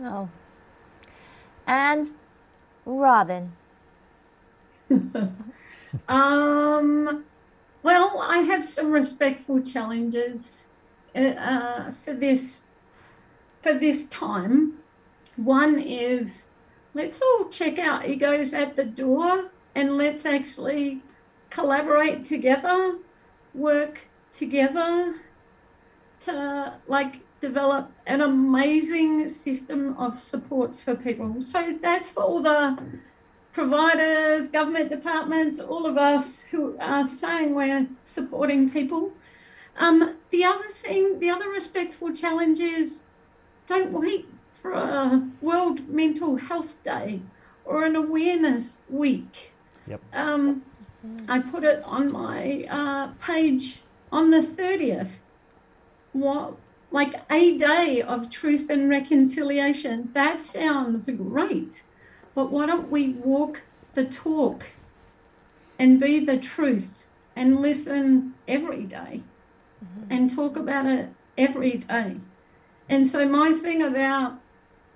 Oh, 0.01 0.29
and 1.65 2.05
Robyn. 2.85 3.51
um, 6.07 7.25
well, 7.83 8.19
I 8.21 8.37
have 8.39 8.65
some 8.65 8.91
respectful 8.91 9.61
challenges 9.61 10.66
uh, 11.17 11.91
for 12.03 12.13
this 12.13 12.61
for 13.61 13.73
this 13.73 14.05
time. 14.07 14.73
One 15.35 15.79
is 15.79 16.47
let's 16.93 17.21
all 17.21 17.49
check 17.49 17.79
our 17.79 18.05
egos 18.05 18.53
at 18.53 18.75
the 18.75 18.85
door 18.85 19.51
and 19.75 19.97
let's 19.97 20.25
actually 20.25 21.01
collaborate 21.49 22.25
together, 22.25 22.97
work 23.53 24.01
together 24.33 25.15
to 26.25 26.73
like 26.87 27.21
develop 27.39 27.91
an 28.05 28.21
amazing 28.21 29.29
system 29.29 29.95
of 29.97 30.17
supports 30.19 30.81
for 30.81 30.95
people. 30.95 31.41
So 31.41 31.77
that's 31.81 32.09
for 32.09 32.23
all 32.23 32.41
the 32.41 32.77
providers, 33.53 34.49
government 34.49 34.89
departments, 34.89 35.59
all 35.59 35.85
of 35.85 35.97
us 35.97 36.41
who 36.51 36.77
are 36.79 37.07
saying 37.07 37.55
we're 37.55 37.87
supporting 38.03 38.69
people. 38.69 39.13
Um, 39.77 40.15
the 40.31 40.43
other 40.43 40.69
thing, 40.87 41.19
the 41.19 41.29
other 41.29 41.49
respectful 41.49 42.13
challenge 42.13 42.59
is 42.59 43.01
don't 43.67 43.91
wait 43.91 44.27
for 44.61 44.71
a 44.71 45.27
World 45.41 45.87
Mental 45.89 46.37
Health 46.37 46.81
Day 46.83 47.21
or 47.65 47.85
an 47.85 47.95
awareness 47.95 48.77
week. 48.89 49.51
Yep. 49.87 50.01
Um, 50.13 50.63
I 51.27 51.39
put 51.39 51.63
it 51.63 51.83
on 51.83 52.11
my 52.11 52.65
uh, 52.69 53.07
page 53.21 53.81
on 54.11 54.31
the 54.31 54.41
30th. 54.41 55.11
What, 56.13 56.55
like 56.91 57.13
a 57.29 57.57
day 57.57 58.01
of 58.01 58.29
truth 58.29 58.69
and 58.69 58.89
reconciliation. 58.89 60.09
That 60.13 60.43
sounds 60.43 61.05
great. 61.07 61.83
But 62.33 62.51
why 62.51 62.65
don't 62.65 62.89
we 62.89 63.09
walk 63.09 63.61
the 63.93 64.05
talk 64.05 64.65
and 65.77 65.99
be 65.99 66.19
the 66.19 66.37
truth 66.37 67.05
and 67.35 67.61
listen 67.61 68.33
every 68.47 68.83
day? 68.83 69.23
Mm-hmm. 69.99 70.11
and 70.11 70.33
talk 70.33 70.55
about 70.55 70.85
it 70.85 71.09
every 71.37 71.77
day. 71.77 72.17
And 72.89 73.09
so 73.09 73.27
my 73.27 73.53
thing 73.53 73.81
about 73.81 74.39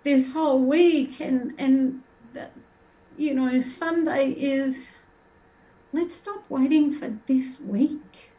this 0.04 0.34
whole 0.34 0.60
week 0.60 1.20
and 1.20 1.54
and 1.58 2.02
the, 2.34 2.48
you 3.18 3.34
know 3.34 3.60
Sunday 3.62 4.32
is 4.32 4.92
let's 5.94 6.16
stop 6.16 6.44
waiting 6.50 6.94
for 6.94 7.18
this 7.28 7.60
week 7.60 8.32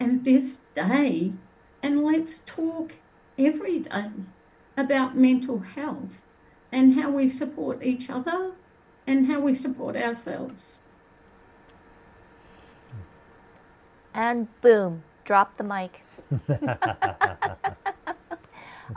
and 0.00 0.24
this 0.24 0.58
day 0.74 1.32
and 1.82 2.02
let's 2.04 2.42
talk 2.46 2.94
every 3.36 3.80
day 3.80 4.10
about 4.76 5.16
mental 5.16 5.58
health 5.60 6.20
and 6.70 6.94
how 6.94 7.10
we 7.10 7.28
support 7.28 7.82
each 7.82 8.08
other 8.08 8.52
and 9.06 9.26
how 9.26 9.40
we 9.40 9.54
support 9.54 9.96
ourselves. 9.96 10.76
And 14.14 14.48
boom, 14.60 15.02
drop 15.28 15.58
the 15.58 15.62
mic. 15.64 16.00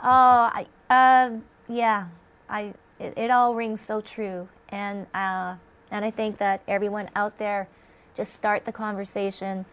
I, 0.02 0.66
uh, 0.88 1.30
yeah, 1.68 2.06
I, 2.48 2.72
it, 2.98 3.12
it, 3.18 3.30
all 3.30 3.54
rings 3.54 3.82
so 3.82 4.00
true. 4.00 4.48
And, 4.70 5.06
uh, 5.14 5.56
and 5.90 6.06
I 6.06 6.10
think 6.10 6.38
that 6.38 6.62
everyone 6.66 7.10
out 7.14 7.36
there 7.36 7.68
just 8.14 8.32
start 8.32 8.64
the 8.64 8.72
conversation. 8.72 9.66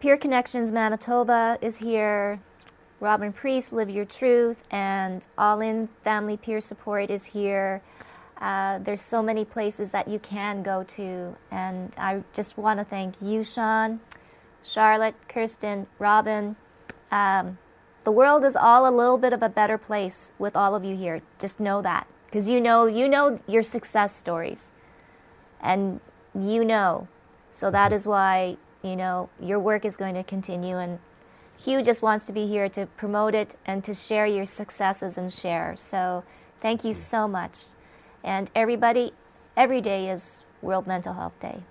Peer 0.00 0.18
Connections 0.18 0.70
Manitoba 0.70 1.56
is 1.62 1.78
here. 1.78 2.40
Robyn 3.00 3.32
Priest, 3.32 3.72
Live 3.72 3.88
Your 3.88 4.04
Truth, 4.04 4.64
and 4.70 5.26
All 5.38 5.60
In 5.60 5.88
Family 6.02 6.36
Peer 6.36 6.60
Support 6.60 7.10
is 7.10 7.24
here. 7.24 7.80
Uh, 8.38 8.80
there's 8.80 9.00
so 9.00 9.22
many 9.22 9.46
places 9.46 9.92
that 9.92 10.08
you 10.08 10.18
can 10.18 10.62
go 10.62 10.82
to, 10.82 11.36
and 11.50 11.94
I 11.96 12.22
just 12.34 12.58
want 12.58 12.80
to 12.80 12.84
thank 12.84 13.14
you, 13.22 13.44
Sean, 13.44 14.00
Charlotte, 14.62 15.14
Kirsten, 15.28 15.86
Robyn. 15.98 16.56
Um, 17.10 17.58
the 18.04 18.12
world 18.12 18.44
is 18.44 18.56
all 18.56 18.88
a 18.88 18.94
little 18.94 19.18
bit 19.18 19.32
of 19.32 19.42
a 19.42 19.48
better 19.48 19.78
place 19.78 20.32
with 20.38 20.56
all 20.56 20.74
of 20.74 20.84
you 20.84 20.96
here. 20.96 21.22
Just 21.38 21.60
know 21.60 21.82
that, 21.82 22.06
because 22.26 22.48
you 22.48 22.60
know 22.60 22.86
you 22.86 23.08
know 23.08 23.40
your 23.46 23.62
success 23.62 24.14
stories, 24.14 24.72
and 25.60 26.00
you 26.34 26.64
know, 26.64 27.08
so 27.50 27.70
that 27.70 27.92
is 27.92 28.06
why 28.06 28.56
you 28.82 28.96
know 28.96 29.28
your 29.40 29.58
work 29.58 29.84
is 29.84 29.96
going 29.96 30.14
to 30.14 30.22
continue 30.22 30.76
and 30.76 30.98
Hue 31.58 31.82
just 31.82 32.02
wants 32.02 32.24
to 32.26 32.32
be 32.32 32.46
here 32.46 32.68
to 32.68 32.86
promote 32.86 33.34
it 33.34 33.56
and 33.66 33.82
to 33.82 33.92
share 33.92 34.26
your 34.26 34.46
successes 34.46 35.18
and 35.18 35.32
share. 35.32 35.74
So 35.76 36.22
thank 36.58 36.84
you 36.84 36.92
so 36.92 37.26
much. 37.26 37.58
And 38.22 38.48
everybody, 38.54 39.12
every 39.56 39.80
day 39.80 40.08
is 40.08 40.42
World 40.62 40.86
Mental 40.86 41.14
Health 41.14 41.38
Day. 41.40 41.64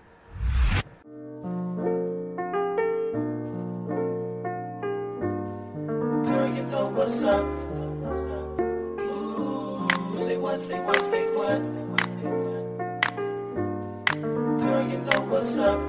What, 10.57 10.65
say 10.65 10.79
what, 10.79 11.01
say 11.05 11.23
what. 11.35 11.61
Girl, 14.59 14.83
you 14.89 14.97
know 14.97 15.21
what's 15.29 15.57
up 15.57 15.79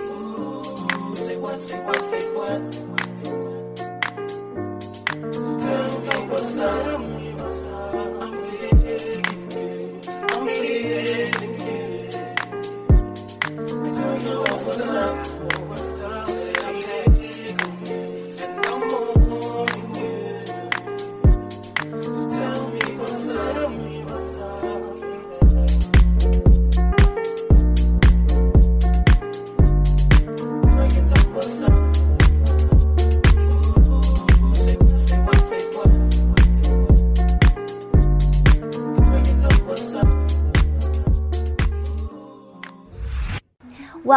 Ooh, 0.00 1.16
say 1.16 1.36
what, 1.36 1.60
say 1.60 1.78
what, 1.80 2.00
say 2.10 2.22
what. 2.34 2.74
So 5.34 5.58
tell 5.60 6.00
me 6.00 6.08
what's 6.30 6.58
up. 6.58 7.21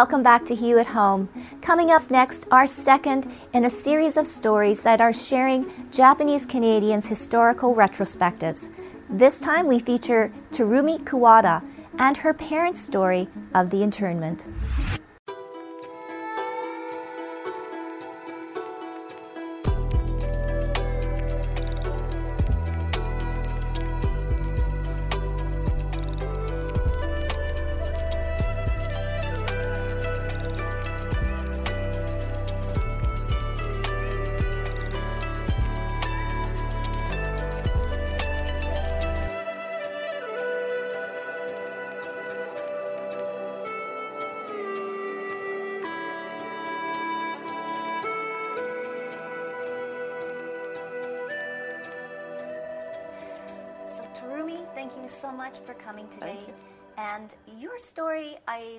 Welcome 0.05 0.21
back 0.21 0.45
to 0.45 0.55
Hue 0.55 0.77
at 0.77 0.85
Home. 0.85 1.27
Coming 1.63 1.89
up 1.89 2.11
next, 2.11 2.45
our 2.51 2.67
second 2.67 3.27
in 3.53 3.65
a 3.65 3.69
series 3.71 4.17
of 4.17 4.27
stories 4.27 4.83
that 4.83 5.01
are 5.01 5.11
sharing 5.11 5.89
Japanese 5.89 6.45
Canadians' 6.45 7.07
historical 7.07 7.73
retrospectives. 7.73 8.69
This 9.09 9.39
time 9.39 9.65
we 9.65 9.79
feature 9.79 10.31
Terumi 10.51 11.03
Kuwada 11.05 11.63
and 11.97 12.15
her 12.17 12.35
parents' 12.35 12.81
story 12.81 13.27
of 13.55 13.71
the 13.71 13.81
internment. 13.81 14.45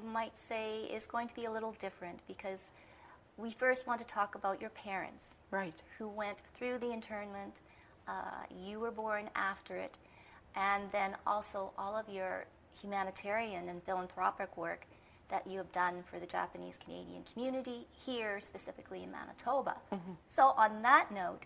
Might 0.01 0.37
say 0.37 0.85
is 0.85 1.07
going 1.07 1.29
to 1.29 1.35
be 1.35 1.45
a 1.45 1.51
little 1.51 1.73
different 1.79 2.21
because 2.27 2.73
we 3.37 3.51
first 3.51 3.87
want 3.87 4.01
to 4.01 4.07
talk 4.07 4.35
about 4.35 4.61
your 4.61 4.71
parents. 4.71 5.37
Right. 5.51 5.75
Who 5.99 6.09
went 6.09 6.43
through 6.57 6.79
the 6.79 6.91
internment. 6.91 7.61
Uh, 8.09 8.45
you 8.65 8.81
were 8.81 8.91
born 8.91 9.29
after 9.35 9.77
it. 9.77 9.99
And 10.55 10.91
then 10.91 11.17
also 11.27 11.73
all 11.77 11.97
of 11.97 12.09
your 12.09 12.47
humanitarian 12.81 13.69
and 13.69 13.83
philanthropic 13.83 14.57
work 14.57 14.87
that 15.29 15.47
you 15.47 15.59
have 15.59 15.71
done 15.73 16.03
for 16.09 16.19
the 16.19 16.27
Japanese 16.27 16.79
Canadian 16.79 17.25
community 17.33 17.87
here, 18.07 18.41
specifically 18.41 19.03
in 19.03 19.11
Manitoba. 19.11 19.77
Mm-hmm. 19.93 20.13
So, 20.29 20.55
on 20.57 20.83
that 20.83 21.11
note, 21.13 21.43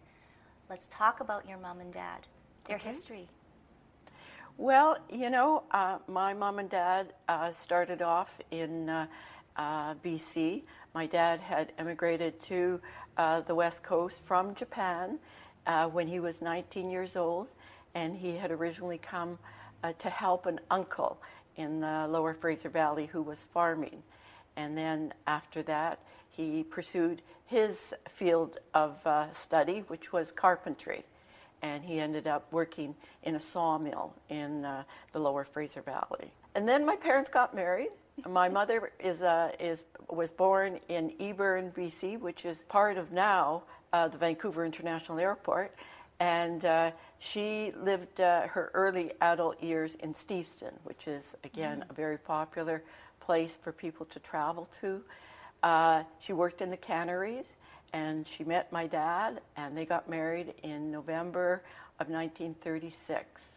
let's 0.68 0.86
talk 0.90 1.20
about 1.20 1.48
your 1.48 1.58
mom 1.58 1.80
and 1.80 1.92
dad, 1.92 2.26
their 2.66 2.76
okay. 2.76 2.88
history. 2.88 3.28
Well, 4.56 4.98
you 5.10 5.30
know, 5.30 5.62
uh, 5.70 5.98
my 6.06 6.34
mom 6.34 6.58
and 6.58 6.68
dad 6.68 7.14
uh, 7.28 7.52
started 7.52 8.02
off 8.02 8.30
in 8.50 8.88
uh, 8.88 9.06
uh 9.56 9.94
BC. 9.94 10.62
My 10.94 11.06
dad 11.06 11.40
had 11.40 11.72
emigrated 11.78 12.40
to 12.44 12.80
uh, 13.16 13.40
the 13.40 13.54
West 13.54 13.82
Coast 13.82 14.20
from 14.24 14.54
Japan 14.54 15.18
uh, 15.66 15.86
when 15.88 16.06
he 16.06 16.20
was 16.20 16.42
19 16.42 16.90
years 16.90 17.16
old, 17.16 17.48
and 17.94 18.16
he 18.16 18.36
had 18.36 18.50
originally 18.50 18.98
come 18.98 19.38
to 19.98 20.10
help 20.10 20.44
an 20.44 20.60
uncle 20.70 21.16
in 21.56 21.80
the 21.80 22.06
lower 22.06 22.34
Fraser 22.34 22.68
Valley 22.68 23.06
who 23.06 23.22
was 23.22 23.46
farming. 23.54 24.02
And 24.56 24.76
then 24.76 25.14
after 25.26 25.62
that, 25.62 26.00
he 26.28 26.64
pursued 26.64 27.22
his 27.46 27.94
field 28.10 28.58
of 28.74 28.98
study, 29.32 29.84
which 29.88 30.12
was 30.12 30.30
carpentry 30.30 31.04
and 31.62 31.84
he 31.84 32.00
ended 32.00 32.26
up 32.26 32.46
working 32.52 32.94
in 33.22 33.36
a 33.36 33.40
sawmill 33.40 34.14
in 34.28 34.64
uh, 34.64 34.82
the 35.12 35.18
lower 35.18 35.44
Fraser 35.44 35.82
Valley. 35.82 36.32
And 36.54 36.68
then 36.68 36.84
my 36.84 36.96
parents 36.96 37.30
got 37.30 37.54
married. 37.54 37.90
My 38.26 38.48
mother 38.60 38.92
is, 38.98 39.20
uh, 39.22 39.52
is, 39.58 39.84
was 40.08 40.30
born 40.30 40.80
in 40.88 41.10
Eburne, 41.20 41.72
BC, 41.72 42.18
which 42.18 42.44
is 42.44 42.58
part 42.68 42.96
of 42.96 43.12
now 43.12 43.62
uh, 43.92 44.08
the 44.08 44.18
Vancouver 44.18 44.64
International 44.64 45.18
Airport. 45.18 45.74
And 46.18 46.64
uh, 46.64 46.90
she 47.18 47.72
lived 47.82 48.20
uh, 48.20 48.46
her 48.48 48.70
early 48.74 49.12
adult 49.20 49.62
years 49.62 49.94
in 49.96 50.14
Steveston, 50.14 50.74
which 50.84 51.08
is, 51.08 51.24
again, 51.44 51.80
mm-hmm. 51.80 51.90
a 51.90 51.94
very 51.94 52.18
popular 52.18 52.82
place 53.20 53.56
for 53.62 53.72
people 53.72 54.06
to 54.06 54.18
travel 54.18 54.68
to. 54.80 55.02
Uh, 55.62 56.02
she 56.20 56.32
worked 56.32 56.60
in 56.60 56.70
the 56.70 56.76
canneries 56.76 57.46
and 57.92 58.26
she 58.26 58.44
met 58.44 58.70
my 58.72 58.86
dad, 58.86 59.40
and 59.56 59.76
they 59.76 59.84
got 59.84 60.08
married 60.08 60.54
in 60.62 60.90
November 60.90 61.62
of 61.98 62.08
1936. 62.08 63.56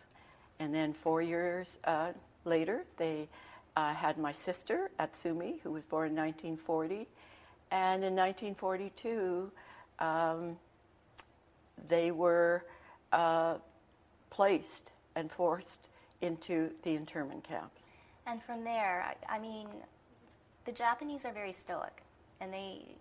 And 0.60 0.74
then 0.74 0.94
four 0.94 1.22
years 1.22 1.78
uh, 1.86 2.12
later, 2.46 2.86
they 2.98 3.28
uh, 3.76 3.94
had 3.94 4.18
my 4.18 4.34
sister, 4.34 4.92
Atsumi, 5.00 5.60
who 5.62 5.72
was 5.72 5.84
born 5.84 6.10
in 6.10 6.16
1940. 6.16 7.08
And 7.72 8.04
in 8.04 8.16
1942, 8.16 9.52
um, 10.00 10.58
they 11.88 12.12
were 12.12 12.66
uh, 13.12 13.56
placed 14.30 14.92
and 15.16 15.32
forced 15.32 15.88
into 16.22 16.70
the 16.84 16.96
internment 16.96 17.44
camps. 17.44 17.82
And 18.26 18.42
from 18.42 18.64
there, 18.64 19.16
I, 19.30 19.36
I 19.36 19.40
mean, 19.40 19.68
the 20.66 20.72
Japanese 20.72 21.26
are 21.26 21.34
very 21.34 21.52
stoic, 21.52 22.04
and 22.40 22.54
they 22.54 22.96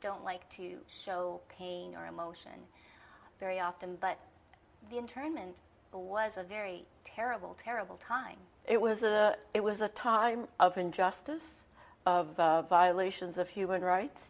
don't 0.00 0.24
like 0.24 0.48
to 0.56 0.78
show 0.88 1.40
pain 1.48 1.94
or 1.94 2.06
emotion 2.06 2.52
very 3.38 3.60
often, 3.60 3.96
but 4.00 4.18
the 4.90 4.98
internment 4.98 5.56
was 5.92 6.36
a 6.36 6.42
very 6.42 6.84
terrible, 7.04 7.56
terrible 7.62 7.96
time. 7.96 8.36
It 8.66 8.80
was 8.80 9.02
a 9.02 9.36
it 9.54 9.62
was 9.62 9.80
a 9.80 9.88
time 9.88 10.46
of 10.58 10.78
injustice, 10.78 11.50
of 12.06 12.38
uh, 12.38 12.62
violations 12.62 13.38
of 13.38 13.48
human 13.48 13.82
rights, 13.82 14.28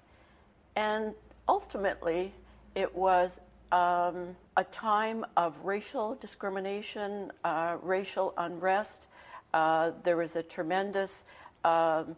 and 0.76 1.14
ultimately, 1.48 2.32
it 2.74 2.94
was 2.94 3.30
um, 3.72 4.36
a 4.56 4.64
time 4.64 5.24
of 5.36 5.56
racial 5.64 6.14
discrimination, 6.14 7.32
uh, 7.44 7.76
racial 7.82 8.34
unrest. 8.38 9.06
Uh, 9.52 9.90
there 10.04 10.16
was 10.16 10.36
a 10.36 10.42
tremendous 10.42 11.24
um, 11.64 12.16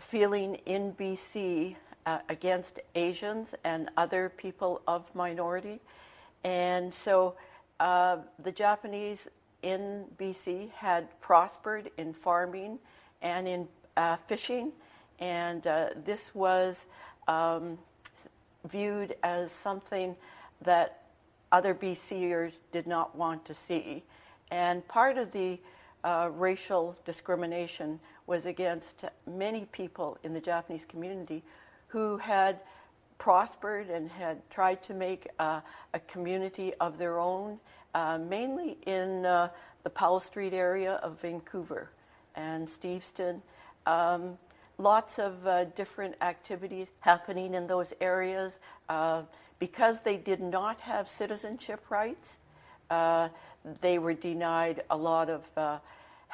feeling 0.00 0.54
in 0.66 0.92
BC 0.94 1.76
uh, 2.06 2.18
against 2.28 2.80
Asians 2.94 3.54
and 3.64 3.90
other 3.96 4.32
people 4.36 4.82
of 4.86 5.12
minority. 5.14 5.80
And 6.42 6.92
so 6.92 7.34
uh, 7.80 8.18
the 8.42 8.52
Japanese 8.52 9.28
in 9.62 10.04
BC 10.18 10.70
had 10.72 11.20
prospered 11.20 11.90
in 11.96 12.12
farming 12.12 12.78
and 13.22 13.48
in 13.48 13.68
uh, 13.96 14.16
fishing, 14.26 14.72
and 15.18 15.66
uh, 15.66 15.88
this 16.04 16.34
was 16.34 16.86
um, 17.28 17.78
viewed 18.68 19.16
as 19.22 19.50
something 19.52 20.16
that 20.60 21.04
other 21.52 21.74
BCers 21.74 22.52
did 22.72 22.86
not 22.86 23.16
want 23.16 23.44
to 23.46 23.54
see. 23.54 24.02
And 24.50 24.86
part 24.88 25.16
of 25.16 25.32
the 25.32 25.58
uh, 26.02 26.28
racial 26.34 26.96
discrimination 27.06 28.00
was 28.26 28.44
against 28.44 29.04
many 29.26 29.64
people 29.66 30.18
in 30.22 30.34
the 30.34 30.40
Japanese 30.40 30.84
community 30.84 31.42
who 31.94 32.16
had 32.16 32.58
prospered 33.18 33.88
and 33.88 34.10
had 34.10 34.50
tried 34.50 34.82
to 34.82 34.92
make 34.92 35.28
uh, 35.38 35.60
a 35.94 36.00
community 36.00 36.74
of 36.80 36.98
their 36.98 37.20
own, 37.20 37.56
uh, 37.94 38.18
mainly 38.18 38.76
in 38.84 39.24
uh, 39.24 39.48
the 39.84 39.90
Powell 39.90 40.18
Street 40.18 40.52
area 40.52 40.94
of 40.94 41.20
Vancouver 41.20 41.90
and 42.34 42.68
Steveston. 42.68 43.40
Um, 43.86 44.38
lots 44.76 45.20
of 45.20 45.46
uh, 45.46 45.66
different 45.66 46.16
activities 46.20 46.88
happening 46.98 47.54
in 47.54 47.68
those 47.68 47.92
areas. 48.00 48.58
Uh, 48.88 49.22
because 49.60 50.00
they 50.00 50.16
did 50.16 50.40
not 50.40 50.80
have 50.80 51.08
citizenship 51.08 51.80
rights, 51.90 52.38
uh, 52.90 53.28
they 53.80 54.00
were 54.00 54.14
denied 54.14 54.82
a 54.90 54.96
lot 54.96 55.30
of 55.30 55.80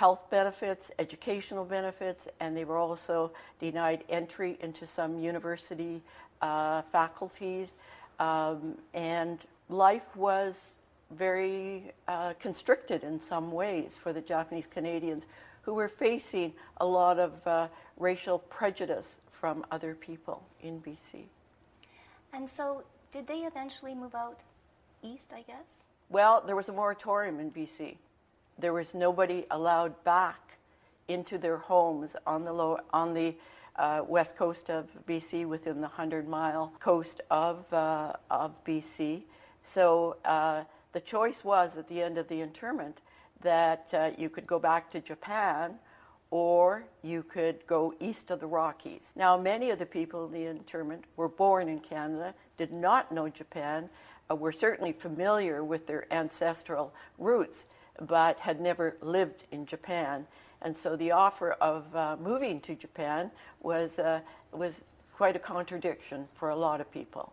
health 0.01 0.30
benefits, 0.30 0.90
educational 0.98 1.62
benefits, 1.62 2.26
and 2.40 2.57
they 2.57 2.64
were 2.64 2.78
also 2.78 3.30
denied 3.61 4.03
entry 4.09 4.57
into 4.62 4.86
some 4.86 5.20
university 5.20 6.01
uh, 6.40 6.80
faculties. 6.90 7.74
Um, 8.18 8.78
and 8.94 9.38
life 9.68 10.16
was 10.16 10.72
very 11.11 11.92
uh, 12.09 12.32
constricted 12.40 13.05
in 13.05 13.20
some 13.20 13.53
ways 13.53 13.94
for 13.94 14.14
the 14.14 14.22
Japanese 14.22 14.66
Canadians 14.66 15.26
who 15.61 15.74
were 15.74 15.90
facing 15.90 16.55
a 16.78 16.86
lot 16.86 17.18
of 17.18 17.46
uh, 17.46 17.68
racial 17.98 18.38
prejudice 18.38 19.16
from 19.30 19.66
other 19.70 19.94
people 19.94 20.42
in 20.62 20.80
BC. 20.80 21.24
And 22.32 22.48
so, 22.48 22.84
did 23.12 23.26
they 23.26 23.40
eventually 23.40 23.94
move 23.94 24.14
out 24.14 24.40
east, 25.03 25.34
I 25.36 25.42
guess? 25.42 25.88
Well, 26.09 26.42
there 26.46 26.57
was 26.57 26.70
a 26.70 26.72
moratorium 26.72 27.38
in 27.38 27.51
BC. 27.51 27.96
There 28.61 28.75
was 28.75 28.93
nobody 28.93 29.47
allowed 29.51 30.05
back 30.05 30.59
into 31.09 31.39
their 31.39 31.57
homes 31.57 32.15
on 32.27 32.45
the, 32.45 32.53
low, 32.53 32.79
on 32.93 33.15
the 33.15 33.35
uh, 33.77 34.03
west 34.07 34.37
coast 34.37 34.69
of 34.69 34.87
BC, 35.09 35.47
within 35.47 35.77
the 35.77 35.89
100 35.89 36.29
mile 36.29 36.73
coast 36.79 37.23
of, 37.31 37.73
uh, 37.73 38.13
of 38.31 38.53
BC. 38.65 39.23
So 39.63 40.17
uh, 40.27 40.65
the 40.93 41.01
choice 41.01 41.43
was 41.43 41.79
at 41.79 41.89
the 41.89 42.03
end 42.03 42.19
of 42.19 42.29
the 42.29 42.43
internment 42.43 43.01
that 43.41 43.89
uh, 43.95 44.11
you 44.19 44.29
could 44.29 44.47
go 44.47 44.59
back 44.59 44.91
to 44.91 45.01
Japan 45.01 45.77
or 46.31 46.85
you 47.03 47.23
could 47.23 47.67
go 47.67 47.95
east 47.99 48.31
of 48.31 48.41
the 48.41 48.47
Rockies. 48.47 49.11
Now, 49.17 49.37
many 49.39 49.71
of 49.71 49.79
the 49.79 49.87
people 49.87 50.27
in 50.27 50.33
the 50.33 50.47
internment 50.47 51.05
were 51.17 51.29
born 51.29 51.69
in 51.69 51.81
Canada, 51.81 52.35
did 52.57 52.73
not 52.73 53.11
know 53.11 53.29
Japan, 53.29 53.89
uh, 54.31 54.35
were 54.35 54.53
certainly 54.53 54.93
familiar 54.93 55.65
with 55.65 55.87
their 55.87 56.07
ancestral 56.13 56.93
roots, 57.19 57.65
but 58.01 58.41
had 58.41 58.61
never 58.61 58.97
lived 59.01 59.45
in 59.51 59.66
Japan. 59.66 60.26
And 60.62 60.76
so 60.76 60.97
the 60.97 61.12
offer 61.12 61.53
of 61.53 61.95
uh, 61.95 62.16
moving 62.20 62.61
to 62.61 62.74
Japan 62.74 63.30
was, 63.61 63.99
uh, 63.99 64.20
was 64.53 64.80
quite 65.14 65.36
a 65.36 65.38
contradiction 65.38 66.28
for 66.34 66.51
a 66.51 66.57
lot 66.57 66.80
of 66.80 66.91
people. 66.91 67.32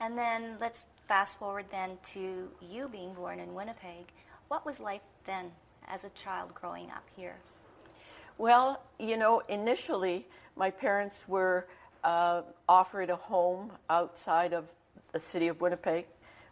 And 0.00 0.16
then 0.16 0.56
let's 0.60 0.86
fast 1.08 1.38
forward 1.38 1.66
then 1.70 1.98
to 2.14 2.48
you 2.60 2.88
being 2.88 3.12
born 3.14 3.40
in 3.40 3.54
Winnipeg. 3.54 4.06
What 4.48 4.64
was 4.64 4.80
life 4.80 5.02
then 5.26 5.50
as 5.88 6.04
a 6.04 6.10
child 6.10 6.54
growing 6.54 6.90
up 6.90 7.04
here? 7.16 7.36
Well, 8.38 8.82
you 8.98 9.16
know, 9.16 9.42
initially 9.48 10.26
my 10.56 10.70
parents 10.70 11.22
were 11.28 11.66
uh, 12.04 12.42
offered 12.68 13.10
a 13.10 13.16
home 13.16 13.72
outside 13.90 14.54
of 14.54 14.64
the 15.12 15.20
city 15.20 15.48
of 15.48 15.60
Winnipeg. 15.60 16.06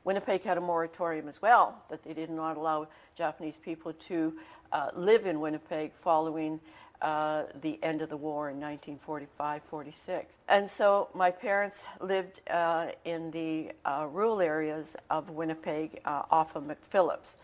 Winnipeg 0.09 0.43
had 0.43 0.57
a 0.57 0.61
moratorium 0.63 1.29
as 1.29 1.43
well 1.43 1.83
that 1.91 2.03
they 2.03 2.15
did 2.15 2.31
not 2.31 2.57
allow 2.57 2.89
Japanese 3.15 3.59
people 3.63 3.93
to 3.93 4.33
uh, 4.73 4.89
live 4.97 5.27
in 5.27 5.39
Winnipeg 5.39 5.93
following 6.01 6.59
uh, 7.03 7.43
the 7.61 7.79
end 7.83 8.01
of 8.01 8.09
the 8.09 8.17
war 8.17 8.49
in 8.49 8.57
1945 8.57 9.63
46. 9.65 10.33
And 10.49 10.71
so 10.71 11.11
my 11.13 11.31
parents 11.31 11.83
lived 12.01 12.41
uh, 12.49 12.87
in 13.05 13.31
the 13.33 13.73
uh, 13.85 14.07
rural 14.11 14.41
areas 14.41 14.97
of 15.11 15.29
Winnipeg 15.29 16.01
uh, 16.07 16.23
off 16.31 16.57
of 16.57 16.65
McPhillips 16.65 17.35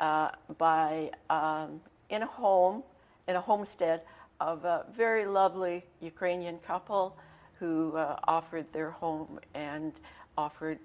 uh, 0.00 0.30
by, 0.56 1.10
um, 1.28 1.82
in 2.08 2.22
a 2.22 2.26
home, 2.26 2.84
in 3.28 3.36
a 3.36 3.40
homestead 3.42 4.00
of 4.40 4.64
a 4.64 4.86
very 4.96 5.26
lovely 5.26 5.84
Ukrainian 6.00 6.58
couple 6.60 7.18
who 7.58 7.98
offered 8.26 8.72
their 8.72 8.92
home 8.92 9.38
and 9.52 9.92
offered 10.38 10.78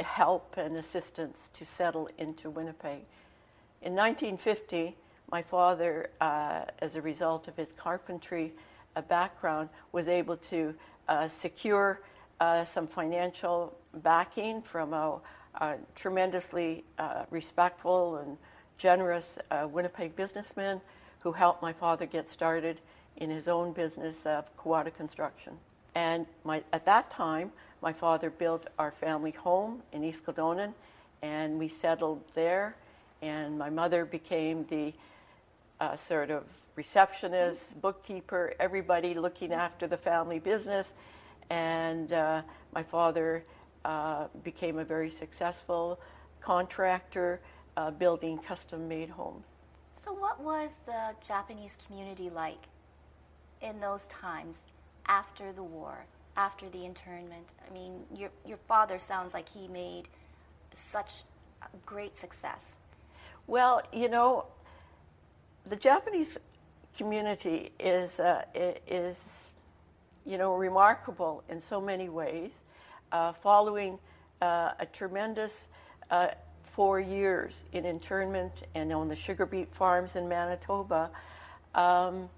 help 0.00 0.54
and 0.56 0.76
assistance 0.76 1.50
to 1.54 1.64
settle 1.64 2.08
into 2.18 2.50
Winnipeg. 2.50 3.02
In 3.82 3.94
1950, 3.94 4.96
my 5.30 5.42
father, 5.42 6.10
uh, 6.20 6.62
as 6.80 6.94
a 6.96 7.02
result 7.02 7.48
of 7.48 7.56
his 7.56 7.72
carpentry 7.72 8.52
uh, 8.94 9.00
background, 9.00 9.70
was 9.90 10.06
able 10.06 10.36
to 10.36 10.74
uh, 11.08 11.26
secure 11.26 12.00
uh, 12.40 12.64
some 12.64 12.86
financial 12.86 13.76
backing 14.02 14.62
from 14.62 14.92
a, 14.92 15.18
a 15.56 15.76
tremendously 15.94 16.84
respectful 17.30 18.16
and 18.16 18.36
generous 18.78 19.38
Winnipeg 19.70 20.16
businessman 20.16 20.80
who 21.20 21.32
helped 21.32 21.62
my 21.62 21.72
father 21.72 22.06
get 22.06 22.28
started 22.28 22.80
in 23.16 23.30
his 23.30 23.48
own 23.48 23.72
business 23.72 24.26
of 24.26 24.44
Kuwada 24.56 24.94
Construction. 24.94 25.58
And 25.94 26.26
my, 26.44 26.62
at 26.72 26.84
that 26.86 27.10
time, 27.10 27.52
my 27.82 27.92
father 27.92 28.30
built 28.30 28.66
our 28.78 28.92
family 28.92 29.32
home 29.32 29.82
in 29.92 30.04
East 30.04 30.24
Kildonan, 30.24 30.72
and 31.22 31.58
we 31.58 31.68
settled 31.68 32.22
there 32.34 32.76
and 33.22 33.56
my 33.56 33.70
mother 33.70 34.04
became 34.04 34.66
the 34.68 34.92
uh, 35.80 35.96
sort 35.96 36.30
of 36.30 36.44
receptionist, 36.74 37.80
bookkeeper, 37.80 38.54
everybody 38.58 39.14
looking 39.14 39.52
after 39.52 39.86
the 39.86 39.96
family 39.96 40.40
business. 40.40 40.92
And 41.48 42.12
uh, 42.12 42.42
my 42.74 42.82
father 42.82 43.44
uh, 43.84 44.26
became 44.42 44.78
a 44.78 44.84
very 44.84 45.08
successful 45.08 46.00
contractor 46.40 47.40
uh, 47.76 47.90
building 47.92 48.38
custom 48.38 48.88
made 48.88 49.08
homes. 49.08 49.44
So, 50.04 50.12
what 50.12 50.42
was 50.42 50.78
the 50.84 51.14
Japanese 51.26 51.76
community 51.86 52.28
like 52.28 52.66
in 53.60 53.78
those 53.80 54.06
times 54.06 54.62
after 55.06 55.52
the 55.52 55.62
war, 55.62 56.04
after 56.36 56.68
the 56.68 56.84
internment? 56.84 57.48
I 57.68 57.72
mean, 57.72 58.00
your, 58.14 58.30
your 58.46 58.58
father 58.68 58.98
sounds 58.98 59.34
like 59.34 59.48
he 59.48 59.68
made 59.68 60.08
such 60.74 61.24
great 61.84 62.16
success. 62.16 62.76
Well, 63.46 63.82
you 63.92 64.08
know, 64.08 64.46
the 65.66 65.76
Japanese 65.76 66.38
community 66.96 67.72
is 67.78 68.20
uh, 68.20 68.42
is 68.54 69.46
you 70.24 70.38
know 70.38 70.54
remarkable 70.54 71.42
in 71.48 71.60
so 71.60 71.80
many 71.80 72.08
ways. 72.08 72.50
Uh, 73.10 73.32
following 73.32 73.98
uh, 74.40 74.72
a 74.80 74.86
tremendous 74.86 75.68
uh, 76.10 76.28
four 76.62 76.98
years 76.98 77.62
in 77.72 77.84
internment 77.84 78.52
and 78.74 78.92
on 78.92 79.08
the 79.08 79.16
sugar 79.16 79.44
beet 79.44 79.72
farms 79.74 80.16
in 80.16 80.28
Manitoba, 80.28 81.10
um, 81.74 82.28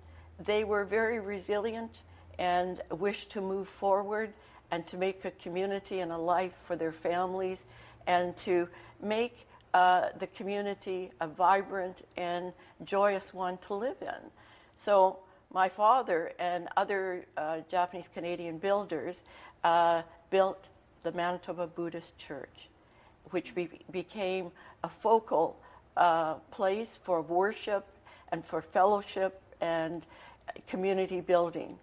they 0.44 0.64
were 0.64 0.84
very 0.84 1.20
resilient 1.20 1.98
and 2.38 2.80
wish 2.90 3.26
to 3.26 3.40
move 3.40 3.68
forward 3.68 4.32
and 4.70 4.86
to 4.86 4.96
make 4.96 5.24
a 5.24 5.30
community 5.32 6.00
and 6.00 6.12
a 6.12 6.18
life 6.18 6.54
for 6.64 6.76
their 6.76 6.92
families 6.92 7.64
and 8.06 8.36
to 8.38 8.68
make 9.02 9.46
uh, 9.72 10.08
the 10.18 10.26
community 10.28 11.10
a 11.20 11.26
vibrant 11.26 12.06
and 12.16 12.52
joyous 12.84 13.34
one 13.34 13.58
to 13.66 13.74
live 13.74 13.96
in. 14.00 14.30
So, 14.84 15.18
my 15.52 15.68
father 15.68 16.32
and 16.38 16.68
other 16.76 17.26
uh, 17.36 17.58
Japanese 17.70 18.08
Canadian 18.12 18.58
builders 18.58 19.22
uh, 19.62 20.02
built 20.30 20.66
the 21.04 21.12
Manitoba 21.12 21.66
Buddhist 21.68 22.18
Church. 22.18 22.68
which 23.30 23.54
be- 23.54 23.80
became 23.90 24.50
a 24.82 24.88
focal 24.88 25.56
uh, 25.96 26.34
place 26.50 26.98
for 27.02 27.22
worship 27.22 27.86
and 28.30 28.44
for 28.44 28.60
fellowship 28.60 29.40
and 29.60 30.04
community 30.68 31.20
building. 31.20 31.78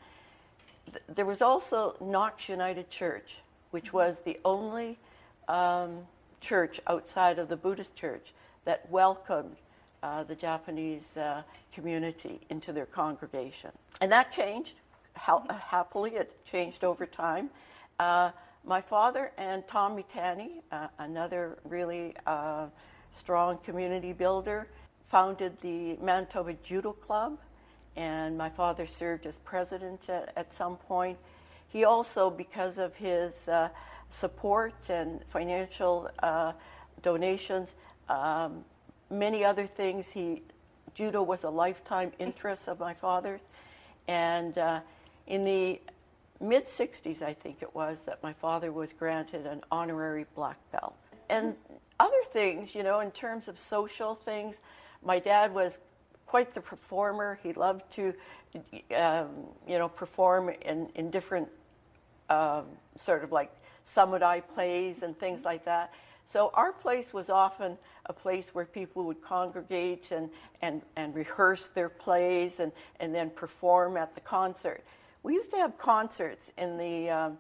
Th- 0.86 1.04
There 1.08 1.26
was 1.26 1.42
also 1.42 1.96
Knox 2.02 2.50
United 2.50 2.90
Church, 2.90 3.42
which 3.72 3.94
was 3.94 4.18
the 4.26 4.40
only 4.44 4.98
um, 5.48 6.00
church 6.40 6.80
outside 6.88 7.40
of 7.40 7.50
the 7.50 7.58
Buddhist 7.58 7.96
church 7.96 8.34
that 8.66 8.90
welcomed 8.90 9.58
uh, 10.04 10.24
the 10.24 10.36
Japanese 10.36 11.16
uh, 11.18 11.44
community 11.74 12.40
into 12.50 12.74
their 12.74 12.86
congregation. 12.88 13.72
And 14.02 14.12
that 14.12 14.32
changed. 14.32 14.74
Ha- 15.16 15.44
happily, 15.68 16.12
it 16.12 16.44
changed 16.46 16.84
over 16.84 17.06
time. 17.06 17.50
Uh, 18.00 18.32
my 18.66 18.82
father 18.82 19.32
and 19.38 19.68
Tom 19.68 19.98
Mitani, 19.98 20.62
uh, 20.72 20.88
another 21.00 21.58
really 21.64 22.16
uh, 22.26 22.68
strong 23.14 23.58
community 23.60 24.14
builder, 24.14 24.68
founded 25.10 25.60
the 25.62 25.98
Manitoba 25.98 26.54
Judo 26.64 26.94
Club, 26.94 27.38
and 27.96 28.38
my 28.38 28.50
father 28.50 28.86
served 28.86 29.26
as 29.26 29.36
president 29.38 30.10
at, 30.10 30.32
at 30.36 30.54
some 30.54 30.78
point. 30.78 31.18
He 31.68 31.84
also, 31.84 32.30
because 32.30 32.78
of 32.78 32.96
his 32.96 33.48
uh, 33.48 33.70
support 34.10 34.74
and 34.90 35.22
financial 35.30 36.10
uh, 36.22 36.54
donations, 37.02 37.74
um, 38.10 38.66
many 39.10 39.44
other 39.44 39.66
things, 39.66 40.12
he 40.12 40.42
judo 40.94 41.22
was 41.22 41.44
a 41.44 41.50
lifetime 41.50 42.12
interest 42.20 42.68
of 42.68 42.80
my 42.80 42.94
father's, 42.94 43.42
and 44.08 44.58
uh, 44.58 44.82
in 45.28 45.46
the 45.46 45.80
mid 46.42 46.68
60s, 46.68 47.22
I 47.22 47.34
think 47.34 47.62
it 47.62 47.74
was, 47.74 48.02
that 48.06 48.22
my 48.24 48.34
father 48.34 48.72
was 48.72 48.92
granted 48.94 49.46
an 49.46 49.62
honorary 49.72 50.26
black 50.36 50.58
belt. 50.72 50.96
And 51.30 51.56
other 52.00 52.24
things, 52.34 52.76
you 52.76 52.84
know, 52.84 53.00
in 53.00 53.12
terms 53.12 53.48
of 53.48 53.58
social 53.58 54.16
things, 54.16 54.60
my 55.04 55.20
dad 55.20 55.54
was 55.54 55.78
quite 56.32 56.54
the 56.54 56.62
performer. 56.62 57.38
He 57.44 57.52
loved 57.52 57.84
to, 57.96 58.14
um, 58.96 59.28
you 59.68 59.78
know, 59.78 59.90
perform 59.90 60.50
in, 60.62 60.90
in 60.96 61.12
different 61.12 61.50
um, 62.30 62.64
sort 62.96 63.26
of 63.26 63.34
like 63.34 63.52
samurai 63.84 64.40
plays 64.40 65.04
and 65.04 65.20
things 65.20 65.44
like 65.44 65.66
that. 65.66 65.94
So 66.32 66.50
our 66.54 66.72
place 66.72 67.14
was 67.14 67.30
often 67.30 67.78
a 68.06 68.14
place 68.14 68.56
where 68.56 68.64
people 68.64 69.04
would 69.08 69.22
congregate 69.22 70.12
and, 70.12 70.30
and, 70.62 70.82
and 70.96 71.14
rehearse 71.14 71.68
their 71.68 71.90
plays 71.90 72.62
and, 72.62 72.72
and 73.02 73.14
then 73.14 73.30
perform 73.32 73.98
at 73.98 74.16
the 74.16 74.22
concert. 74.22 74.86
We 75.24 75.34
used 75.34 75.52
to 75.52 75.58
have 75.58 75.78
concerts 75.78 76.50
in 76.58 76.78
the 76.78 77.10
um, 77.10 77.38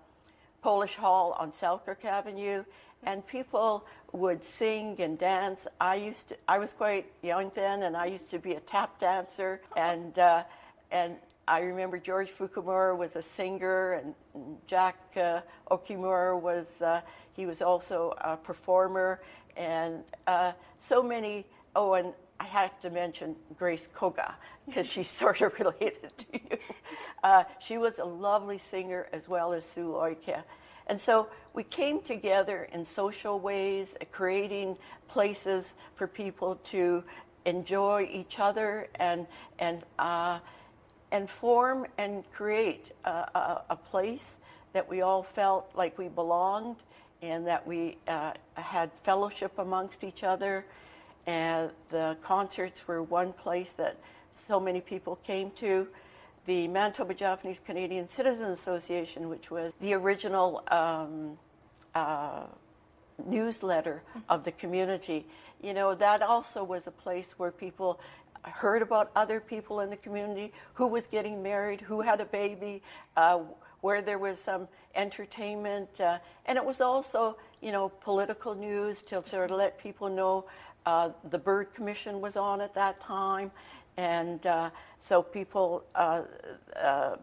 Polish 0.61 0.95
Hall 0.95 1.31
on 1.39 1.53
Selkirk 1.53 2.03
Avenue, 2.03 2.65
and 3.03 3.25
people 3.25 3.85
would 4.13 4.43
sing 4.43 4.95
and 4.99 5.17
dance. 5.17 5.67
I 5.79 5.95
used 5.95 6.29
to, 6.29 6.37
I 6.47 6.57
was 6.57 6.73
quite 6.73 7.11
young 7.21 7.51
then, 7.55 7.83
and 7.83 7.95
I 7.95 8.07
used 8.07 8.29
to 8.31 8.39
be 8.39 8.53
a 8.53 8.59
tap 8.59 8.99
dancer, 8.99 9.61
and 9.75 10.17
uh, 10.19 10.43
and 10.91 11.15
I 11.47 11.59
remember 11.59 11.97
George 11.97 12.29
Fukumura 12.29 12.95
was 12.95 13.15
a 13.15 13.21
singer, 13.21 13.93
and 13.93 14.15
Jack 14.67 14.97
uh, 15.15 15.41
Okimura 15.69 16.39
was 16.39 16.81
uh, 16.81 17.01
he 17.33 17.45
was 17.45 17.61
also 17.61 18.13
a 18.19 18.37
performer, 18.37 19.21
and 19.55 20.03
uh, 20.27 20.51
so 20.77 21.01
many. 21.01 21.45
Oh, 21.75 21.93
and 21.93 22.13
I 22.39 22.45
have 22.45 22.79
to 22.81 22.89
mention 22.89 23.35
Grace 23.57 23.87
Koga 23.93 24.35
because 24.65 24.87
she's 24.87 25.09
sort 25.23 25.41
of 25.41 25.53
related 25.59 26.17
to 26.17 26.25
you. 26.33 26.57
Uh, 27.23 27.43
she 27.59 27.77
was 27.77 27.99
a 27.99 28.05
lovely 28.05 28.57
singer 28.57 29.07
as 29.13 29.27
well 29.27 29.53
as 29.53 29.63
Sue 29.63 29.87
Loika. 29.87 30.43
And 30.91 30.99
so 30.99 31.29
we 31.53 31.63
came 31.63 32.01
together 32.01 32.67
in 32.73 32.83
social 32.83 33.39
ways, 33.39 33.95
uh, 34.01 34.03
creating 34.11 34.75
places 35.07 35.73
for 35.95 36.05
people 36.05 36.55
to 36.65 37.01
enjoy 37.45 38.09
each 38.11 38.39
other 38.39 38.89
and, 38.95 39.25
and, 39.57 39.83
uh, 39.97 40.39
and 41.13 41.29
form 41.29 41.87
and 41.97 42.29
create 42.33 42.91
a, 43.05 43.09
a, 43.09 43.61
a 43.69 43.75
place 43.77 44.35
that 44.73 44.89
we 44.89 44.99
all 44.99 45.23
felt 45.23 45.71
like 45.75 45.97
we 45.97 46.09
belonged 46.09 46.75
and 47.21 47.47
that 47.47 47.65
we 47.65 47.97
uh, 48.09 48.33
had 48.55 48.91
fellowship 49.05 49.53
amongst 49.59 50.03
each 50.03 50.25
other. 50.25 50.65
And 51.25 51.69
the 51.87 52.17
concerts 52.21 52.85
were 52.85 53.01
one 53.01 53.31
place 53.31 53.71
that 53.77 53.95
so 54.45 54.59
many 54.59 54.81
people 54.81 55.15
came 55.25 55.51
to. 55.51 55.87
The 56.47 56.67
Manitoba 56.67 57.13
Japanese 57.13 57.59
Canadian 57.63 58.09
Citizens 58.09 58.57
Association, 58.57 59.29
which 59.29 59.51
was 59.51 59.73
the 59.79 59.93
original 59.93 60.63
um, 60.69 61.37
uh, 61.93 62.45
newsletter 63.23 64.01
of 64.27 64.43
the 64.43 64.51
community, 64.51 65.27
you 65.61 65.73
know, 65.73 65.93
that 65.93 66.23
also 66.23 66.63
was 66.63 66.87
a 66.87 66.91
place 66.91 67.35
where 67.37 67.51
people 67.51 67.99
heard 68.43 68.81
about 68.81 69.11
other 69.15 69.39
people 69.39 69.81
in 69.81 69.91
the 69.91 69.97
community 69.97 70.51
who 70.73 70.87
was 70.87 71.05
getting 71.05 71.43
married, 71.43 71.79
who 71.81 72.01
had 72.01 72.19
a 72.19 72.25
baby, 72.25 72.81
uh, 73.17 73.39
where 73.81 74.01
there 74.01 74.17
was 74.17 74.39
some 74.39 74.67
entertainment, 74.95 75.99
uh, 75.99 76.17
and 76.47 76.57
it 76.57 76.65
was 76.65 76.81
also, 76.81 77.37
you 77.61 77.71
know, 77.71 77.89
political 77.89 78.55
news 78.55 79.01
to 79.03 79.23
sort 79.27 79.51
of 79.51 79.57
let 79.57 79.77
people 79.79 80.09
know 80.09 80.45
uh, 80.85 81.09
the 81.29 81.37
Bird 81.37 81.73
Commission 81.73 82.21
was 82.21 82.35
on 82.35 82.61
at 82.61 82.73
that 82.73 82.99
time, 82.99 83.51
and 83.97 84.45
uh, 84.45 84.69
so 84.99 85.21
people 85.21 85.83
uh, 85.95 86.23
uh, 86.81 87.15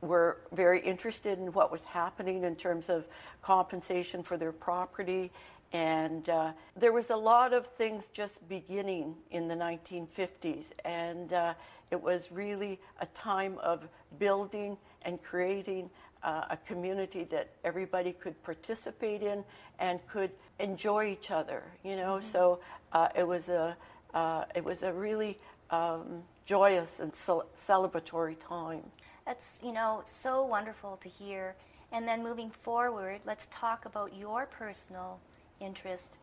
were 0.00 0.38
very 0.52 0.80
interested 0.80 1.38
in 1.38 1.52
what 1.52 1.70
was 1.70 1.82
happening 1.82 2.44
in 2.44 2.56
terms 2.56 2.88
of 2.88 3.06
compensation 3.42 4.22
for 4.22 4.36
their 4.36 4.52
property. 4.52 5.30
And 5.72 6.28
uh, 6.28 6.52
there 6.76 6.92
was 6.92 7.10
a 7.10 7.16
lot 7.16 7.52
of 7.52 7.66
things 7.66 8.08
just 8.12 8.46
beginning 8.48 9.14
in 9.30 9.46
the 9.46 9.54
1950s, 9.54 10.66
and 10.84 11.32
uh, 11.32 11.54
it 11.90 12.00
was 12.00 12.32
really 12.32 12.80
a 13.00 13.06
time 13.06 13.56
of 13.58 13.86
building 14.18 14.76
and 15.02 15.22
creating 15.22 15.88
uh, 16.22 16.44
a 16.50 16.56
community 16.56 17.24
that 17.30 17.50
everybody 17.64 18.12
could 18.12 18.40
participate 18.42 19.22
in 19.22 19.44
and 19.78 20.00
could 20.08 20.30
enjoy 20.58 21.06
each 21.06 21.30
other. 21.30 21.62
You 21.84 21.96
know, 21.96 22.16
mm-hmm. 22.16 22.30
so 22.30 22.60
uh, 22.92 23.08
it 23.14 23.26
was 23.26 23.48
a 23.48 23.76
uh, 24.12 24.44
it 24.54 24.64
was 24.64 24.82
a 24.82 24.92
really 24.92 25.38
um, 25.70 26.22
joyous 26.46 27.00
and 27.00 27.14
ce- 27.14 27.46
celebratory 27.56 28.36
time. 28.48 28.82
That's, 29.26 29.60
you 29.62 29.72
know, 29.72 30.00
so 30.04 30.44
wonderful 30.44 30.96
to 30.98 31.08
hear. 31.08 31.54
And 31.92 32.06
then 32.06 32.22
moving 32.22 32.50
forward, 32.50 33.20
let's 33.26 33.48
talk 33.50 33.84
about 33.84 34.14
your 34.14 34.46
personal 34.46 35.20
interest 35.60 36.16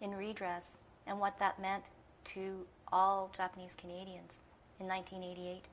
in 0.00 0.10
redress 0.12 0.76
and 1.06 1.18
what 1.18 1.38
that 1.38 1.60
meant 1.60 1.84
to 2.24 2.66
all 2.92 3.30
Japanese 3.36 3.74
Canadians 3.74 4.40
in 4.78 4.86
1988. 4.86 5.64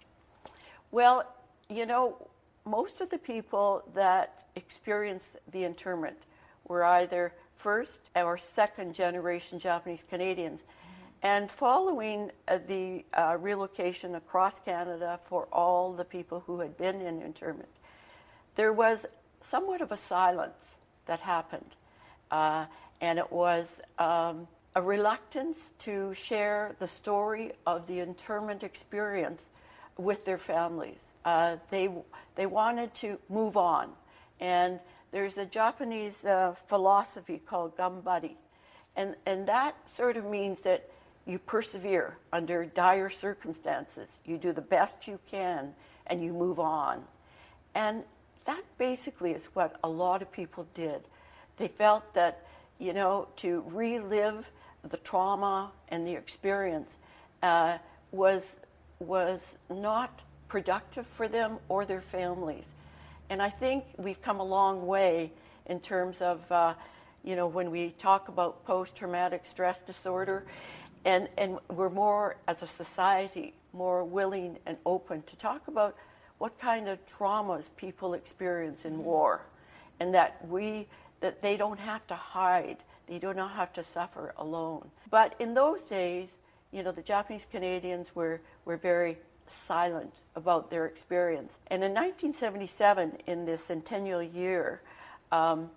Well, 0.92 1.26
you 1.70 1.86
know, 1.86 2.28
most 2.66 3.02
of 3.02 3.10
the 3.10 3.18
people 3.18 3.84
that 3.94 4.46
experienced 4.56 5.38
the 5.52 5.64
internment 5.64 6.18
were 6.68 6.84
either 6.84 7.34
first 7.56 8.00
or 8.16 8.38
second 8.38 8.94
generation 8.94 9.60
Japanese 9.60 10.04
Canadians. 10.10 10.62
And 11.24 11.50
following 11.50 12.32
uh, 12.48 12.60
the 12.68 13.04
uh, 13.14 13.38
relocation 13.40 14.16
across 14.16 14.60
Canada 14.60 15.20
for 15.24 15.48
all 15.52 15.94
the 15.94 16.06
people 16.06 16.44
who 16.46 16.60
had 16.60 16.78
been 16.78 17.02
in 17.02 17.22
internment, 17.22 17.70
there 18.56 18.72
was 18.72 19.06
somewhat 19.42 19.82
of 19.82 19.92
a 19.92 19.98
silence 19.98 20.76
that 21.08 21.20
happened. 21.20 21.76
Uh, 22.30 22.66
and 23.02 23.18
it 23.18 23.32
was 23.32 23.82
um, 23.98 24.48
a 24.76 24.82
reluctance 24.82 25.72
to 25.80 26.14
share 26.14 26.76
the 26.80 26.88
story 26.88 27.52
of 27.66 27.88
the 27.88 28.00
internment 28.00 28.64
experience 28.64 29.42
with 29.98 30.24
their 30.26 30.38
families. 30.38 31.00
Uh, 31.26 31.58
they, 31.72 31.90
they 32.36 32.46
wanted 32.46 32.94
to 32.94 33.18
move 33.30 33.58
on. 33.58 33.90
And 34.40 34.80
there's 35.12 35.38
a 35.38 35.46
Japanese 35.46 36.26
uh, 36.26 36.54
philosophy 36.68 37.42
called 37.44 37.76
gambari. 37.76 38.36
And, 38.96 39.16
and 39.26 39.48
that 39.48 39.76
sort 39.90 40.18
of 40.18 40.26
means 40.26 40.60
that 40.62 40.90
you 41.28 41.38
persevere 41.40 42.18
under 42.32 42.66
dire 42.66 43.10
circumstances. 43.10 44.08
You 44.26 44.38
do 44.38 44.54
the 44.54 44.62
best 44.62 45.08
you 45.08 45.20
can 45.30 45.74
and 46.08 46.24
you 46.24 46.32
move 46.34 46.60
on. 46.60 47.04
And 47.76 48.04
that 48.46 48.64
basically 48.78 49.32
is 49.32 49.46
what 49.54 49.76
a 49.84 49.90
lot 49.90 50.22
of 50.22 50.32
people 50.32 50.66
did. 50.74 51.02
They 51.58 51.68
felt 51.68 52.14
that, 52.14 52.46
you 52.80 52.94
know, 52.94 53.28
to 53.38 53.64
relive 53.68 54.50
the 54.88 54.98
trauma 54.98 55.72
and 55.90 56.08
the 56.08 56.14
experience 56.14 56.90
uh, 57.44 57.78
was, 58.12 58.56
was 59.00 59.58
not 59.70 60.22
productive 60.48 61.06
for 61.06 61.28
them 61.28 61.58
or 61.68 61.84
their 61.84 62.02
families. 62.02 62.66
And 63.30 63.42
I 63.42 63.50
think 63.50 63.84
we've 63.98 64.22
come 64.22 64.40
a 64.40 64.46
long 64.46 64.88
way 64.88 65.34
in 65.66 65.82
terms 65.82 66.22
of, 66.22 66.50
uh, 66.50 66.74
you 67.24 67.36
know, 67.36 67.48
when 67.48 67.70
we 67.70 67.90
talk 68.00 68.30
about 68.30 68.66
post 68.66 68.96
traumatic 68.96 69.46
stress 69.46 69.78
disorder 69.80 70.46
and, 71.08 71.28
and 71.40 71.58
we're 71.70 71.90
more, 71.90 72.36
as 72.48 72.62
a 72.62 72.68
society, 72.68 73.56
more 73.74 74.04
willing 74.04 74.60
and 74.68 74.78
open 74.86 75.24
to 75.24 75.36
talk 75.38 75.68
about 75.68 75.96
what 76.38 76.60
kind 76.60 76.88
of 76.88 77.00
traumas 77.08 77.70
people 77.78 78.14
experience 78.14 78.86
in 78.86 79.04
war, 79.04 79.42
and 80.00 80.14
that 80.14 80.48
we 80.48 80.88
that 81.20 81.42
they 81.42 81.58
don't 81.58 81.80
have 81.80 82.06
to 82.06 82.14
hide 82.14 82.78
they 83.08 83.20
do 83.20 83.34
not 83.34 83.52
have 83.52 83.74
to 83.74 83.84
suffer 83.84 84.34
alone. 84.38 84.92
But 85.10 85.36
in 85.40 85.54
those 85.54 85.82
days, 85.82 86.36
you 86.72 86.84
know, 86.84 86.92
the 86.92 87.02
Japanese 87.02 87.48
Canadians 87.50 88.14
were, 88.14 88.42
were 88.66 88.78
very 88.78 89.18
silent 89.48 90.14
about 90.36 90.70
their 90.70 90.86
experience. 90.86 91.58
And 91.68 91.84
in 91.84 91.94
1977, 91.94 93.20
in 93.26 93.46
this 93.46 93.64
centennial 93.64 94.22
year, 94.22 94.82
um, 95.32 95.72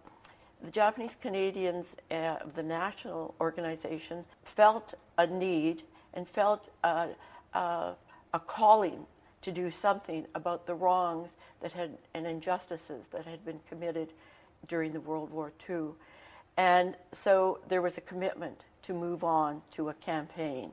the 0.63 0.73
Japanese 0.73 1.17
Canadians 1.23 1.95
uh, 2.11 2.39
of 2.43 2.55
the 2.55 2.63
national 2.63 3.35
organization 3.41 4.25
felt 4.43 4.95
a 5.21 5.27
need 5.27 5.83
and 6.15 6.29
felt 6.29 6.69
a 6.83 7.15
calling 8.47 9.07
to 9.43 9.53
do 9.53 9.71
something 9.71 10.27
about 10.35 10.67
the 10.67 10.75
wrongs 10.75 11.31
that 11.61 11.73
had 11.73 11.97
and 12.15 12.27
injustices 12.27 13.07
that 13.13 13.25
had 13.27 13.45
been 13.45 13.61
committed 13.69 14.13
during 14.69 14.93
the 14.93 15.01
World 15.01 15.31
War 15.31 15.53
II. 15.69 15.91
And 16.57 16.95
so 17.13 17.61
there 17.69 17.81
was 17.81 17.97
a 17.97 18.01
commitment 18.03 18.65
to 18.83 18.95
move 18.95 19.25
on 19.25 19.63
to 19.73 19.89
a 19.89 19.95
campaign. 19.95 20.73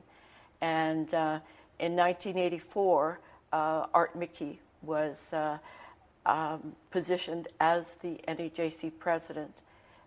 And 0.60 1.12
uh, 1.14 1.40
in 1.78 1.94
1984, 1.96 3.20
uh, 3.52 3.86
Art 3.94 4.16
Miki 4.16 4.60
was 4.82 5.32
uh, 5.32 5.58
um, 6.26 6.74
positioned 6.90 7.48
as 7.60 7.94
the 8.02 8.20
NAJC 8.28 8.92
president 8.98 9.62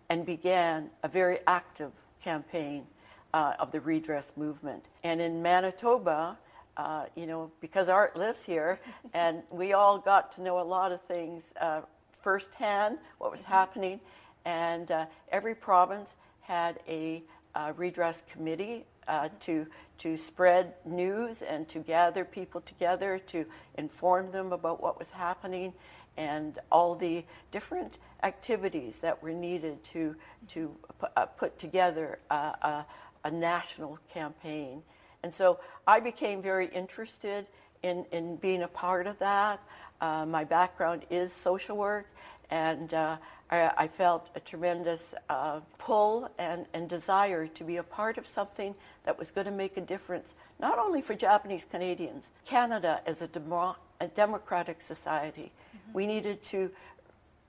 and 0.08 0.26
began 0.26 0.90
a 1.02 1.08
very 1.08 1.38
active 1.46 1.92
campaign 2.22 2.86
uh, 3.34 3.54
of 3.58 3.72
the 3.72 3.80
redress 3.80 4.32
movement. 4.36 4.84
And 5.02 5.20
in 5.20 5.42
Manitoba, 5.42 6.38
uh, 6.76 7.06
you 7.14 7.26
know, 7.26 7.50
because 7.60 7.88
Art 7.88 8.16
lives 8.16 8.44
here, 8.44 8.80
and 9.14 9.42
we 9.50 9.72
all 9.72 9.98
got 9.98 10.32
to 10.32 10.42
know 10.42 10.60
a 10.60 10.62
lot 10.64 10.92
of 10.92 11.02
things 11.02 11.42
uh, 11.60 11.82
firsthand, 12.22 12.98
what 13.18 13.30
was 13.30 13.44
happening, 13.44 14.00
and 14.44 14.90
uh, 14.90 15.06
every 15.30 15.54
province 15.54 16.14
had 16.40 16.80
a 16.88 17.22
uh, 17.54 17.72
redress 17.76 18.22
committee 18.30 18.84
uh, 19.08 19.28
to 19.40 19.66
to 19.98 20.16
spread 20.16 20.74
news 20.84 21.42
and 21.42 21.68
to 21.68 21.78
gather 21.80 22.24
people 22.24 22.60
together 22.62 23.18
to 23.18 23.44
inform 23.76 24.30
them 24.32 24.52
about 24.52 24.82
what 24.82 24.98
was 24.98 25.10
happening 25.10 25.72
and 26.16 26.58
all 26.70 26.94
the 26.94 27.24
different 27.50 27.98
activities 28.22 28.98
that 28.98 29.22
were 29.22 29.32
needed 29.32 29.82
to 29.84 30.14
to 30.48 30.74
uh, 31.16 31.26
put 31.26 31.58
together 31.58 32.18
a, 32.30 32.34
a, 32.34 32.86
a, 33.24 33.30
national 33.30 33.98
campaign. 34.12 34.82
And 35.22 35.34
so 35.34 35.60
I 35.86 36.00
became 36.00 36.42
very 36.42 36.66
interested 36.66 37.46
in, 37.82 38.04
in 38.12 38.36
being 38.36 38.62
a 38.62 38.68
part 38.68 39.06
of 39.06 39.18
that. 39.18 39.60
Uh, 40.00 40.26
my 40.26 40.44
background 40.44 41.02
is 41.10 41.32
social 41.32 41.76
work, 41.76 42.06
and 42.50 42.92
uh, 42.92 43.16
I, 43.50 43.70
I, 43.76 43.88
felt 43.88 44.30
a 44.34 44.40
tremendous 44.40 45.14
uh, 45.28 45.60
pull 45.78 46.28
and, 46.38 46.66
and 46.74 46.88
desire 46.88 47.46
to 47.46 47.64
be 47.64 47.76
a 47.76 47.82
part 47.84 48.18
of 48.18 48.26
something 48.26 48.74
that 49.04 49.18
was 49.18 49.30
going 49.30 49.44
to 49.44 49.52
make 49.52 49.76
a 49.76 49.80
difference, 49.80 50.34
not 50.58 50.78
only 50.78 51.02
for 51.02 51.14
Japanese 51.14 51.64
Canadians, 51.70 52.28
Canada 52.44 53.00
as 53.06 53.22
a, 53.22 53.28
demo- 53.28 53.76
a 54.00 54.08
democratic 54.08 54.80
society. 54.82 55.52
Mm-hmm. 55.52 55.92
We 55.92 56.06
needed 56.06 56.42
to 56.44 56.70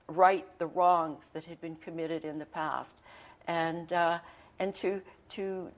right 0.08 0.46
the 0.58 0.66
wrongs 0.66 1.28
that 1.32 1.44
had 1.46 1.60
been 1.60 1.76
committed 1.76 2.24
in 2.24 2.38
the 2.38 2.46
past 2.46 2.94
and, 3.46 3.92
uh, 3.92 4.18
and 4.58 4.74
to, 4.76 5.00
to 5.36 5.70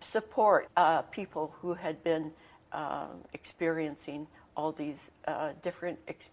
support 0.00 0.68
uh, 0.76 1.02
people 1.02 1.54
who 1.60 1.74
had 1.74 2.02
been 2.04 2.30
um, 2.72 3.24
experiencing 3.32 4.26
all 4.56 4.72
these 4.72 5.10
uh, 5.26 5.50
different, 5.62 5.98
ex- 6.08 6.30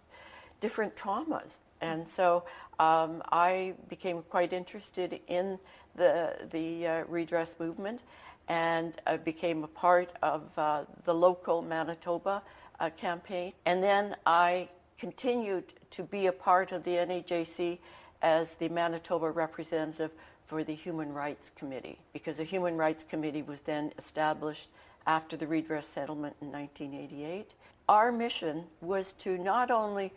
different 0.59 0.95
traumas. 0.95 1.57
And 1.81 2.09
so 2.09 2.43
um, 2.79 3.21
I 3.31 3.73
became 3.89 4.21
quite 4.23 4.53
interested 4.53 5.19
in 5.27 5.59
the, 5.95 6.35
the 6.51 6.87
uh, 6.87 7.03
redress 7.07 7.55
movement 7.59 8.01
and 8.47 8.93
became 9.23 9.63
a 9.63 9.67
part 9.67 10.11
of 10.21 10.43
uh, 10.57 10.83
the 11.05 11.13
local 11.13 11.61
Manitoba 11.61 12.43
uh, 12.79 12.89
campaign. 12.91 13.53
And 13.65 13.83
then 13.83 14.15
I 14.25 14.69
continued 14.99 15.73
to 15.91 16.03
be 16.03 16.27
a 16.27 16.31
part 16.31 16.71
of 16.71 16.83
the 16.83 16.91
NAJC 16.91 17.79
as 18.21 18.53
the 18.53 18.69
Manitoba 18.69 19.29
representative 19.29 20.11
for 20.47 20.63
the 20.63 20.73
Human 20.73 21.13
Rights 21.13 21.51
Committee, 21.55 21.99
because 22.13 22.37
the 22.37 22.43
Human 22.43 22.77
Rights 22.77 23.03
Committee 23.03 23.41
was 23.41 23.61
then 23.61 23.91
established 23.97 24.69
after 25.07 25.37
the 25.37 25.47
redress 25.47 25.87
settlement 25.87 26.35
in 26.41 26.51
1988. 26.51 27.53
Our 27.87 28.11
mission 28.11 28.63
was 28.81 29.13
to 29.19 29.37
not 29.37 29.71
only 29.71 30.13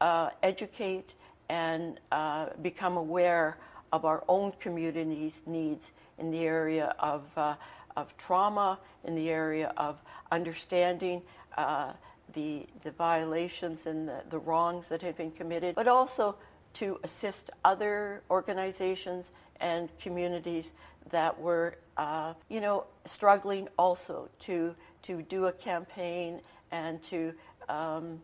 uh, 0.00 0.30
educate 0.42 1.14
and 1.48 1.98
uh, 2.12 2.46
become 2.62 2.96
aware 2.96 3.58
of 3.92 4.04
our 4.04 4.22
own 4.28 4.52
community's 4.60 5.42
needs 5.46 5.90
in 6.18 6.30
the 6.30 6.44
area 6.44 6.94
of, 6.98 7.24
uh, 7.36 7.54
of 7.96 8.16
trauma, 8.16 8.78
in 9.04 9.14
the 9.14 9.30
area 9.30 9.72
of 9.76 9.98
understanding 10.30 11.22
uh, 11.56 11.92
the, 12.34 12.66
the 12.84 12.90
violations 12.92 13.86
and 13.86 14.08
the, 14.08 14.22
the 14.30 14.38
wrongs 14.38 14.88
that 14.88 15.02
had 15.02 15.16
been 15.16 15.32
committed, 15.32 15.74
but 15.74 15.88
also 15.88 16.36
to 16.74 17.00
assist 17.02 17.50
other 17.64 18.22
organizations 18.30 19.26
and 19.60 19.88
communities 19.98 20.72
that 21.10 21.38
were, 21.38 21.76
uh, 21.96 22.34
you 22.48 22.60
know, 22.60 22.84
struggling 23.04 23.68
also 23.78 24.28
to, 24.40 24.74
to 25.02 25.22
do 25.22 25.46
a 25.46 25.52
campaign 25.52 26.40
and 26.70 27.02
to 27.02 27.32
um, 27.68 28.20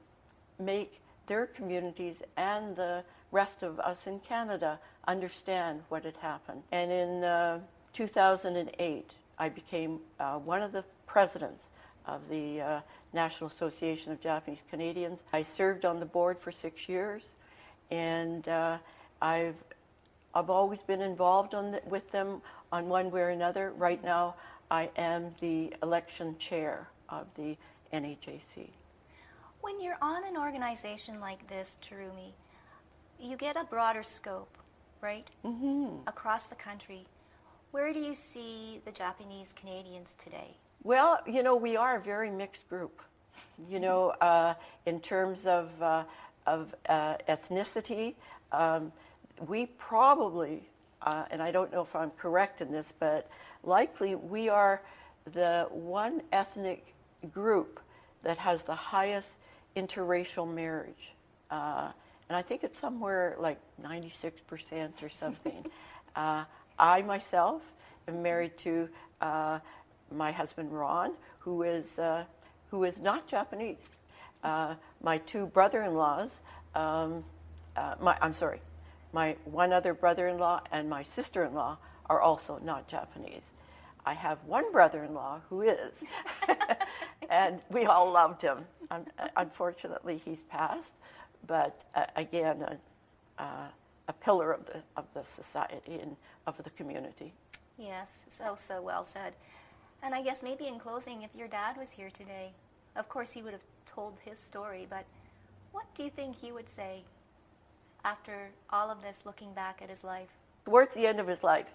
make 0.59 1.01
their 1.27 1.47
communities 1.47 2.17
and 2.37 2.77
the 2.77 3.03
rest 3.33 3.63
of 3.63 3.81
us 3.81 4.07
in 4.07 4.21
Canada 4.21 4.79
understand 5.07 5.83
what 5.89 6.05
had 6.05 6.17
happened. 6.19 6.63
And 6.73 6.93
in 6.93 7.25
uh, 7.25 7.61
2008, 7.93 9.15
I 9.39 9.49
became 9.49 10.01
uh, 10.19 10.39
one 10.39 10.63
of 10.63 10.73
the 10.73 10.85
presidents 11.07 11.65
of 12.07 12.29
the 12.29 12.61
uh, 12.61 12.81
National 13.13 13.49
Association 13.49 14.13
of 14.13 14.21
Japanese 14.21 14.63
Canadians. 14.71 15.23
I 15.33 15.43
served 15.43 15.85
on 15.85 16.01
the 16.01 16.07
board 16.07 16.39
for 16.39 16.53
six 16.53 16.89
years, 16.89 17.25
and 17.91 18.49
uh, 18.49 18.79
I've 19.21 19.57
I've 20.37 20.51
always 20.51 20.83
been 20.83 21.01
involved 21.01 21.53
the, 21.53 21.81
with 21.87 22.13
them 22.13 22.43
on 22.71 22.91
one 22.91 23.11
way 23.11 23.23
or 23.23 23.31
another. 23.31 23.73
Right 23.75 24.05
now, 24.05 24.35
I 24.71 24.91
am 24.97 25.35
the 25.41 25.73
election 25.83 26.37
chair 26.39 26.89
of 27.09 27.27
the 27.37 27.57
NAJC. 27.95 28.69
When 29.63 29.81
you're 29.81 29.97
on 30.03 30.27
an 30.27 30.37
organization 30.37 31.21
like 31.21 31.49
this, 31.49 31.79
Terumi, 31.83 32.33
you 33.19 33.39
get 33.39 33.57
a 33.57 33.65
broader 33.65 34.03
scope, 34.03 34.59
right? 35.01 35.27
Mm-hmm. 35.43 36.07
Across 36.07 36.49
the 36.49 36.55
country. 36.55 37.07
Where 37.71 37.95
do 37.95 38.01
you 38.01 38.15
see 38.15 38.83
the 38.85 38.93
Japanese 38.93 39.55
Canadians 39.59 40.17
today? 40.23 40.55
Well, 40.83 41.19
you 41.27 41.43
know, 41.43 41.57
we 41.57 41.79
are 41.79 41.97
a 41.97 42.01
very 42.01 42.31
mixed 42.31 42.69
group. 42.69 43.01
You 43.71 43.81
know, 43.81 44.11
uh, 44.21 44.53
in 44.85 45.01
terms 45.01 45.47
of 45.47 45.71
uh, 45.81 46.05
of 46.47 46.75
uh, 46.91 47.17
ethnicity, 47.27 48.15
um, 48.53 48.93
we 49.47 49.67
probably, 49.67 50.69
uh, 51.03 51.25
and 51.31 51.43
I 51.43 51.51
don't 51.51 51.73
know 51.73 51.83
if 51.83 51.95
I'm 51.95 52.11
correct 52.13 52.61
in 52.61 52.73
this, 52.73 52.93
but 52.99 53.31
likely 53.63 54.15
we 54.15 54.49
are 54.49 54.83
the 55.33 55.67
one 55.71 56.23
ethnic 56.33 56.95
group 57.33 57.81
that 58.23 58.39
has 58.39 58.63
the 58.63 58.75
highest 58.75 59.31
interracial 59.77 60.53
marriage. 60.53 61.15
Uh, 61.51 61.91
and 62.29 62.37
I 62.37 62.43
think 62.43 62.65
it's 62.65 62.79
somewhere 62.79 63.37
like 63.39 63.59
96% 63.83 65.03
or 65.03 65.09
something. 65.09 65.67
uh, 66.17 66.45
I 66.79 67.03
myself 67.03 67.63
am 68.09 68.23
married 68.23 68.57
to 68.59 68.89
uh, 69.21 69.59
my 70.15 70.33
husband 70.33 70.73
Ron, 70.73 71.13
who 71.39 71.63
is, 71.63 71.99
uh, 71.99 72.25
who 72.71 72.85
is 72.85 72.99
not 72.99 73.27
Japanese. 73.27 73.89
Uh, 74.43 74.75
my 75.03 75.19
two 75.19 75.47
brother 75.47 75.83
in 75.83 75.95
laws, 75.95 76.31
um, 76.75 77.25
uh, 77.77 77.95
my, 78.01 78.17
I'm 78.21 78.33
sorry, 78.33 78.61
my 79.17 79.35
one 79.45 79.73
other 79.73 79.95
brother 79.95 80.29
in 80.29 80.39
law 80.39 80.61
and 80.71 80.89
my 80.89 81.03
sister 81.03 81.45
in 81.45 81.55
law 81.55 81.79
are 82.09 82.21
also 82.21 82.61
not 82.63 82.87
Japanese. 82.87 83.43
I 84.05 84.13
have 84.13 84.39
one 84.45 84.71
brother 84.71 85.03
in 85.03 85.15
law 85.15 85.41
who 85.49 85.63
is, 85.63 85.95
and 87.31 87.61
we 87.71 87.87
all 87.87 88.13
loved 88.13 88.43
him. 88.43 88.59
unfortunately, 89.37 90.21
he's 90.25 90.43
passed 90.43 90.93
but 91.47 91.85
uh, 91.95 92.05
again, 92.17 92.63
a, 92.63 93.43
uh, 93.43 93.69
a, 94.09 94.13
pillar 94.13 94.53
of 94.53 94.67
the, 94.67 94.83
of 94.97 95.05
the 95.15 95.25
society 95.25 95.99
and 96.01 96.17
of 96.47 96.63
the 96.63 96.71
community. 96.71 97.33
Yes, 97.79 98.25
so, 98.29 98.57
so 98.59 98.81
well 98.81 99.07
said. 99.07 99.35
And 100.03 100.15
I 100.15 100.23
guess 100.23 100.43
maybe 100.43 100.67
in 100.67 100.79
closing, 100.79 101.23
if 101.23 101.31
your 101.37 101.49
dad 101.49 101.77
was 101.77 101.91
here 101.91 102.11
today, 102.11 102.53
of 102.97 103.09
course 103.09 103.31
he 103.31 103.43
would 103.43 103.53
have 103.53 103.65
told 103.87 104.15
his 104.25 104.39
story, 104.39 104.87
but 104.89 105.05
what 105.73 105.85
do 105.95 106.03
you 106.03 106.11
think 106.11 106.37
he 106.37 106.53
would 106.53 106.69
say 106.69 107.03
after 108.05 108.51
all 108.71 108.91
of 108.91 109.03
this, 109.03 109.23
looking 109.25 109.53
back 109.53 109.81
at 109.83 109.91
his 109.91 110.05
life? 110.05 110.29
Towards 110.65 110.95
the 110.95 111.07
end 111.07 111.21
of 111.21 111.27
his 111.27 111.43
life, 111.43 111.67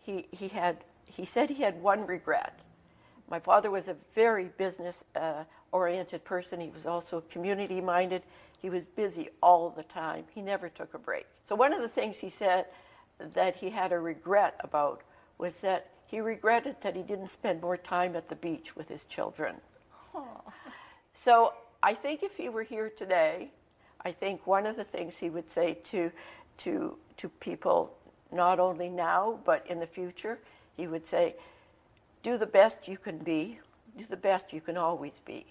he, 0.00 0.26
he, 0.30 0.48
had, 0.48 0.78
he 1.04 1.24
said 1.24 1.50
he 1.50 1.62
had 1.62 1.80
one 1.82 2.06
regret. 2.06 2.60
My 3.28 3.40
father 3.40 3.70
was 3.70 3.88
a 3.88 3.96
very 4.14 4.50
business 4.56 5.02
uh, 5.14 5.44
oriented 5.72 6.24
person. 6.24 6.60
He 6.60 6.70
was 6.70 6.86
also 6.86 7.22
community 7.30 7.80
minded. 7.80 8.22
He 8.60 8.70
was 8.70 8.84
busy 8.84 9.28
all 9.42 9.70
the 9.70 9.82
time. 9.82 10.24
He 10.32 10.42
never 10.42 10.68
took 10.68 10.94
a 10.94 10.98
break. 10.98 11.26
So, 11.48 11.56
one 11.56 11.72
of 11.72 11.82
the 11.82 11.88
things 11.88 12.20
he 12.20 12.30
said 12.30 12.66
that 13.34 13.56
he 13.56 13.70
had 13.70 13.92
a 13.92 13.98
regret 13.98 14.54
about 14.60 15.02
was 15.38 15.54
that 15.58 15.90
he 16.06 16.20
regretted 16.20 16.76
that 16.82 16.94
he 16.94 17.02
didn't 17.02 17.30
spend 17.30 17.60
more 17.60 17.76
time 17.76 18.14
at 18.14 18.28
the 18.28 18.36
beach 18.36 18.76
with 18.76 18.88
his 18.88 19.04
children. 19.04 19.56
So 21.26 21.54
I 21.82 21.94
think 21.94 22.22
if 22.22 22.36
he 22.36 22.48
were 22.48 22.62
here 22.62 22.88
today, 22.88 23.50
I 24.04 24.12
think 24.12 24.46
one 24.46 24.66
of 24.66 24.76
the 24.76 24.84
things 24.84 25.18
he 25.18 25.30
would 25.30 25.50
say 25.50 25.78
to, 25.90 26.10
to, 26.58 26.96
to 27.16 27.28
people, 27.28 27.92
not 28.32 28.60
only 28.60 28.88
now, 28.88 29.38
but 29.44 29.66
in 29.68 29.80
the 29.80 29.86
future, 29.86 30.38
he 30.76 30.86
would 30.86 31.06
say, 31.06 31.34
do 32.22 32.38
the 32.38 32.46
best 32.46 32.88
you 32.88 32.98
can 32.98 33.18
be, 33.18 33.58
do 33.96 34.04
the 34.08 34.16
best 34.16 34.52
you 34.52 34.60
can 34.60 34.76
always 34.76 35.20
be, 35.24 35.46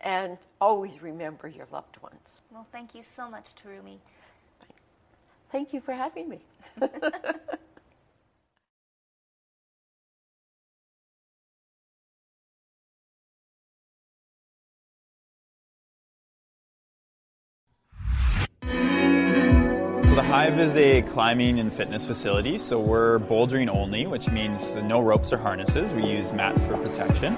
and 0.00 0.38
always 0.60 1.02
remember 1.02 1.48
your 1.48 1.66
loved 1.72 2.00
ones. 2.02 2.20
Well, 2.50 2.66
thank 2.72 2.94
you 2.94 3.02
so 3.02 3.30
much, 3.30 3.48
Terumi. 3.54 3.98
Thank 5.50 5.72
you 5.72 5.80
for 5.80 5.92
having 5.92 6.28
me. 6.28 6.40
So 20.48 20.54
Hive 20.54 20.60
is 20.60 20.76
a 20.78 21.02
climbing 21.02 21.58
and 21.58 21.70
fitness 21.70 22.06
facility. 22.06 22.56
So 22.56 22.80
we're 22.80 23.18
bouldering 23.18 23.68
only, 23.68 24.06
which 24.06 24.30
means 24.30 24.76
no 24.76 24.98
ropes 24.98 25.30
or 25.30 25.36
harnesses. 25.36 25.92
We 25.92 26.06
use 26.06 26.32
mats 26.32 26.62
for 26.62 26.74
protection. 26.78 27.34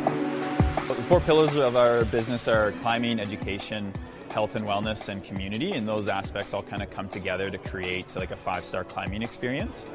The 0.86 0.94
four 1.08 1.18
pillars 1.18 1.56
of 1.56 1.74
our 1.74 2.04
business 2.04 2.46
are 2.46 2.70
climbing, 2.70 3.18
education, 3.18 3.92
health 4.30 4.54
and 4.54 4.64
wellness, 4.64 5.08
and 5.08 5.24
community. 5.24 5.72
And 5.72 5.88
those 5.88 6.06
aspects 6.06 6.54
all 6.54 6.62
kind 6.62 6.84
of 6.84 6.90
come 6.90 7.08
together 7.08 7.50
to 7.50 7.58
create 7.58 8.14
like 8.14 8.30
a 8.30 8.36
five-star 8.36 8.84
climbing 8.84 9.22
experience. 9.22 9.86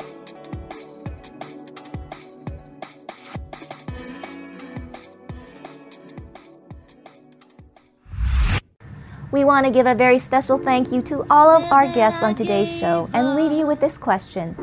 We 9.36 9.44
want 9.44 9.66
to 9.66 9.70
give 9.70 9.86
a 9.86 9.94
very 9.94 10.18
special 10.18 10.58
thank 10.58 10.94
you 10.94 11.02
to 11.12 11.26
all 11.30 11.50
of 11.50 11.70
our 11.70 11.92
guests 11.92 12.24
on 12.24 12.36
today's 12.36 12.72
show 12.74 13.10
and 13.12 13.36
leave 13.36 13.52
you 13.52 13.68
with 13.68 13.82
this 13.82 13.98
question 13.98 14.54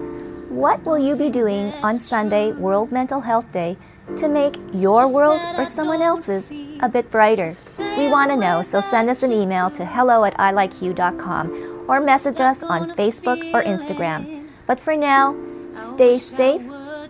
What 0.48 0.82
will 0.86 0.98
you 0.98 1.14
be 1.14 1.28
doing 1.28 1.74
on 1.84 1.98
Sunday, 1.98 2.52
World 2.52 2.90
Mental 2.90 3.20
Health 3.20 3.52
Day, 3.52 3.76
to 4.16 4.28
make 4.28 4.56
your 4.72 5.12
world 5.12 5.42
or 5.58 5.66
someone 5.66 6.00
else's 6.00 6.54
a 6.80 6.88
bit 6.88 7.10
brighter? 7.10 7.52
We 7.98 8.08
want 8.08 8.30
to 8.30 8.36
know, 8.36 8.62
so 8.62 8.80
send 8.80 9.10
us 9.10 9.22
an 9.22 9.30
email 9.30 9.68
to 9.72 9.84
hello 9.84 10.24
at 10.24 10.38
ilikeyou.com 10.38 11.84
or 11.86 12.00
message 12.00 12.40
us 12.40 12.62
on 12.62 12.92
Facebook 12.92 13.52
or 13.52 13.62
Instagram. 13.62 14.48
But 14.66 14.80
for 14.80 14.96
now, 14.96 15.36
stay 15.70 16.18
safe 16.18 16.62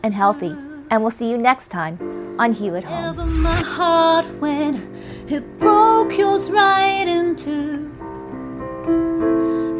and 0.02 0.12
healthy, 0.12 0.56
and 0.90 1.00
we'll 1.00 1.12
see 1.12 1.30
you 1.30 1.38
next 1.38 1.68
time 1.68 2.21
on 2.38 2.52
Hue 2.52 2.76
at 2.76 2.84
Home. 2.84 3.04
Ever 3.04 3.26
my 3.26 3.54
heart 3.56 4.26
when 4.40 4.76
it 5.28 5.58
broke 5.58 6.16
yours 6.16 6.50
right 6.50 7.06
in 7.06 7.36
two. 7.36 7.90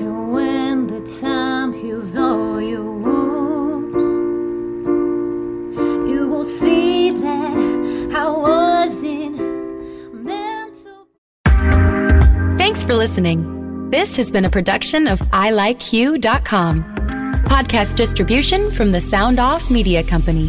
And 0.01 0.33
when 0.33 0.87
the 0.87 1.01
time 1.21 1.73
heals 1.73 2.17
all 2.17 2.61
your 2.61 2.91
wounds, 2.93 4.05
you 6.11 6.29
will 6.29 6.45
see 6.45 7.11
that 7.11 8.15
I 8.15 8.29
wasn't 8.29 9.37
meant 10.15 10.77
to. 10.85 12.57
Thanks 12.59 12.83
for 12.83 12.95
listening. 12.95 13.91
This 13.91 14.17
has 14.17 14.31
been 14.31 14.45
a 14.45 14.51
production 14.51 15.07
of 15.07 15.21
ilikeyou.com. 15.21 16.85
Podcast 17.45 17.97
distribution 17.97 18.71
from 18.71 18.93
the 18.93 19.01
Sound 19.01 19.39
Off 19.39 19.71
Media 19.71 20.03
Company. 20.03 20.49